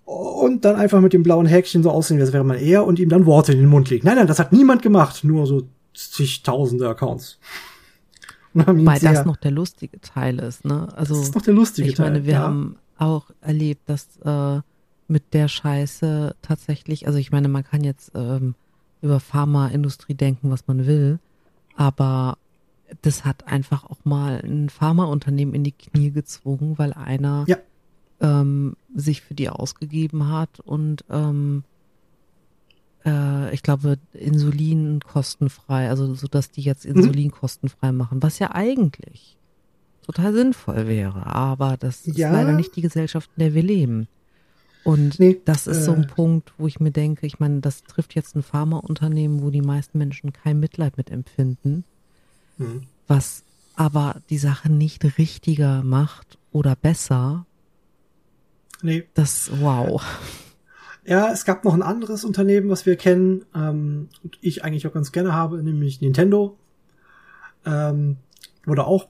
Und 0.04 0.66
dann 0.66 0.76
einfach 0.76 1.00
mit 1.00 1.14
dem 1.14 1.22
blauen 1.22 1.46
Häkchen 1.46 1.82
so 1.82 1.90
aussehen, 1.90 2.20
als 2.20 2.34
wäre 2.34 2.44
man 2.44 2.58
er 2.58 2.84
und 2.84 2.98
ihm 2.98 3.08
dann 3.08 3.24
Worte 3.24 3.52
in 3.52 3.60
den 3.60 3.70
Mund 3.70 3.88
legen. 3.88 4.06
Nein, 4.06 4.16
nein, 4.16 4.26
das 4.26 4.38
hat 4.38 4.52
niemand 4.52 4.82
gemacht. 4.82 5.24
Nur 5.24 5.46
so 5.46 5.62
zigtausende 5.94 6.86
Accounts. 6.86 7.38
Weil 8.52 9.00
das 9.00 9.24
noch 9.24 9.38
der 9.38 9.52
lustige 9.52 9.98
Teil 10.02 10.38
ist, 10.40 10.66
ne? 10.66 10.88
Also, 10.94 11.14
das 11.14 11.22
ist 11.22 11.34
noch 11.34 11.40
der 11.40 11.54
lustige 11.54 11.88
ich 11.88 11.94
Teil. 11.94 12.08
Ich 12.08 12.12
meine, 12.12 12.26
wir 12.26 12.34
ja. 12.34 12.40
haben 12.40 12.76
auch 12.98 13.30
erlebt, 13.40 13.88
dass 13.88 14.18
äh, 14.22 14.60
mit 15.08 15.32
der 15.32 15.48
Scheiße 15.48 16.34
tatsächlich, 16.42 17.06
also 17.06 17.18
ich 17.18 17.32
meine, 17.32 17.48
man 17.48 17.64
kann 17.64 17.84
jetzt 17.84 18.12
ähm, 18.14 18.54
über 19.00 19.18
Pharmaindustrie 19.18 20.12
denken, 20.12 20.50
was 20.50 20.66
man 20.66 20.86
will, 20.86 21.20
aber 21.74 22.36
das 23.02 23.24
hat 23.24 23.46
einfach 23.46 23.84
auch 23.84 24.04
mal 24.04 24.40
ein 24.44 24.68
Pharmaunternehmen 24.68 25.54
in 25.54 25.64
die 25.64 25.72
Knie 25.72 26.10
gezwungen, 26.10 26.78
weil 26.78 26.92
einer 26.92 27.44
ja. 27.46 27.56
ähm, 28.20 28.76
sich 28.94 29.22
für 29.22 29.34
die 29.34 29.48
ausgegeben 29.48 30.28
hat 30.28 30.60
und 30.60 31.04
ähm, 31.10 31.64
äh, 33.04 33.52
ich 33.54 33.62
glaube, 33.62 33.98
Insulin 34.12 35.00
kostenfrei, 35.00 35.88
also 35.88 36.14
so 36.14 36.26
dass 36.26 36.50
die 36.50 36.62
jetzt 36.62 36.86
mhm. 36.86 36.96
Insulin 36.96 37.30
kostenfrei 37.30 37.92
machen, 37.92 38.22
was 38.22 38.38
ja 38.38 38.52
eigentlich 38.52 39.36
total 40.02 40.32
sinnvoll 40.32 40.86
wäre, 40.86 41.26
aber 41.26 41.76
das 41.76 42.06
ist 42.06 42.18
ja. 42.18 42.32
leider 42.32 42.52
nicht 42.52 42.76
die 42.76 42.82
Gesellschaft, 42.82 43.30
in 43.36 43.40
der 43.40 43.54
wir 43.54 43.62
leben. 43.62 44.08
Und 44.82 45.20
nee, 45.20 45.38
das 45.44 45.66
ist 45.66 45.78
äh, 45.78 45.82
so 45.82 45.92
ein 45.92 46.04
äh. 46.04 46.06
Punkt, 46.06 46.54
wo 46.58 46.66
ich 46.66 46.80
mir 46.80 46.90
denke, 46.90 47.26
ich 47.26 47.38
meine, 47.38 47.60
das 47.60 47.84
trifft 47.84 48.14
jetzt 48.14 48.34
ein 48.34 48.42
Pharmaunternehmen, 48.42 49.42
wo 49.42 49.50
die 49.50 49.60
meisten 49.60 49.98
Menschen 49.98 50.32
kein 50.32 50.58
Mitleid 50.58 50.96
mit 50.96 51.10
empfinden, 51.10 51.84
mhm. 52.60 52.82
was 53.06 53.44
aber 53.76 54.16
die 54.28 54.38
Sache 54.38 54.70
nicht 54.70 55.18
richtiger 55.18 55.82
macht 55.82 56.38
oder 56.52 56.76
besser. 56.76 57.46
Nee. 58.82 59.08
Das, 59.14 59.50
wow. 59.60 60.02
Ja, 61.04 61.32
es 61.32 61.44
gab 61.44 61.64
noch 61.64 61.74
ein 61.74 61.82
anderes 61.82 62.24
Unternehmen, 62.24 62.68
was 62.68 62.84
wir 62.84 62.96
kennen, 62.96 63.44
ähm, 63.54 64.08
und 64.22 64.38
ich 64.42 64.64
eigentlich 64.64 64.86
auch 64.86 64.92
ganz 64.92 65.12
gerne 65.12 65.32
habe, 65.32 65.62
nämlich 65.62 66.00
Nintendo. 66.00 66.58
Ähm, 67.64 68.18
wurde 68.64 68.84
auch 68.84 69.08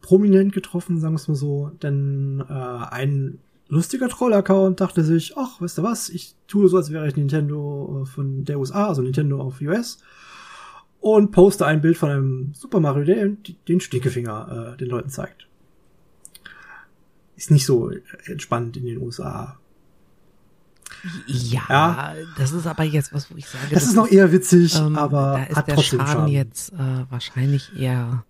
prominent 0.00 0.52
getroffen, 0.52 0.98
sagen 0.98 1.14
wir 1.14 1.18
es 1.18 1.28
mal 1.28 1.34
so, 1.34 1.70
denn 1.82 2.42
äh, 2.48 2.52
ein 2.52 3.38
lustiger 3.68 4.08
Troll-Account 4.08 4.80
dachte 4.80 5.04
sich, 5.04 5.36
ach, 5.36 5.60
weißt 5.60 5.78
du 5.78 5.82
was, 5.82 6.08
ich 6.08 6.34
tue 6.48 6.68
so, 6.68 6.76
als 6.76 6.90
wäre 6.90 7.06
ich 7.06 7.16
Nintendo 7.16 8.02
äh, 8.02 8.06
von 8.06 8.44
der 8.44 8.58
USA, 8.58 8.88
also 8.88 9.02
Nintendo 9.02 9.40
auf 9.40 9.60
US, 9.60 9.98
und 11.00 11.32
poste 11.32 11.66
ein 11.66 11.80
Bild 11.80 11.96
von 11.96 12.10
einem 12.10 12.52
Super 12.54 12.80
Mario, 12.80 13.04
der 13.04 13.28
den 13.68 13.80
Stinkefinger 13.80 14.74
äh, 14.74 14.76
den 14.76 14.88
Leuten 14.88 15.08
zeigt. 15.08 15.46
Ist 17.36 17.50
nicht 17.50 17.64
so 17.64 17.90
entspannt 18.26 18.76
in 18.76 18.84
den 18.84 18.98
USA. 18.98 19.58
Ja, 21.26 21.62
ja, 21.70 22.14
das 22.36 22.52
ist 22.52 22.66
aber 22.66 22.84
jetzt 22.84 23.14
was, 23.14 23.30
wo 23.30 23.36
ich 23.36 23.48
sage. 23.48 23.64
Das, 23.70 23.80
das 23.80 23.88
ist 23.90 23.96
noch 23.96 24.10
eher 24.10 24.32
witzig, 24.32 24.76
ähm, 24.76 24.96
aber 24.96 25.36
da 25.38 25.44
ist 25.44 25.56
hat 25.56 25.68
der 25.68 25.74
trotzdem 25.76 26.00
Schaden, 26.00 26.12
Schaden. 26.12 26.28
jetzt 26.28 26.72
äh, 26.74 27.10
wahrscheinlich 27.10 27.70
eher. 27.74 28.24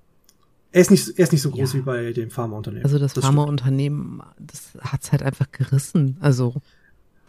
Er 0.70 0.80
ist 0.80 0.92
nicht, 0.92 1.18
er 1.18 1.24
ist 1.24 1.32
nicht 1.32 1.42
so 1.42 1.50
groß 1.50 1.72
ja. 1.72 1.78
wie 1.80 1.82
bei 1.82 2.12
dem 2.12 2.30
Pharmaunternehmen. 2.30 2.84
Also 2.84 3.00
das, 3.00 3.14
das 3.14 3.24
Pharmaunternehmen, 3.24 4.22
das 4.38 4.78
hat's 4.80 5.10
halt 5.10 5.24
einfach 5.24 5.50
gerissen. 5.50 6.16
Also 6.20 6.54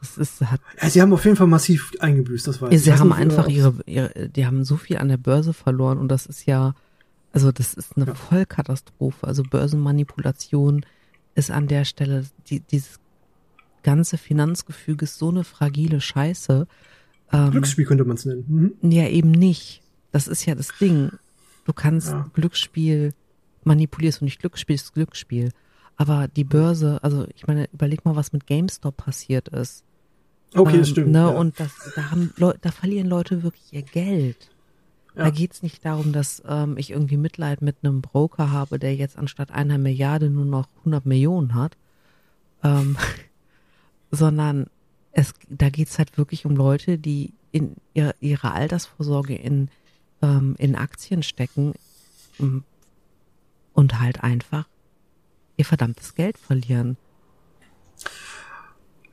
das 0.01 0.17
ist 0.17 0.41
hat. 0.41 0.59
Ja, 0.81 0.89
sie 0.89 1.01
haben 1.01 1.13
auf 1.13 1.23
jeden 1.23 1.37
Fall 1.37 1.47
massiv 1.47 1.93
eingebüßt, 1.99 2.47
das 2.47 2.61
weiß 2.61 2.71
ja, 2.73 2.77
Sie 2.79 2.93
haben 2.93 3.13
einfach 3.13 3.47
ihre, 3.47 3.75
ihre, 3.85 4.29
die 4.29 4.45
haben 4.45 4.65
so 4.65 4.75
viel 4.75 4.97
an 4.97 5.07
der 5.07 5.17
Börse 5.17 5.53
verloren 5.53 5.99
und 5.99 6.09
das 6.09 6.25
ist 6.25 6.45
ja, 6.45 6.73
also 7.31 7.51
das 7.51 7.73
ist 7.73 7.95
eine 7.95 8.07
ja. 8.07 8.15
Vollkatastrophe. 8.15 9.25
Also 9.25 9.43
Börsenmanipulation 9.43 10.85
ist 11.35 11.51
an 11.51 11.67
der 11.67 11.85
Stelle 11.85 12.25
die, 12.47 12.59
dieses 12.59 12.99
ganze 13.83 14.17
Finanzgefüge 14.17 15.05
ist 15.05 15.17
so 15.17 15.29
eine 15.29 15.43
fragile 15.43 16.01
Scheiße. 16.01 16.67
Ähm, 17.31 17.51
Glücksspiel 17.51 17.85
könnte 17.85 18.03
man 18.03 18.17
es 18.17 18.25
nennen. 18.25 18.75
Mhm. 18.81 18.91
Ja, 18.91 19.07
eben 19.07 19.31
nicht. 19.31 19.81
Das 20.11 20.27
ist 20.27 20.45
ja 20.45 20.55
das 20.55 20.69
Ding. 20.79 21.11
Du 21.65 21.73
kannst 21.73 22.09
ja. 22.09 22.29
Glücksspiel 22.33 23.13
manipulierst 23.63 24.21
du 24.21 24.25
nicht 24.25 24.39
Glücksspiel 24.39 24.75
ist 24.75 24.93
Glücksspiel. 24.93 25.51
Aber 25.95 26.27
die 26.27 26.43
Börse, 26.43 26.99
also 27.03 27.27
ich 27.35 27.45
meine, 27.45 27.69
überleg 27.71 28.05
mal, 28.05 28.15
was 28.15 28.33
mit 28.33 28.47
GameStop 28.47 28.97
passiert 28.97 29.49
ist. 29.49 29.83
Okay, 30.53 30.73
ähm, 30.73 30.79
das 30.79 30.89
stimmt. 30.89 31.11
Ne, 31.11 31.19
ja. 31.19 31.27
Und 31.27 31.59
das, 31.59 31.71
da 31.95 32.11
haben 32.11 32.33
da 32.37 32.71
verlieren 32.71 33.07
Leute 33.07 33.43
wirklich 33.43 33.71
ihr 33.71 33.83
Geld. 33.83 34.49
Da 35.13 35.29
geht's 35.29 35.61
nicht 35.61 35.83
darum, 35.83 36.13
dass 36.13 36.41
ähm, 36.47 36.77
ich 36.77 36.91
irgendwie 36.91 37.17
Mitleid 37.17 37.61
mit 37.61 37.77
einem 37.83 38.01
Broker 38.01 38.51
habe, 38.51 38.79
der 38.79 38.95
jetzt 38.95 39.17
anstatt 39.17 39.51
einer 39.51 39.77
Milliarde 39.77 40.29
nur 40.29 40.45
noch 40.45 40.69
100 40.79 41.05
Millionen 41.05 41.53
hat, 41.53 41.75
ähm, 42.63 42.97
sondern 44.11 44.67
es, 45.11 45.33
da 45.49 45.69
geht's 45.69 45.97
halt 45.97 46.17
wirklich 46.17 46.45
um 46.45 46.55
Leute, 46.55 46.97
die 46.97 47.33
in 47.51 47.75
ihre, 47.93 48.15
ihre 48.21 48.51
Altersvorsorge 48.51 49.35
in, 49.35 49.69
ähm, 50.21 50.55
in 50.57 50.75
Aktien 50.75 51.23
stecken 51.23 51.73
ähm, 52.39 52.63
und 53.73 53.99
halt 53.99 54.23
einfach 54.23 54.65
ihr 55.57 55.65
verdammtes 55.65 56.15
Geld 56.15 56.37
verlieren. 56.37 56.95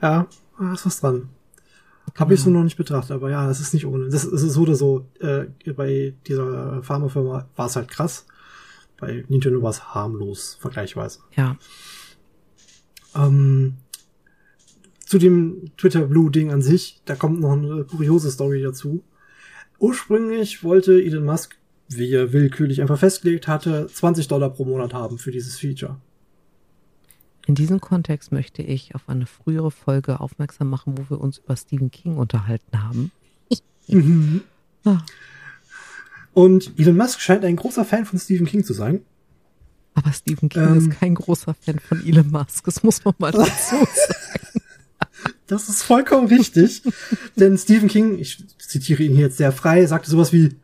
Ja, 0.01 0.29
da 0.59 0.73
ist 0.73 0.87
was 0.87 1.01
dran. 1.01 1.29
Habe 2.17 2.35
ich 2.35 2.41
so 2.41 2.51
noch 2.51 2.65
nicht 2.65 2.77
betrachtet, 2.77 3.13
aber 3.13 3.31
ja, 3.31 3.51
es 3.51 3.61
ist 3.61 3.75
nicht 3.75 3.87
ohne. 3.87 4.09
Das 4.09 4.25
ist 4.25 4.41
so 4.41 4.63
oder 4.63 4.75
so. 4.75 5.07
Äh, 5.21 5.47
bei 5.73 6.15
dieser 6.27 6.83
Pharmafirma 6.83 7.49
war 7.55 7.67
es 7.67 7.77
halt 7.77 7.89
krass. 7.89 8.27
Bei 8.99 9.25
Nintendo 9.29 9.63
war 9.63 9.71
es 9.71 9.95
harmlos, 9.95 10.57
vergleichsweise. 10.61 11.21
Ja. 11.37 11.57
Ähm, 13.15 13.77
zu 15.05 15.19
dem 15.19 15.71
Twitter 15.77 16.07
Blue 16.07 16.31
Ding 16.31 16.51
an 16.51 16.63
sich, 16.63 17.01
da 17.05 17.15
kommt 17.15 17.41
noch 17.41 17.53
eine 17.53 17.85
kuriose 17.85 18.31
Story 18.31 18.63
dazu. 18.63 19.03
Ursprünglich 19.79 20.65
wollte 20.65 21.01
Elon 21.01 21.25
Musk, 21.25 21.57
wie 21.89 22.13
er 22.13 22.33
willkürlich 22.33 22.81
einfach 22.81 22.99
festgelegt 22.99 23.49
hatte, 23.49 23.87
20 23.87 24.29
Dollar 24.29 24.51
pro 24.51 24.65
Monat 24.65 24.93
haben 24.93 25.19
für 25.19 25.31
dieses 25.31 25.57
Feature. 25.57 26.01
In 27.49 27.55
diesem 27.55 27.81
Kontext 27.81 28.31
möchte 28.31 28.61
ich 28.61 28.95
auf 28.95 29.09
eine 29.09 29.25
frühere 29.25 29.71
Folge 29.71 30.21
aufmerksam 30.21 30.69
machen, 30.69 30.99
wo 30.99 31.09
wir 31.09 31.19
uns 31.19 31.39
über 31.39 31.57
Stephen 31.57 31.91
King 31.91 32.19
unterhalten 32.19 32.83
haben. 32.85 33.11
Mhm. 33.87 34.43
Ah, 34.85 34.99
Und 36.35 36.79
Elon 36.79 36.99
Musk 36.99 37.21
scheint 37.23 37.47
ein 37.47 37.57
großer 37.57 37.87
Fan 37.87 38.05
von 38.05 38.19
Stephen 38.19 38.47
King 38.47 38.65
zu 38.65 38.75
sein. 38.75 39.01
Aber 39.95 40.13
Stephen 40.13 40.51
King 40.51 40.63
Ähm. 40.63 40.77
ist 40.77 40.91
kein 41.01 41.15
großer 41.15 41.55
Fan 41.55 41.79
von 41.79 42.05
Elon 42.07 42.31
Musk. 42.31 42.67
Das 42.67 42.83
muss 42.83 43.03
man 43.03 43.15
mal 43.17 43.33
dazu 43.33 43.49
sagen. 43.77 43.87
Das 45.47 45.71
ist 45.71 45.83
vollkommen 45.83 46.27
richtig. 46.29 46.83
Denn 47.37 47.57
Stephen 47.57 47.89
King, 47.89 48.19
ich 48.19 48.45
zitiere 48.59 49.03
ihn 49.05 49.13
hier 49.15 49.25
jetzt 49.29 49.39
sehr 49.39 49.53
frei, 49.53 49.87
sagte 49.87 50.11
sowas 50.11 50.35
wie 50.35 50.55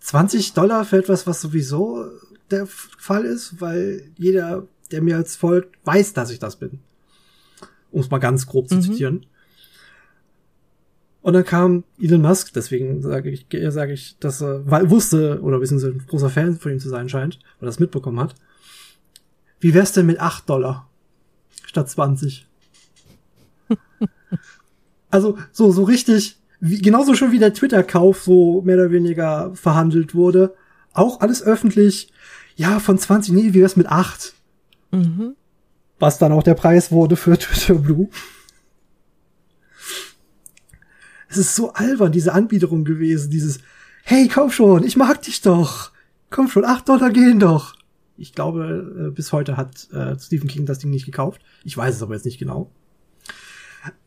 20 0.00 0.54
Dollar 0.54 0.86
für 0.86 0.96
etwas, 0.96 1.26
was 1.26 1.42
sowieso 1.42 2.06
der 2.50 2.66
Fall 2.66 3.26
ist, 3.26 3.60
weil 3.60 4.04
jeder, 4.16 4.66
der 4.92 5.02
mir 5.02 5.18
jetzt 5.18 5.36
folgt, 5.36 5.76
weiß, 5.84 6.12
dass 6.12 6.30
ich 6.30 6.38
das 6.38 6.56
bin. 6.56 6.80
Um 7.90 8.00
es 8.00 8.10
mal 8.10 8.18
ganz 8.18 8.46
grob 8.46 8.68
zu 8.68 8.76
Mhm. 8.76 8.82
zitieren. 8.82 9.26
Und 11.22 11.34
dann 11.34 11.44
kam 11.44 11.84
Elon 12.00 12.22
Musk, 12.22 12.52
deswegen 12.54 13.02
sage 13.02 13.30
ich, 13.30 13.46
sage 13.68 13.92
ich, 13.92 14.16
dass 14.20 14.40
er 14.40 14.68
weil, 14.70 14.88
wusste, 14.90 15.40
oder 15.42 15.58
beziehungsweise 15.58 15.92
ein 15.94 16.06
großer 16.06 16.30
Fan 16.30 16.56
von 16.56 16.72
ihm 16.72 16.78
zu 16.80 16.88
sein 16.88 17.08
scheint, 17.10 17.38
oder 17.58 17.66
das 17.66 17.78
mitbekommen 17.78 18.18
hat. 18.20 18.34
Wie 19.58 19.74
wär's 19.74 19.92
denn 19.92 20.06
mit 20.06 20.18
8 20.20 20.48
Dollar? 20.48 20.88
Statt 21.66 21.90
20? 21.90 22.46
Also 25.12 25.36
so 25.50 25.72
so 25.72 25.82
richtig, 25.82 26.38
wie, 26.60 26.80
genauso 26.80 27.14
schon 27.14 27.32
wie 27.32 27.40
der 27.40 27.52
Twitter-Kauf 27.52 28.22
so 28.22 28.62
mehr 28.62 28.76
oder 28.76 28.92
weniger 28.92 29.52
verhandelt 29.56 30.14
wurde, 30.14 30.54
auch 30.92 31.20
alles 31.20 31.42
öffentlich. 31.42 32.12
Ja, 32.54 32.78
von 32.78 32.96
20, 32.96 33.34
nee, 33.34 33.52
wie 33.52 33.60
wär's 33.60 33.76
mit 33.76 33.88
8? 33.88 34.34
Mhm. 34.90 35.36
Was 35.98 36.18
dann 36.18 36.32
auch 36.32 36.42
der 36.42 36.54
Preis 36.54 36.90
wurde 36.92 37.16
für 37.16 37.36
Twitter 37.38 37.74
Blue. 37.74 38.08
Es 41.28 41.36
ist 41.36 41.54
so 41.54 41.72
albern, 41.72 42.10
diese 42.12 42.32
Anbiederung 42.32 42.84
gewesen, 42.84 43.30
dieses, 43.30 43.58
hey, 44.02 44.26
kauf 44.28 44.52
schon, 44.52 44.82
ich 44.84 44.96
mag 44.96 45.22
dich 45.22 45.40
doch. 45.42 45.92
Komm 46.30 46.48
schon, 46.48 46.64
8 46.64 46.88
Dollar 46.88 47.10
gehen 47.10 47.38
doch. 47.38 47.74
Ich 48.16 48.34
glaube, 48.34 49.08
äh, 49.08 49.10
bis 49.14 49.32
heute 49.32 49.56
hat 49.56 49.88
äh, 49.92 50.18
Stephen 50.18 50.48
King 50.48 50.66
das 50.66 50.78
Ding 50.78 50.90
nicht 50.90 51.06
gekauft. 51.06 51.40
Ich 51.64 51.76
weiß 51.76 51.94
es 51.96 52.02
aber 52.02 52.14
jetzt 52.14 52.24
nicht 52.24 52.38
genau. 52.38 52.70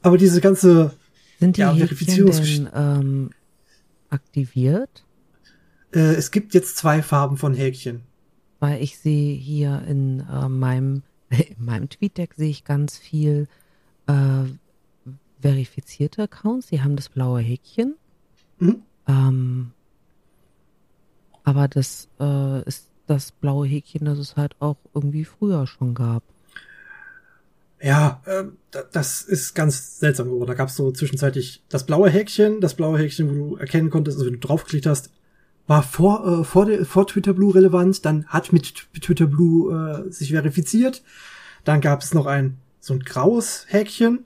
Aber 0.02 0.18
diese 0.18 0.40
ganze, 0.42 0.92
Sind 1.40 1.58
die 1.58 1.62
Ja, 1.62 1.74
Häkchen 1.74 1.88
Verifizierungsgesch- 1.98 2.56
denn 2.58 2.70
ähm, 2.76 3.30
aktiviert? 4.10 5.04
äh, 5.94 6.14
es 6.16 6.30
gibt 6.32 6.54
jetzt 6.54 6.78
zwei 6.78 7.02
Farben 7.02 7.38
von 7.38 7.54
Häkchen. 7.54 8.02
Weil 8.64 8.82
ich 8.82 8.98
sehe 8.98 9.36
hier 9.36 9.84
in 9.90 10.22
äh, 10.22 10.48
meinem 10.48 11.04
in 11.30 11.66
meinem 11.66 11.90
TweetDeck 11.90 12.34
sehe 12.36 12.50
ich 12.50 12.64
ganz 12.64 12.98
viel 12.98 13.50
äh, 14.08 14.46
verifizierte 15.42 16.24
Accounts. 16.24 16.68
Die 16.68 16.82
haben 16.82 16.96
das 16.96 17.10
blaue 17.10 17.42
Häkchen. 17.42 17.96
Mhm. 18.60 18.84
Ähm, 19.06 19.72
aber 21.44 21.68
das 21.68 22.08
äh, 22.22 22.64
ist 22.64 22.88
das 23.06 23.34
blaue 23.34 23.68
Häkchen, 23.68 24.06
das 24.06 24.18
es 24.18 24.38
halt 24.38 24.56
auch 24.62 24.78
irgendwie 24.94 25.26
früher 25.26 25.68
schon 25.68 25.94
gab. 25.94 26.24
Ja, 27.82 28.22
ähm, 28.26 28.54
da- 28.72 28.84
das 28.94 29.24
ist 29.24 29.56
ganz 29.56 30.00
seltsam 30.00 30.28
geworden. 30.30 30.48
Da 30.48 30.54
gab 30.54 30.70
es 30.70 30.78
so 30.78 30.90
zwischenzeitlich 30.94 31.64
das 31.68 31.86
blaue 31.86 32.10
Häkchen, 32.10 32.62
das 32.62 32.76
blaue 32.76 32.98
Häkchen, 32.98 33.30
wo 33.30 33.34
du 33.34 33.56
erkennen 33.58 33.90
konntest, 33.90 34.16
also 34.18 34.26
wenn 34.32 34.40
du 34.40 34.48
draufgeklickt 34.48 34.86
hast, 34.86 35.10
war 35.68 35.84
vor, 35.84 36.42
äh, 36.42 36.44
vor, 36.44 36.66
der, 36.66 36.86
vor 36.86 37.08
Twitter 37.08 37.34
Blue 37.34 37.54
relevant, 37.56 38.06
dann 38.06 38.26
hat 38.26 38.52
mit 38.52 38.74
Twitter 39.02 39.28
Blue 39.28 40.06
äh, 40.08 40.12
sich 40.12 40.32
verifiziert. 40.32 41.04
Dann 41.64 41.82
gab 41.82 42.02
es 42.02 42.14
noch 42.14 42.26
ein 42.26 42.58
so 42.80 42.94
ein 42.94 43.00
graues 43.00 43.66
Häkchen, 43.70 44.26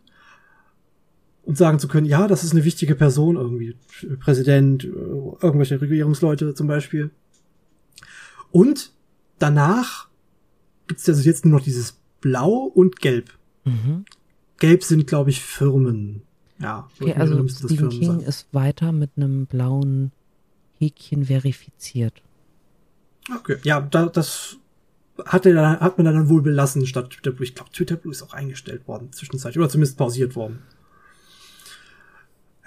um 1.44 1.54
sagen 1.56 1.78
zu 1.78 1.88
können, 1.88 2.08
ja, 2.08 2.28
das 2.28 2.44
ist 2.44 2.54
eine 2.54 2.64
wichtige 2.64 2.96
Person, 2.96 3.36
irgendwie 3.36 3.76
Präsident, 4.20 4.84
äh, 4.84 4.88
irgendwelche 4.88 5.80
Regierungsleute 5.80 6.56
zum 6.56 6.68
Beispiel. 6.68 7.12
Und 8.52 8.94
danach 9.38 10.08
gibt's 10.88 11.08
also 11.08 11.22
jetzt 11.22 11.46
nur 11.46 11.60
noch 11.60 11.64
dieses 11.64 12.00
Blau 12.20 12.64
und 12.64 13.00
Gelb. 13.00 13.32
Mhm. 13.64 14.06
Gelb 14.58 14.84
sind, 14.84 15.06
glaube 15.06 15.30
ich, 15.30 15.42
Firmen. 15.42 16.24
Ja, 16.60 16.90
Okay, 17.00 17.14
also 17.14 17.48
Stephen 17.48 17.90
King 17.90 18.20
sein. 18.20 18.20
ist 18.22 18.48
weiter 18.52 18.92
mit 18.92 19.12
einem 19.16 19.46
blauen 19.46 20.12
Häkchen 20.80 21.26
verifiziert. 21.26 22.22
Okay, 23.36 23.58
ja, 23.64 23.82
da, 23.82 24.06
das 24.06 24.58
hat, 25.26 25.46
er 25.46 25.54
dann, 25.54 25.80
hat 25.80 25.98
man 25.98 26.06
dann 26.06 26.30
wohl 26.30 26.42
belassen 26.42 26.86
statt 26.86 27.10
Twitter 27.10 27.32
Blue. 27.32 27.44
Ich 27.44 27.56
glaube, 27.56 27.72
Twitter 27.72 27.96
Blue 27.96 28.12
ist 28.12 28.24
auch 28.24 28.34
eingestellt 28.34 28.88
worden 28.88 29.12
zwischenzeitlich 29.12 29.60
oder 29.60 29.70
zumindest 29.70 29.98
pausiert 29.98 30.36
worden. 30.36 30.62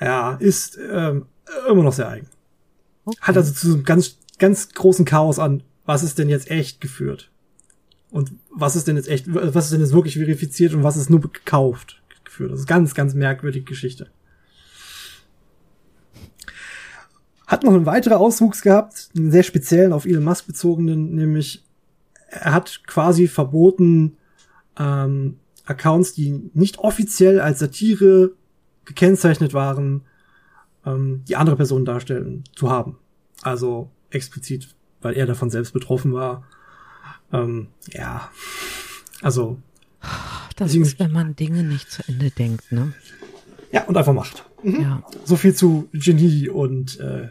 Ja, 0.01 0.33
ist 0.35 0.79
ähm, 0.91 1.27
immer 1.69 1.83
noch 1.83 1.93
sehr 1.93 2.09
eigen. 2.09 2.27
Okay. 3.05 3.19
Hat 3.21 3.37
also 3.37 3.53
zu 3.53 3.69
so 3.69 3.75
einem 3.75 3.85
ganz, 3.85 4.19
ganz 4.39 4.71
großen 4.71 5.05
Chaos 5.05 5.39
an, 5.39 5.63
was 5.85 6.03
ist 6.03 6.19
denn 6.19 6.29
jetzt 6.29 6.51
echt 6.51 6.81
geführt? 6.81 7.31
Und 8.11 8.33
was 8.51 8.77
ist 8.77 8.89
denn 8.89 8.97
jetzt 8.97 9.09
echt, 9.09 9.27
was 9.29 9.67
ist 9.67 9.73
denn 9.73 9.81
jetzt 9.81 9.93
wirklich 9.93 10.15
verifiziert 10.15 10.75
und 10.75 10.83
was 10.83 10.97
ist 10.97 11.11
nur 11.11 11.21
gekauft 11.21 12.03
geführt? 12.25 12.53
Das 12.53 12.61
ist 12.61 12.67
ganz, 12.67 12.95
ganz 12.95 13.15
merkwürdige 13.15 13.65
Geschichte. 13.65 14.09
Hat 17.51 17.65
noch 17.65 17.75
einen 17.75 17.85
weiteren 17.85 18.19
Auswuchs 18.19 18.63
gehabt, 18.63 19.11
einen 19.17 19.33
sehr 19.33 19.43
speziellen 19.43 19.93
auf 19.93 20.07
Elon 20.07 20.23
Musk 20.23 20.47
bezogenen, 20.47 21.17
nämlich 21.17 21.65
er 22.29 22.53
hat 22.53 22.83
quasi 22.87 23.27
verboten, 23.27 24.17
ähm, 24.79 25.41
Accounts, 25.65 26.15
die 26.15 26.49
nicht 26.55 26.79
offiziell 26.79 27.41
als 27.41 27.59
Satire 27.59 28.31
gekennzeichnet 28.85 29.53
waren, 29.53 30.03
ähm, 30.87 31.25
die 31.27 31.35
andere 31.35 31.57
Personen 31.57 31.85
darstellen, 31.85 32.45
zu 32.55 32.71
haben. 32.71 32.99
Also 33.43 33.91
explizit, 34.11 34.77
weil 35.03 35.15
er 35.15 35.27
davon 35.27 35.51
selbst 35.51 35.73
betroffen 35.73 36.13
war. 36.13 36.45
Ähm, 37.33 37.67
ja, 37.89 38.31
also 39.23 39.59
Das 40.55 40.73
ist, 40.77 41.01
wenn 41.01 41.11
man 41.11 41.35
Dinge 41.35 41.65
nicht 41.65 41.91
zu 41.91 42.03
Ende 42.07 42.31
denkt, 42.31 42.71
ne? 42.71 42.93
ja 43.73 43.83
und 43.87 43.97
einfach 43.97 44.15
macht. 44.15 44.45
Ja. 44.63 45.03
So 45.25 45.35
viel 45.35 45.55
zu 45.55 45.89
Genie 45.93 46.49
und 46.49 47.01
äh, 47.01 47.29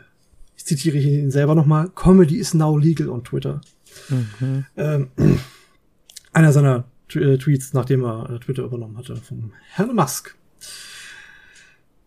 zitiere 0.70 0.98
hier 0.98 1.20
ihn 1.20 1.32
selber 1.32 1.56
nochmal. 1.56 1.90
Comedy 1.90 2.38
is 2.38 2.54
now 2.54 2.78
legal 2.78 3.10
on 3.10 3.24
Twitter. 3.24 3.62
Mhm. 4.08 4.66
Ähm, 4.78 5.10
einer 6.34 6.54
seiner 6.54 6.86
T 7.10 7.20
äh, 7.20 7.38
Tweets, 7.38 7.74
nachdem 7.74 8.06
er 8.06 8.30
äh, 8.30 8.40
Twitter 8.40 8.64
übernommen 8.64 8.98
hatte, 8.98 9.16
vom 9.16 9.52
Herrn 9.72 9.96
Musk. 9.96 10.36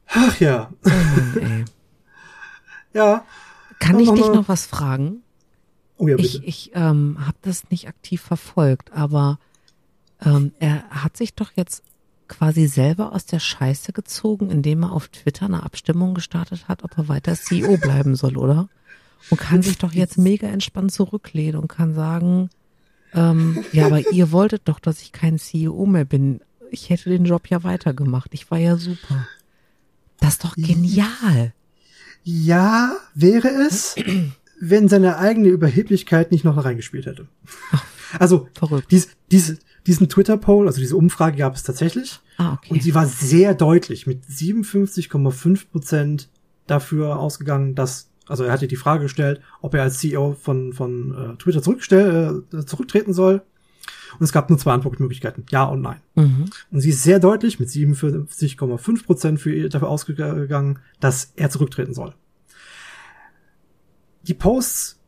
Ach 0.06 0.38
ja, 0.40 0.72
ey. 0.84 1.64
ja. 2.94 3.24
Kann 3.80 3.98
ich 3.98 4.10
dich 4.10 4.28
noch 4.28 4.48
was 4.48 4.66
fragen? 4.66 5.22
Oh 5.96 6.06
ja, 6.06 6.16
bitte. 6.16 6.38
Ich, 6.44 6.44
ich 6.44 6.70
ähm, 6.74 7.16
habe 7.20 7.36
das 7.42 7.68
nicht 7.70 7.88
aktiv 7.88 8.20
verfolgt, 8.20 8.92
aber 8.92 9.38
ähm, 10.24 10.52
er 10.60 10.88
hat 10.90 11.16
sich 11.16 11.34
doch 11.34 11.50
jetzt 11.56 11.82
quasi 12.28 12.66
selber 12.66 13.12
aus 13.12 13.26
der 13.26 13.40
Scheiße 13.40 13.92
gezogen, 13.92 14.50
indem 14.50 14.84
er 14.84 14.92
auf 14.92 15.08
Twitter 15.08 15.46
eine 15.46 15.62
Abstimmung 15.62 16.14
gestartet 16.14 16.68
hat, 16.68 16.84
ob 16.84 16.96
er 16.96 17.08
weiter 17.08 17.34
CEO 17.34 17.76
bleiben 17.76 18.14
soll, 18.16 18.36
oder? 18.36 18.68
Und 19.30 19.40
kann 19.40 19.62
sich 19.62 19.78
doch 19.78 19.92
jetzt 19.92 20.18
mega 20.18 20.48
entspannt 20.48 20.92
zurücklehnen 20.92 21.60
und 21.60 21.68
kann 21.68 21.94
sagen, 21.94 22.50
ähm, 23.14 23.64
ja, 23.72 23.86
aber 23.86 24.12
ihr 24.12 24.32
wolltet 24.32 24.62
doch, 24.64 24.80
dass 24.80 25.02
ich 25.02 25.12
kein 25.12 25.38
CEO 25.38 25.86
mehr 25.86 26.04
bin. 26.04 26.40
Ich 26.70 26.90
hätte 26.90 27.10
den 27.10 27.24
Job 27.24 27.48
ja 27.48 27.62
weitergemacht. 27.62 28.32
Ich 28.32 28.50
war 28.50 28.58
ja 28.58 28.76
super. 28.76 29.26
Das 30.18 30.34
ist 30.34 30.44
doch 30.44 30.56
genial. 30.56 31.52
Ja, 32.24 32.96
wäre 33.14 33.48
es. 33.48 33.96
wenn 34.60 34.88
seine 34.88 35.18
eigene 35.18 35.48
Überheblichkeit 35.48 36.30
nicht 36.30 36.44
noch 36.44 36.64
reingespielt 36.64 37.06
hätte. 37.06 37.26
Also, 38.18 38.48
Verrückt. 38.54 38.92
dies, 38.92 39.08
diese, 39.30 39.58
diesen 39.86 40.08
Twitter-Poll, 40.08 40.66
also 40.66 40.80
diese 40.80 40.96
Umfrage 40.96 41.38
gab 41.38 41.54
es 41.54 41.62
tatsächlich. 41.62 42.20
Ah, 42.36 42.54
okay. 42.54 42.74
Und 42.74 42.82
sie 42.82 42.94
war 42.94 43.06
sehr 43.06 43.54
deutlich 43.54 44.06
mit 44.06 44.24
57,5 44.24 45.70
Prozent 45.70 46.28
dafür 46.66 47.18
ausgegangen, 47.18 47.74
dass, 47.74 48.10
also 48.26 48.44
er 48.44 48.52
hatte 48.52 48.68
die 48.68 48.76
Frage 48.76 49.04
gestellt, 49.04 49.40
ob 49.60 49.74
er 49.74 49.82
als 49.82 49.98
CEO 49.98 50.36
von, 50.40 50.72
von 50.72 51.34
äh, 51.34 51.36
Twitter 51.36 51.62
zurückstell, 51.62 52.44
äh, 52.52 52.64
zurücktreten 52.64 53.12
soll. 53.12 53.42
Und 54.18 54.24
es 54.24 54.32
gab 54.32 54.50
nur 54.50 54.58
zwei 54.58 54.72
Antwortmöglichkeiten, 54.72 55.46
ja 55.50 55.64
und 55.64 55.80
nein. 55.80 56.00
mhm. 56.14 56.44
Und 56.70 56.80
sie 56.80 56.90
ist 56.90 57.02
sehr 57.02 57.18
deutlich 57.18 57.58
mit 57.58 57.70
57,5 57.70 59.04
Prozent 59.04 59.40
für 59.40 59.68
dafür 59.68 59.88
ausgegangen, 59.88 60.78
dass 61.00 61.32
er 61.34 61.50
zurücktreten 61.50 61.94
soll. 61.94 62.14
Die 64.22 64.34
Posts, 64.34 65.01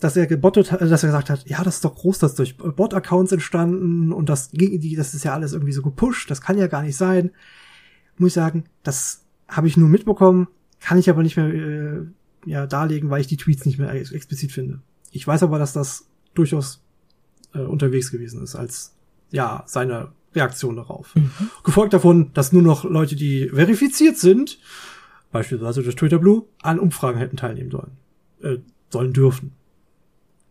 dass 0.00 0.16
er 0.16 0.26
gebottet 0.26 0.72
hat, 0.72 0.80
dass 0.80 1.02
er 1.02 1.08
gesagt 1.08 1.30
hat, 1.30 1.48
ja, 1.48 1.62
das 1.62 1.76
ist 1.76 1.84
doch 1.84 1.94
groß, 1.94 2.18
das 2.18 2.32
ist 2.32 2.38
durch 2.38 2.56
Bot-Accounts 2.56 3.32
entstanden 3.32 4.12
und 4.12 4.28
das, 4.28 4.50
die, 4.50 4.96
das 4.96 5.14
ist 5.14 5.24
ja 5.24 5.34
alles 5.34 5.52
irgendwie 5.52 5.72
so 5.72 5.82
gepusht, 5.82 6.30
das 6.30 6.40
kann 6.40 6.58
ja 6.58 6.66
gar 6.66 6.82
nicht 6.82 6.96
sein. 6.96 7.30
Muss 8.16 8.28
ich 8.28 8.34
sagen, 8.34 8.64
das 8.82 9.24
habe 9.46 9.68
ich 9.68 9.76
nur 9.76 9.88
mitbekommen, 9.88 10.48
kann 10.80 10.98
ich 10.98 11.10
aber 11.10 11.22
nicht 11.22 11.36
mehr 11.36 11.52
äh, 11.52 12.00
ja, 12.46 12.66
darlegen, 12.66 13.10
weil 13.10 13.20
ich 13.20 13.26
die 13.26 13.36
Tweets 13.36 13.66
nicht 13.66 13.78
mehr 13.78 13.92
ex 13.92 14.10
explizit 14.10 14.52
finde. 14.52 14.80
Ich 15.10 15.26
weiß 15.26 15.42
aber, 15.42 15.58
dass 15.58 15.74
das 15.74 16.06
durchaus 16.34 16.82
äh, 17.54 17.60
unterwegs 17.60 18.10
gewesen 18.10 18.42
ist 18.42 18.56
als 18.56 18.96
ja 19.30 19.64
seine 19.66 20.12
Reaktion 20.34 20.76
darauf. 20.76 21.14
Mhm. 21.14 21.30
Gefolgt 21.64 21.92
davon, 21.92 22.32
dass 22.32 22.52
nur 22.52 22.62
noch 22.62 22.84
Leute, 22.84 23.16
die 23.16 23.48
verifiziert 23.48 24.16
sind, 24.16 24.58
beispielsweise 25.32 25.82
durch 25.82 25.96
Twitter 25.96 26.18
Blue, 26.18 26.44
an 26.62 26.78
Umfragen 26.78 27.18
hätten 27.18 27.36
teilnehmen 27.36 27.70
sollen, 27.70 27.92
äh, 28.42 28.58
sollen 28.88 29.12
dürfen. 29.12 29.52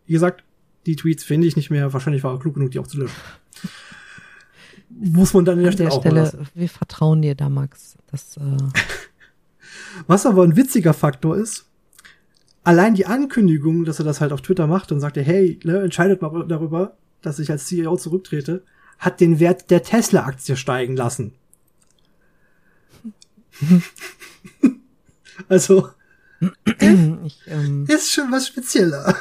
Wie 0.10 0.14
gesagt, 0.14 0.43
die 0.88 0.95
Tweets 0.95 1.24
finde 1.24 1.45
ich 1.45 1.55
nicht 1.55 1.70
mehr. 1.70 1.93
Wahrscheinlich 1.93 2.24
war 2.24 2.34
er 2.34 2.39
klug 2.39 2.55
genug, 2.55 2.72
die 2.72 2.80
auch 2.80 2.88
zu 2.88 2.97
löschen. 2.97 3.16
Muss 4.89 5.36
man 5.36 5.45
dann 5.45 5.60
an 5.60 5.66
der 5.66 5.72
Stelle 5.72 5.89
der 5.89 5.97
auch 5.99 6.03
mal 6.03 6.16
lassen. 6.16 6.45
Stelle, 6.45 6.62
wir 6.62 6.68
vertrauen 6.70 7.22
dir 7.22 7.36
da, 7.36 7.47
Max. 7.47 7.95
Das, 8.10 8.36
äh, 8.38 8.57
Was 10.07 10.26
aber 10.26 10.43
ein 10.43 10.55
witziger 10.55 10.95
Faktor 10.95 11.38
ist, 11.38 11.68
allein 12.64 12.95
die 12.95 13.05
Ankündigung, 13.05 13.86
dass 13.86 13.99
er 13.99 14.05
das 14.05 14.20
halt 14.20 14.32
auf 14.32 14.41
Twitter 14.41 14.66
macht 14.66 14.91
und 14.91 14.99
sagt, 14.99 15.18
hey, 15.18 15.60
ne, 15.64 15.80
entscheidet 15.84 16.24
mal 16.24 16.47
darüber, 16.47 16.97
dass 17.22 17.38
ich 17.38 17.51
als 17.51 17.68
CEO 17.68 17.95
zurücktrete, 17.95 18.64
hat 18.97 19.22
den 19.22 19.39
Wert 19.39 19.70
der 19.70 19.84
Tesla-Aktie 19.84 20.55
steigen 20.55 20.95
lassen. 20.95 21.36
also, 25.47 25.89
ich, 26.66 27.41
ähm, 27.45 27.86
ist 27.88 28.12
schon 28.12 28.32
was 28.32 28.47
spezieller. 28.47 29.16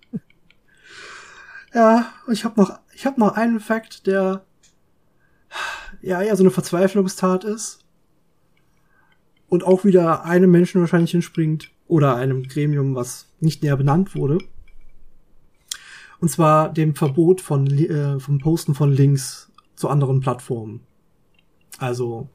ja, 1.74 2.12
ich 2.30 2.44
habe 2.44 2.60
noch, 2.60 2.78
ich 2.94 3.06
habe 3.06 3.20
noch 3.20 3.36
einen 3.36 3.60
Fakt, 3.60 4.06
der 4.06 4.44
ja 6.02 6.22
eher 6.22 6.36
so 6.36 6.42
eine 6.42 6.50
Verzweiflungstat 6.50 7.44
ist 7.44 7.84
und 9.48 9.64
auch 9.64 9.84
wieder 9.84 10.24
einem 10.24 10.50
Menschen 10.50 10.80
wahrscheinlich 10.80 11.14
entspringt 11.14 11.70
oder 11.86 12.16
einem 12.16 12.42
Gremium, 12.44 12.94
was 12.94 13.28
nicht 13.40 13.62
näher 13.62 13.76
benannt 13.76 14.14
wurde. 14.14 14.38
Und 16.20 16.28
zwar 16.28 16.72
dem 16.72 16.94
Verbot 16.94 17.40
von 17.40 17.66
äh, 17.66 18.18
vom 18.18 18.38
Posten 18.38 18.74
von 18.74 18.92
Links 18.92 19.52
zu 19.74 19.88
anderen 19.88 20.20
Plattformen. 20.20 20.80
Also 21.78 22.28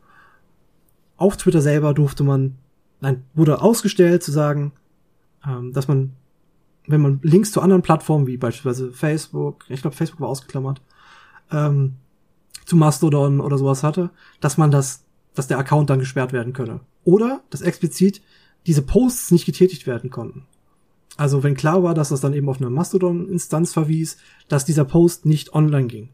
auf 1.17 1.37
Twitter 1.37 1.61
selber 1.61 1.93
durfte 1.93 2.23
man, 2.23 2.57
nein, 3.01 3.23
wurde 3.33 3.61
ausgestellt 3.61 4.23
zu 4.23 4.31
sagen, 4.31 4.73
ähm, 5.45 5.73
dass 5.73 5.87
man, 5.87 6.13
wenn 6.89 7.01
man 7.01 7.19
Links 7.21 7.51
zu 7.51 7.61
anderen 7.61 7.81
Plattformen 7.83 8.27
wie 8.27 8.37
beispielsweise 8.37 8.91
Facebook, 8.91 9.65
ich 9.69 9.81
glaube 9.81 9.95
Facebook 9.95 10.19
war 10.19 10.29
ausgeklammert, 10.29 10.81
ähm, 11.51 11.95
zu 12.65 12.75
Mastodon 12.75 13.39
oder 13.39 13.57
sowas 13.57 13.83
hatte, 13.83 14.09
dass 14.41 14.57
man 14.57 14.71
das, 14.71 15.05
dass 15.35 15.47
der 15.47 15.59
Account 15.59 15.89
dann 15.89 15.99
gesperrt 15.99 16.33
werden 16.33 16.53
könne. 16.53 16.81
Oder 17.03 17.41
dass 17.49 17.61
explizit 17.61 18.21
diese 18.65 18.81
Posts 18.81 19.31
nicht 19.31 19.45
getätigt 19.45 19.87
werden 19.87 20.09
konnten. 20.09 20.45
Also 21.15 21.43
wenn 21.43 21.55
klar 21.55 21.83
war, 21.83 21.93
dass 21.93 22.09
das 22.09 22.21
dann 22.21 22.33
eben 22.33 22.49
auf 22.49 22.61
eine 22.61 22.69
Mastodon-Instanz 22.69 23.73
verwies, 23.73 24.17
dass 24.47 24.65
dieser 24.65 24.85
Post 24.85 25.25
nicht 25.25 25.53
online 25.53 25.87
ging. 25.87 26.09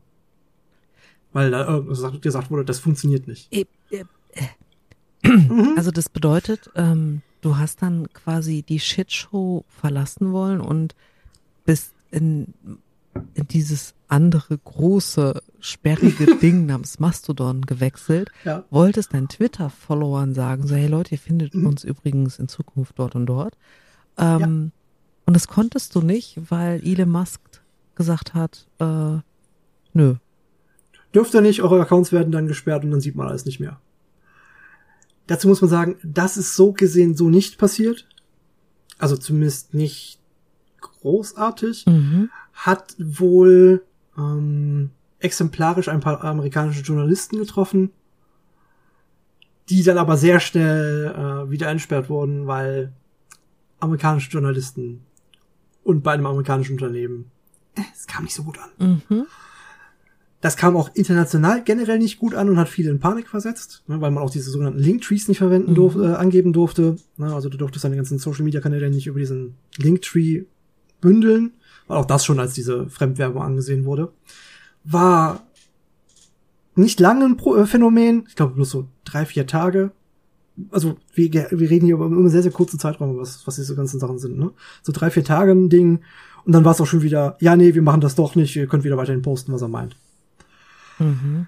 Weil 1.31 1.51
da 1.51 1.67
irgendwas 1.67 2.21
gesagt 2.21 2.51
wurde, 2.51 2.65
das 2.65 2.79
funktioniert 2.79 3.27
nicht. 3.27 3.53
äh, 3.91 4.03
äh, 5.21 5.37
also 5.75 5.91
das 5.91 6.09
bedeutet, 6.09 6.69
ähm, 6.75 7.21
du 7.45 7.57
hast 7.57 7.81
dann 7.81 8.11
quasi 8.13 8.63
die 8.63 8.79
Shitshow 8.79 9.63
verlassen 9.67 10.31
wollen 10.33 10.59
und 10.61 10.95
bist 11.65 11.93
in, 12.11 12.53
in 13.33 13.47
dieses 13.47 13.93
andere 14.07 14.57
große, 14.57 15.41
sperrige 15.59 16.35
Ding 16.41 16.65
namens 16.65 16.99
Mastodon 16.99 17.61
gewechselt, 17.61 18.29
Ja. 18.43 18.63
wolltest 18.69 19.13
deinen 19.13 19.27
Twitter-Followern 19.29 20.33
sagen, 20.33 20.67
so, 20.67 20.75
hey 20.75 20.87
Leute, 20.87 21.11
ihr 21.15 21.19
findet 21.19 21.53
Mhm. 21.55 21.67
uns 21.67 21.83
übrigens 21.83 22.39
in 22.39 22.47
Zukunft 22.47 22.97
dort 22.99 23.15
und 23.15 23.25
dort. 23.27 23.55
Ähm, 24.17 24.71
Und 25.27 25.33
das 25.33 25.47
konntest 25.47 25.95
du 25.95 26.01
nicht, 26.01 26.39
weil 26.51 26.81
Elon 26.85 27.09
Musk 27.09 27.41
gesagt 27.95 28.35
hat, 28.35 28.67
äh, 28.79 29.17
nö. 29.93 30.15
Dürft 31.15 31.33
ihr 31.33 31.41
nicht, 31.41 31.63
eure 31.63 31.81
Accounts 31.81 32.11
werden 32.11 32.31
dann 32.31 32.45
gesperrt 32.47 32.83
und 32.83 32.91
dann 32.91 33.01
sieht 33.01 33.15
man 33.15 33.27
alles 33.27 33.45
nicht 33.45 33.59
mehr. 33.59 33.79
Dazu 35.27 35.47
muss 35.47 35.61
man 35.61 35.69
sagen, 35.69 35.97
das 36.03 36.37
ist 36.37 36.55
so 36.55 36.71
gesehen 36.71 37.15
so 37.15 37.29
nicht 37.29 37.57
passiert. 37.57 38.07
Also 38.97 39.17
zumindest 39.17 39.73
nicht 39.73 40.19
großartig. 40.81 41.85
Mhm. 41.87 42.29
Hat 42.53 42.95
wohl 42.97 43.83
ähm, 44.17 44.91
exemplarisch 45.19 45.89
ein 45.89 45.99
paar 45.99 46.23
amerikanische 46.23 46.81
Journalisten 46.81 47.37
getroffen, 47.37 47.91
die 49.69 49.83
dann 49.83 49.97
aber 49.97 50.17
sehr 50.17 50.39
schnell 50.39 51.07
äh, 51.07 51.49
wieder 51.49 51.69
entsperrt 51.69 52.09
wurden, 52.09 52.47
weil 52.47 52.93
amerikanische 53.79 54.31
Journalisten 54.31 55.01
und 55.83 56.03
bei 56.03 56.13
einem 56.13 56.27
amerikanischen 56.27 56.73
Unternehmen, 56.73 57.31
äh, 57.75 57.81
es 57.95 58.07
kam 58.07 58.23
nicht 58.23 58.35
so 58.35 58.43
gut 58.43 58.57
an. 58.59 59.01
Mhm. 59.09 59.25
Das 60.45 60.57
kam 60.57 60.77
auch 60.77 60.91
international 60.93 61.63
generell 61.63 61.97
nicht 61.97 62.19
gut 62.19 62.35
an 62.35 62.49
und 62.49 62.59
hat 62.59 62.69
viele 62.69 62.91
in 62.91 62.99
Panik 62.99 63.27
versetzt, 63.27 63.81
ne, 63.87 63.99
weil 63.99 64.11
man 64.11 64.21
auch 64.21 64.29
diese 64.29 64.51
sogenannten 64.51 64.77
Linktrees 64.77 65.27
nicht 65.27 65.39
verwenden 65.39 65.71
Mhm. 65.71 65.75
durf, 65.75 65.95
äh, 65.95 66.13
angeben 66.13 66.53
durfte. 66.53 66.97
Ne, 67.17 67.33
also 67.33 67.49
du 67.49 67.57
durftest 67.57 67.83
deine 67.83 67.95
ganzen 67.95 68.19
Social 68.19 68.43
Media 68.43 68.61
Kanäle 68.61 68.91
nicht 68.91 69.07
über 69.07 69.17
diesen 69.17 69.55
Linktree 69.77 70.43
bündeln, 71.01 71.53
weil 71.87 71.97
auch 71.97 72.05
das 72.05 72.23
schon 72.25 72.39
als 72.39 72.53
diese 72.53 72.87
Fremdwerbung 72.91 73.41
angesehen 73.41 73.85
wurde. 73.85 74.11
War 74.83 75.41
nicht 76.75 76.99
lange 76.99 77.25
ein 77.25 77.37
Pro 77.37 77.55
äh, 77.55 77.65
Phänomen, 77.65 78.25
ich 78.29 78.35
glaube 78.35 78.53
bloß 78.53 78.69
so 78.69 78.87
drei, 79.03 79.25
vier 79.25 79.47
Tage. 79.47 79.93
Also 80.69 80.97
wir, 81.15 81.33
wir 81.33 81.69
reden 81.71 81.87
hier 81.87 81.95
über 81.95 82.05
immer 82.05 82.29
sehr, 82.29 82.43
sehr 82.43 82.51
kurze 82.51 82.77
Zeiträume, 82.77 83.17
was, 83.17 83.47
was 83.47 83.55
diese 83.55 83.75
ganzen 83.75 83.99
Sachen 83.99 84.19
sind. 84.19 84.37
Ne? 84.37 84.51
So 84.83 84.91
drei, 84.91 85.09
vier 85.09 85.23
Tage 85.23 85.53
ein 85.53 85.69
Ding 85.69 86.01
und 86.45 86.51
dann 86.53 86.63
war 86.63 86.73
es 86.73 86.81
auch 86.81 86.85
schon 86.85 87.01
wieder, 87.01 87.35
ja, 87.39 87.55
nee, 87.55 87.73
wir 87.73 87.81
machen 87.81 88.01
das 88.01 88.13
doch 88.13 88.35
nicht, 88.35 88.55
ihr 88.55 88.67
könnt 88.67 88.83
wieder 88.83 88.97
weiterhin 88.97 89.23
posten, 89.23 89.51
was 89.51 89.63
er 89.63 89.69
meint. 89.69 89.97
Mhm. 90.99 91.47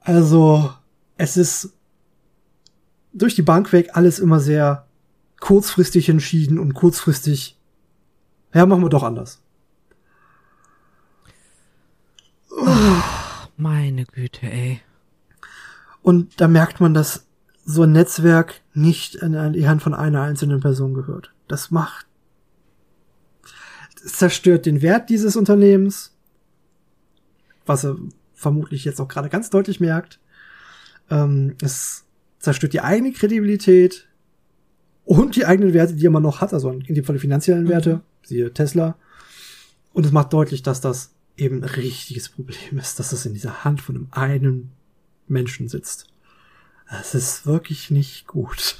Also, 0.00 0.72
es 1.16 1.36
ist 1.36 1.74
durch 3.12 3.34
die 3.34 3.42
Bank 3.42 3.72
weg 3.72 3.90
alles 3.92 4.18
immer 4.18 4.40
sehr 4.40 4.86
kurzfristig 5.40 6.08
entschieden 6.08 6.58
und 6.58 6.74
kurzfristig, 6.74 7.58
ja, 8.52 8.66
machen 8.66 8.82
wir 8.82 8.88
doch 8.88 9.02
anders. 9.02 9.40
Meine 13.56 14.04
Güte, 14.04 14.46
ey. 14.46 14.80
Und 16.02 16.40
da 16.40 16.48
merkt 16.48 16.80
man, 16.80 16.94
dass 16.94 17.26
so 17.64 17.82
ein 17.82 17.92
Netzwerk 17.92 18.60
nicht 18.74 19.16
in 19.16 19.52
die 19.52 19.68
Hand 19.68 19.82
von 19.82 19.94
einer 19.94 20.22
einzelnen 20.22 20.60
Person 20.60 20.94
gehört. 20.94 21.32
Das 21.46 21.70
macht, 21.70 22.06
es 24.04 24.14
zerstört 24.14 24.66
den 24.66 24.82
Wert 24.82 25.10
dieses 25.10 25.36
Unternehmens, 25.36 26.16
was 27.66 27.84
er 27.84 27.96
vermutlich 28.40 28.84
jetzt 28.86 29.00
auch 29.00 29.08
gerade 29.08 29.28
ganz 29.28 29.50
deutlich 29.50 29.80
merkt. 29.80 30.18
Ähm, 31.10 31.56
es 31.62 32.04
zerstört 32.38 32.72
die 32.72 32.80
eigene 32.80 33.12
Kredibilität 33.12 34.08
und 35.04 35.36
die 35.36 35.44
eigenen 35.44 35.74
Werte, 35.74 35.94
die 35.94 36.08
man 36.08 36.22
noch 36.22 36.40
hat, 36.40 36.54
also 36.54 36.70
in 36.70 36.94
dem 36.94 37.04
Fall 37.04 37.16
die 37.16 37.20
finanziellen 37.20 37.68
Werte, 37.68 38.00
siehe 38.22 38.52
Tesla. 38.52 38.96
Und 39.92 40.06
es 40.06 40.12
macht 40.12 40.32
deutlich, 40.32 40.62
dass 40.62 40.80
das 40.80 41.12
eben 41.36 41.58
ein 41.62 41.64
richtiges 41.64 42.28
Problem 42.30 42.78
ist, 42.78 42.98
dass 42.98 43.10
das 43.10 43.26
in 43.26 43.34
dieser 43.34 43.64
Hand 43.64 43.80
von 43.82 43.96
einem 43.96 44.08
einen 44.12 44.70
Menschen 45.28 45.68
sitzt. 45.68 46.06
Es 47.00 47.14
ist 47.14 47.44
wirklich 47.46 47.90
nicht 47.90 48.26
gut. 48.26 48.76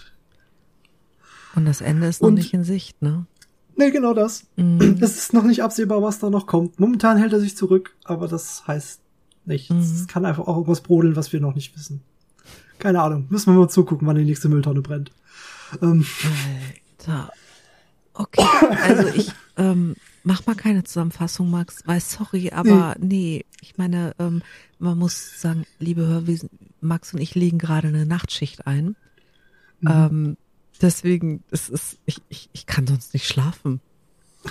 Und 1.54 1.66
das 1.66 1.80
Ende 1.80 2.06
ist 2.06 2.22
noch 2.22 2.28
Und- 2.28 2.34
nicht 2.34 2.54
in 2.54 2.64
Sicht, 2.64 3.02
ne? 3.02 3.26
Nee, 3.76 3.90
genau 3.90 4.14
das. 4.14 4.46
Mhm. 4.56 4.98
Es 5.00 5.16
ist 5.16 5.32
noch 5.32 5.44
nicht 5.44 5.62
absehbar, 5.62 6.02
was 6.02 6.18
da 6.18 6.28
noch 6.30 6.46
kommt. 6.46 6.78
Momentan 6.78 7.16
hält 7.16 7.32
er 7.32 7.40
sich 7.40 7.56
zurück, 7.56 7.96
aber 8.04 8.28
das 8.28 8.66
heißt 8.66 9.00
nichts. 9.44 9.70
Mhm. 9.70 9.80
Es 9.80 10.06
kann 10.08 10.24
einfach 10.24 10.46
auch 10.46 10.56
irgendwas 10.56 10.80
brodeln, 10.80 11.16
was 11.16 11.32
wir 11.32 11.40
noch 11.40 11.54
nicht 11.54 11.76
wissen. 11.76 12.02
Keine 12.78 13.02
Ahnung. 13.02 13.26
Müssen 13.28 13.52
wir 13.52 13.58
mal 13.58 13.68
zugucken, 13.68 14.06
wann 14.06 14.16
die 14.16 14.24
nächste 14.24 14.48
Mülltonne 14.48 14.80
brennt. 14.80 15.12
Ähm, 15.82 16.06
Alter. 16.98 17.30
Okay, 18.14 18.44
also 18.82 19.08
ich 19.08 19.32
ähm, 19.56 19.94
mach 20.24 20.44
mal 20.46 20.54
keine 20.56 20.84
Zusammenfassung, 20.84 21.50
Max, 21.50 21.82
weil 21.86 22.00
sorry, 22.00 22.50
aber 22.50 22.96
nee, 22.98 23.44
ich 23.60 23.78
meine, 23.78 24.14
ähm, 24.18 24.42
man 24.78 24.98
muss 24.98 25.40
sagen, 25.40 25.64
liebe 25.78 26.06
Hörwesen, 26.06 26.50
Max 26.80 27.14
und 27.14 27.20
ich 27.20 27.34
legen 27.34 27.58
gerade 27.58 27.88
eine 27.88 28.06
Nachtschicht 28.06 28.66
ein. 28.66 28.96
Ähm, 29.86 30.36
deswegen, 30.82 31.42
es 31.50 31.68
ist, 31.68 31.98
ich, 32.04 32.20
ich, 32.28 32.50
ich 32.52 32.66
kann 32.66 32.86
sonst 32.86 33.14
nicht 33.14 33.26
schlafen. 33.26 33.80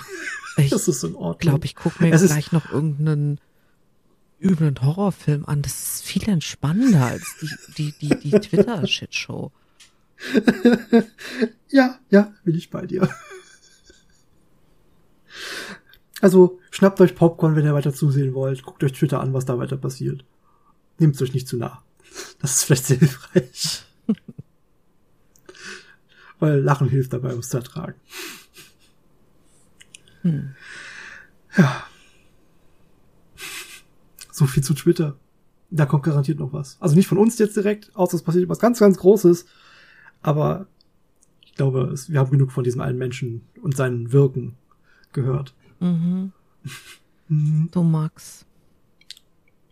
Ich 0.56 0.70
das 0.70 0.88
ist 0.88 1.04
in 1.04 1.14
Ordnung. 1.14 1.38
glaube, 1.38 1.64
ich 1.64 1.76
gucke 1.76 2.02
mir 2.02 2.12
Es 2.12 2.26
gleich 2.26 2.50
noch 2.52 2.70
irgendeinen 2.70 3.40
üblen 4.40 4.80
Horrorfilm 4.82 5.44
an. 5.46 5.62
Das 5.62 5.94
ist 5.96 6.02
viel 6.04 6.28
entspannender 6.28 7.06
als 7.06 7.24
die, 7.40 7.92
die, 8.00 8.08
die, 8.08 8.30
die 8.30 8.40
Twitter-Shitshow. 8.40 9.52
Ja, 11.72 12.00
ja, 12.10 12.34
bin 12.44 12.56
ich 12.56 12.68
bei 12.68 12.84
dir. 12.84 13.08
Also, 16.20 16.58
schnappt 16.70 17.00
euch 17.00 17.14
Popcorn, 17.14 17.56
wenn 17.56 17.64
ihr 17.64 17.74
weiter 17.74 17.94
zusehen 17.94 18.34
wollt. 18.34 18.62
Guckt 18.62 18.82
euch 18.84 18.92
Twitter 18.92 19.20
an, 19.20 19.32
was 19.32 19.44
da 19.46 19.56
weiter 19.58 19.76
passiert. 19.76 20.24
Nehmt 20.98 21.20
euch 21.22 21.32
nicht 21.32 21.48
zu 21.48 21.56
nah. 21.56 21.82
Das 22.40 22.56
ist 22.56 22.64
vielleicht 22.64 22.86
sehr 22.86 22.98
hilfreich. 22.98 23.84
Weil 26.40 26.60
Lachen 26.60 26.88
hilft 26.88 27.12
dabei, 27.12 27.32
um 27.32 27.38
es 27.40 27.48
zu 27.48 27.58
ertragen. 27.58 27.94
Ja. 31.56 31.86
So 34.40 34.46
viel 34.46 34.62
zu 34.64 34.72
Twitter. 34.72 35.16
Da 35.70 35.84
kommt 35.84 36.02
garantiert 36.02 36.38
noch 36.38 36.54
was. 36.54 36.78
Also 36.80 36.96
nicht 36.96 37.06
von 37.08 37.18
uns 37.18 37.38
jetzt 37.38 37.56
direkt, 37.56 37.94
außer 37.94 38.16
es 38.16 38.22
passiert 38.22 38.48
was 38.48 38.58
ganz, 38.58 38.78
ganz 38.78 38.96
Großes. 38.96 39.44
Aber 40.22 40.66
ich 41.44 41.54
glaube, 41.56 41.90
es, 41.92 42.10
wir 42.10 42.18
haben 42.20 42.30
genug 42.30 42.50
von 42.50 42.64
diesem 42.64 42.80
einen 42.80 42.96
Menschen 42.96 43.42
und 43.62 43.76
seinen 43.76 44.12
Wirken 44.12 44.56
gehört. 45.12 45.52
Mhm. 45.80 46.32
Mhm. 47.28 47.68
Du 47.70 47.82
Max, 47.82 48.46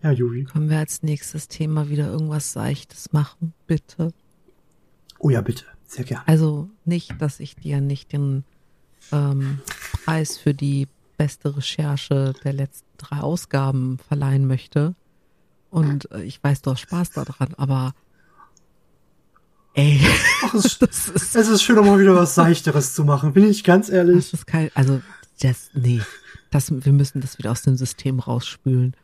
Ja, 0.02 0.10
Juri. 0.10 0.44
können 0.44 0.68
wir 0.68 0.76
als 0.78 1.02
nächstes 1.02 1.48
Thema 1.48 1.88
wieder 1.88 2.08
irgendwas 2.12 2.52
Seichtes 2.52 3.14
machen, 3.14 3.54
bitte? 3.66 4.12
Oh 5.18 5.30
ja, 5.30 5.40
bitte. 5.40 5.64
Sehr 5.86 6.04
gerne. 6.04 6.28
Also 6.28 6.68
nicht, 6.84 7.14
dass 7.22 7.40
ich 7.40 7.56
dir 7.56 7.80
nicht 7.80 8.12
den 8.12 8.44
ähm, 9.12 9.60
Preis 10.04 10.36
für 10.36 10.52
die 10.52 10.88
beste 11.18 11.54
Recherche 11.56 12.32
der 12.44 12.54
letzten 12.54 12.88
drei 12.96 13.18
Ausgaben 13.20 13.98
verleihen 14.08 14.46
möchte. 14.46 14.94
Und 15.70 16.10
äh, 16.12 16.22
ich 16.22 16.42
weiß, 16.42 16.62
du 16.62 16.70
hast 16.70 16.80
Spaß 16.80 17.10
daran, 17.10 17.52
aber 17.58 17.92
ey, 19.74 20.00
Ach, 20.44 20.54
es, 20.54 20.78
das 20.80 21.08
ist, 21.08 21.36
es 21.36 21.48
ist 21.48 21.62
schön, 21.62 21.78
auch 21.78 21.84
mal 21.84 22.00
wieder 22.00 22.14
was 22.14 22.34
Seichteres 22.34 22.94
zu 22.94 23.04
machen, 23.04 23.34
bin 23.34 23.44
ich 23.48 23.64
ganz 23.64 23.90
ehrlich. 23.90 24.30
das 24.30 24.40
ist 24.40 24.46
kein, 24.46 24.70
also 24.74 25.02
das, 25.40 25.70
nee, 25.74 26.00
das, 26.50 26.70
wir 26.72 26.92
müssen 26.92 27.20
das 27.20 27.36
wieder 27.38 27.50
aus 27.50 27.62
dem 27.62 27.76
System 27.76 28.18
rausspülen. 28.20 28.96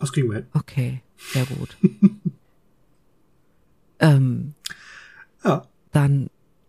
Das 0.00 0.12
kriegen 0.12 0.28
wir 0.30 0.38
hin. 0.38 0.46
Okay, 0.54 1.02
sehr 1.32 1.46
gut. 1.46 1.76
ähm, 4.00 4.54
Ja. 5.44 5.66
dann 5.92 6.28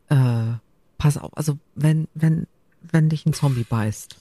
äh, 0.10 0.53
pass 0.97 1.18
auf, 1.18 1.36
also 1.38 1.57
wenn, 1.76 2.07
wenn, 2.14 2.47
wenn 2.91 3.10
dich 3.10 3.26
ein 3.26 3.34
Zombie 3.34 3.66
beißt, 3.68 4.18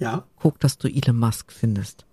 Ja. 0.00 0.24
guck, 0.40 0.58
dass 0.60 0.76
du 0.78 0.88
Elon 0.88 1.16
Musk 1.18 1.52
findest. 1.52 2.04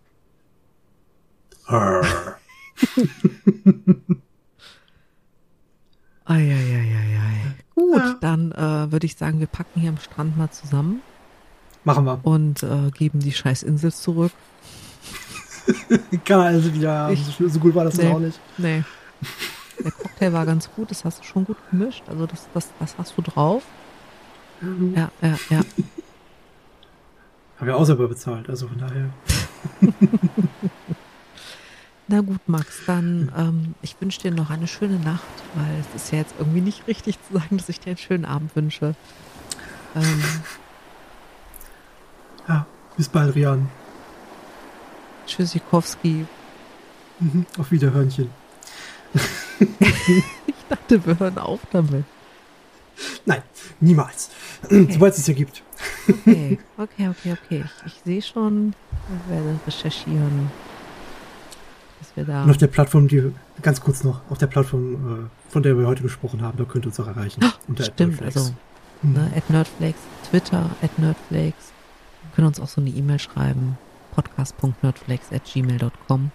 Eieieiei. 6.26 7.56
Gut, 7.76 7.96
Ja. 7.98 8.16
dann 8.22 8.52
äh, 8.52 8.92
würde 8.92 9.06
ich 9.06 9.16
sagen, 9.18 9.40
wir 9.40 9.48
packen 9.48 9.80
hier 9.80 9.90
am 9.90 9.98
Strand 9.98 10.36
mal 10.38 10.50
zusammen 10.50 11.02
Machen 11.84 12.06
wir. 12.06 12.20
und 12.24 12.64
äh, 12.64 12.90
geben 12.92 13.20
die 13.20 13.32
scheiß 13.32 13.64
Insel 13.64 13.94
zurück. 13.94 14.32
Kann 16.26 16.40
also 16.42 16.74
wieder. 16.74 17.12
Ich- 17.12 17.24
so, 17.24 17.60
gut 17.60 17.76
war 17.76 17.86
das 17.86 17.98
Nee. 17.98 18.08
auch 18.12 18.20
nicht. 18.20 18.40
Nee. 18.58 18.84
Der 19.84 19.92
Cocktail 19.92 20.34
war 20.34 20.46
ganz 20.46 20.70
gut, 20.72 20.90
das 20.90 21.06
hast 21.06 21.20
du 21.20 21.24
schon 21.24 21.46
gut 21.46 21.58
gemischt. 21.70 22.04
Also 22.08 22.26
das, 22.26 22.48
das, 22.54 22.70
das 22.80 22.98
hast 22.98 23.16
du 23.18 23.22
drauf. 23.22 23.64
Ja, 24.96 25.12
ja, 25.22 25.38
ja. 25.50 25.62
Haben 27.58 27.68
wir 27.68 27.76
auch 27.76 27.86
selber 27.86 28.08
bezahlt, 28.08 28.49
also 28.49 28.68
von 28.68 28.78
daher. 28.78 29.10
Na 32.08 32.22
gut, 32.22 32.39
Max, 32.47 32.82
dann 32.86 33.32
ähm, 33.36 33.76
ich 33.82 33.99
wünsche 33.99 34.22
dir 34.22 34.32
noch 34.32 34.49
eine 34.49 34.68
schöne 34.68 34.97
Nacht, 34.99 35.24
weil 35.55 35.80
es 35.82 36.03
ist 36.03 36.12
ja 36.12 36.20
jetzt 36.20 36.36
irgendwie 36.39 36.62
nicht 36.62 36.88
richtig 36.88 37.18
zu 37.28 37.34
sagen, 37.34 37.58
dass 37.58 37.68
ich 37.68 37.80
dir 37.80 37.89
einen 37.89 37.97
schönen 37.97 38.26
Abend 38.26 38.55
wünsche. 38.55 38.95
Ähm, 39.95 40.24
Ja. 42.47 42.66
Bis 42.95 43.10
bald, 43.10 43.36
Rian. 43.36 43.70
Tschüssikowski. 45.28 46.26
Mhm. 47.20 47.45
Auf 47.58 47.72
Wiederhörnchen. 47.72 48.30
Ich 50.45 50.76
dachte, 50.76 51.05
wir 51.05 51.18
hören 51.18 51.38
auf 51.38 51.62
damit. 51.72 52.03
Nein, 53.26 53.41
niemals. 53.80 54.30
Sobald 54.70 55.14
es 55.14 55.20
es 55.20 55.26
hier 55.26 55.34
gibt. 55.34 55.64
Okay, 56.10 56.58
okay, 56.78 57.10
okay, 57.10 57.34
okay. 57.43 57.64
Ich, 57.86 57.86
ich 57.93 58.01
sehe 58.05 58.22
schon, 58.22 58.74
ich 59.26 59.32
werde 59.32 59.60
recherchieren, 59.66 60.51
dass 61.99 62.16
wir 62.16 62.26
da. 62.26 62.43
Und 62.43 62.49
auf 62.51 62.58
der 62.58 62.68
Plattform, 62.68 63.08
die, 63.08 63.32
ganz 63.62 63.82
kurz 63.82 64.03
noch, 64.03 64.22
auf 64.30 64.38
der 64.38 64.47
Plattform, 64.47 64.93
äh, 64.93 65.51
von 65.51 65.64
der 65.64 65.78
wir 65.78 65.88
heute 65.88 66.03
gesprochen 66.03 66.41
haben, 66.41 66.58
da 66.58 66.64
könnt 66.66 66.86
ihr 66.86 66.89
uns 66.89 66.99
auch 66.99 67.08
erreichen. 67.08 67.41
Unter 67.68 67.84
Stimmt, 67.84 68.22
also 68.22 68.51
Mhm. 69.03 69.14
ne, 69.14 69.32
at 69.36 69.49
Nerdflakes, 69.49 69.99
Twitter 70.30 70.70
at 70.82 70.97
Nerdflakes. 70.97 71.72
Wir 72.24 72.32
können 72.36 72.47
uns 72.47 72.60
auch 72.60 72.68
so 72.68 72.82
eine 72.82 72.89
E-Mail 72.89 73.20
schreiben, 73.20 73.78
podcast.nerdflakes 74.16 75.32
at 75.32 75.43
gmail.com. 75.45 76.32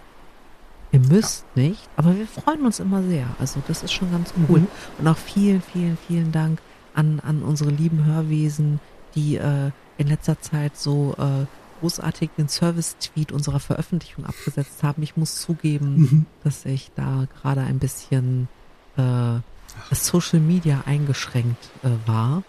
Ihr 0.92 1.00
müsst 1.00 1.44
nicht, 1.56 1.88
aber 1.96 2.14
wir 2.16 2.26
freuen 2.26 2.66
uns 2.66 2.78
immer 2.78 3.02
sehr. 3.02 3.26
Also 3.40 3.62
das 3.66 3.82
ist 3.82 3.92
schon 3.92 4.10
ganz 4.12 4.32
cool. 4.48 4.60
Mhm. 4.60 4.68
Und 4.98 5.08
auch 5.08 5.16
vielen, 5.16 5.62
vielen, 5.62 5.96
vielen 6.06 6.30
Dank 6.32 6.60
an, 6.94 7.20
an 7.20 7.42
unsere 7.42 7.70
lieben 7.70 8.04
Hörwesen, 8.04 8.78
die 9.14 9.36
äh, 9.36 9.70
in 9.98 10.06
letzter 10.08 10.40
Zeit 10.40 10.76
so 10.76 11.14
äh, 11.18 11.46
großartig 11.80 12.30
den 12.38 12.48
Service-Tweet 12.48 13.32
unserer 13.32 13.60
Veröffentlichung 13.60 14.24
abgesetzt 14.24 14.82
haben. 14.82 15.02
Ich 15.02 15.16
muss 15.16 15.40
zugeben, 15.40 15.96
Mhm. 15.96 16.26
dass 16.44 16.64
ich 16.64 16.90
da 16.94 17.26
gerade 17.40 17.62
ein 17.62 17.78
bisschen 17.78 18.48
äh, 18.96 19.38
Social 19.94 20.40
Media 20.40 20.82
eingeschränkt 20.86 21.70
äh, 21.82 21.88
war. 22.06 22.42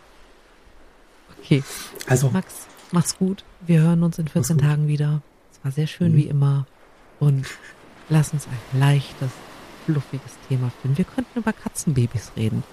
Okay, 1.39 1.63
Also, 2.07 2.29
Max, 2.29 2.67
mach's 2.91 3.17
gut. 3.17 3.43
Wir 3.61 3.81
hören 3.81 4.03
uns 4.03 4.19
in 4.19 4.27
14 4.27 4.57
gut. 4.57 4.65
Tagen 4.65 4.87
wieder. 4.87 5.21
Es 5.51 5.63
war 5.63 5.71
sehr 5.71 5.87
schön 5.87 6.13
Mhm. 6.13 6.17
wie 6.17 6.27
immer. 6.27 6.65
Und 7.19 7.45
lass 8.09 8.33
uns 8.33 8.47
ein 8.47 8.79
leichtes, 8.79 9.29
fluffiges 9.85 10.33
Thema 10.47 10.71
finden. 10.81 10.97
Wir 10.97 11.05
könnten 11.05 11.39
über 11.39 11.53
Katzenbabys 11.53 12.31
reden. 12.37 12.63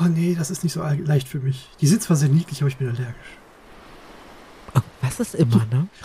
Oh 0.00 0.04
nee, 0.04 0.34
das 0.36 0.50
ist 0.50 0.64
nicht 0.64 0.72
so 0.72 0.82
leicht 0.82 1.28
für 1.28 1.38
mich. 1.38 1.68
Die 1.80 1.86
sind 1.86 2.02
zwar 2.02 2.16
sehr 2.16 2.28
niedlich, 2.28 2.60
aber 2.60 2.68
ich 2.68 2.76
bin 2.76 2.88
allergisch. 2.88 3.14
Oh, 4.74 4.80
was 5.00 5.20
ist 5.20 5.34
immer, 5.34 5.66
ne? 5.70 5.88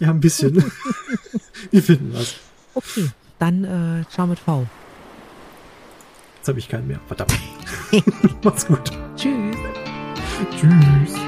Ja, 0.00 0.10
ein 0.10 0.20
bisschen. 0.20 0.54
wir 1.72 1.82
finden 1.82 2.14
was. 2.14 2.36
Okay, 2.74 3.10
dann 3.40 3.64
äh, 3.64 4.04
ciao 4.08 4.28
mit 4.28 4.38
V. 4.38 4.64
Jetzt 6.36 6.48
habe 6.48 6.58
ich 6.60 6.68
keinen 6.68 6.86
mehr. 6.86 7.00
Verdammt. 7.08 7.36
Macht's 8.44 8.64
gut. 8.64 8.92
Tschüss. 9.16 9.56
Tschüss. 10.52 11.27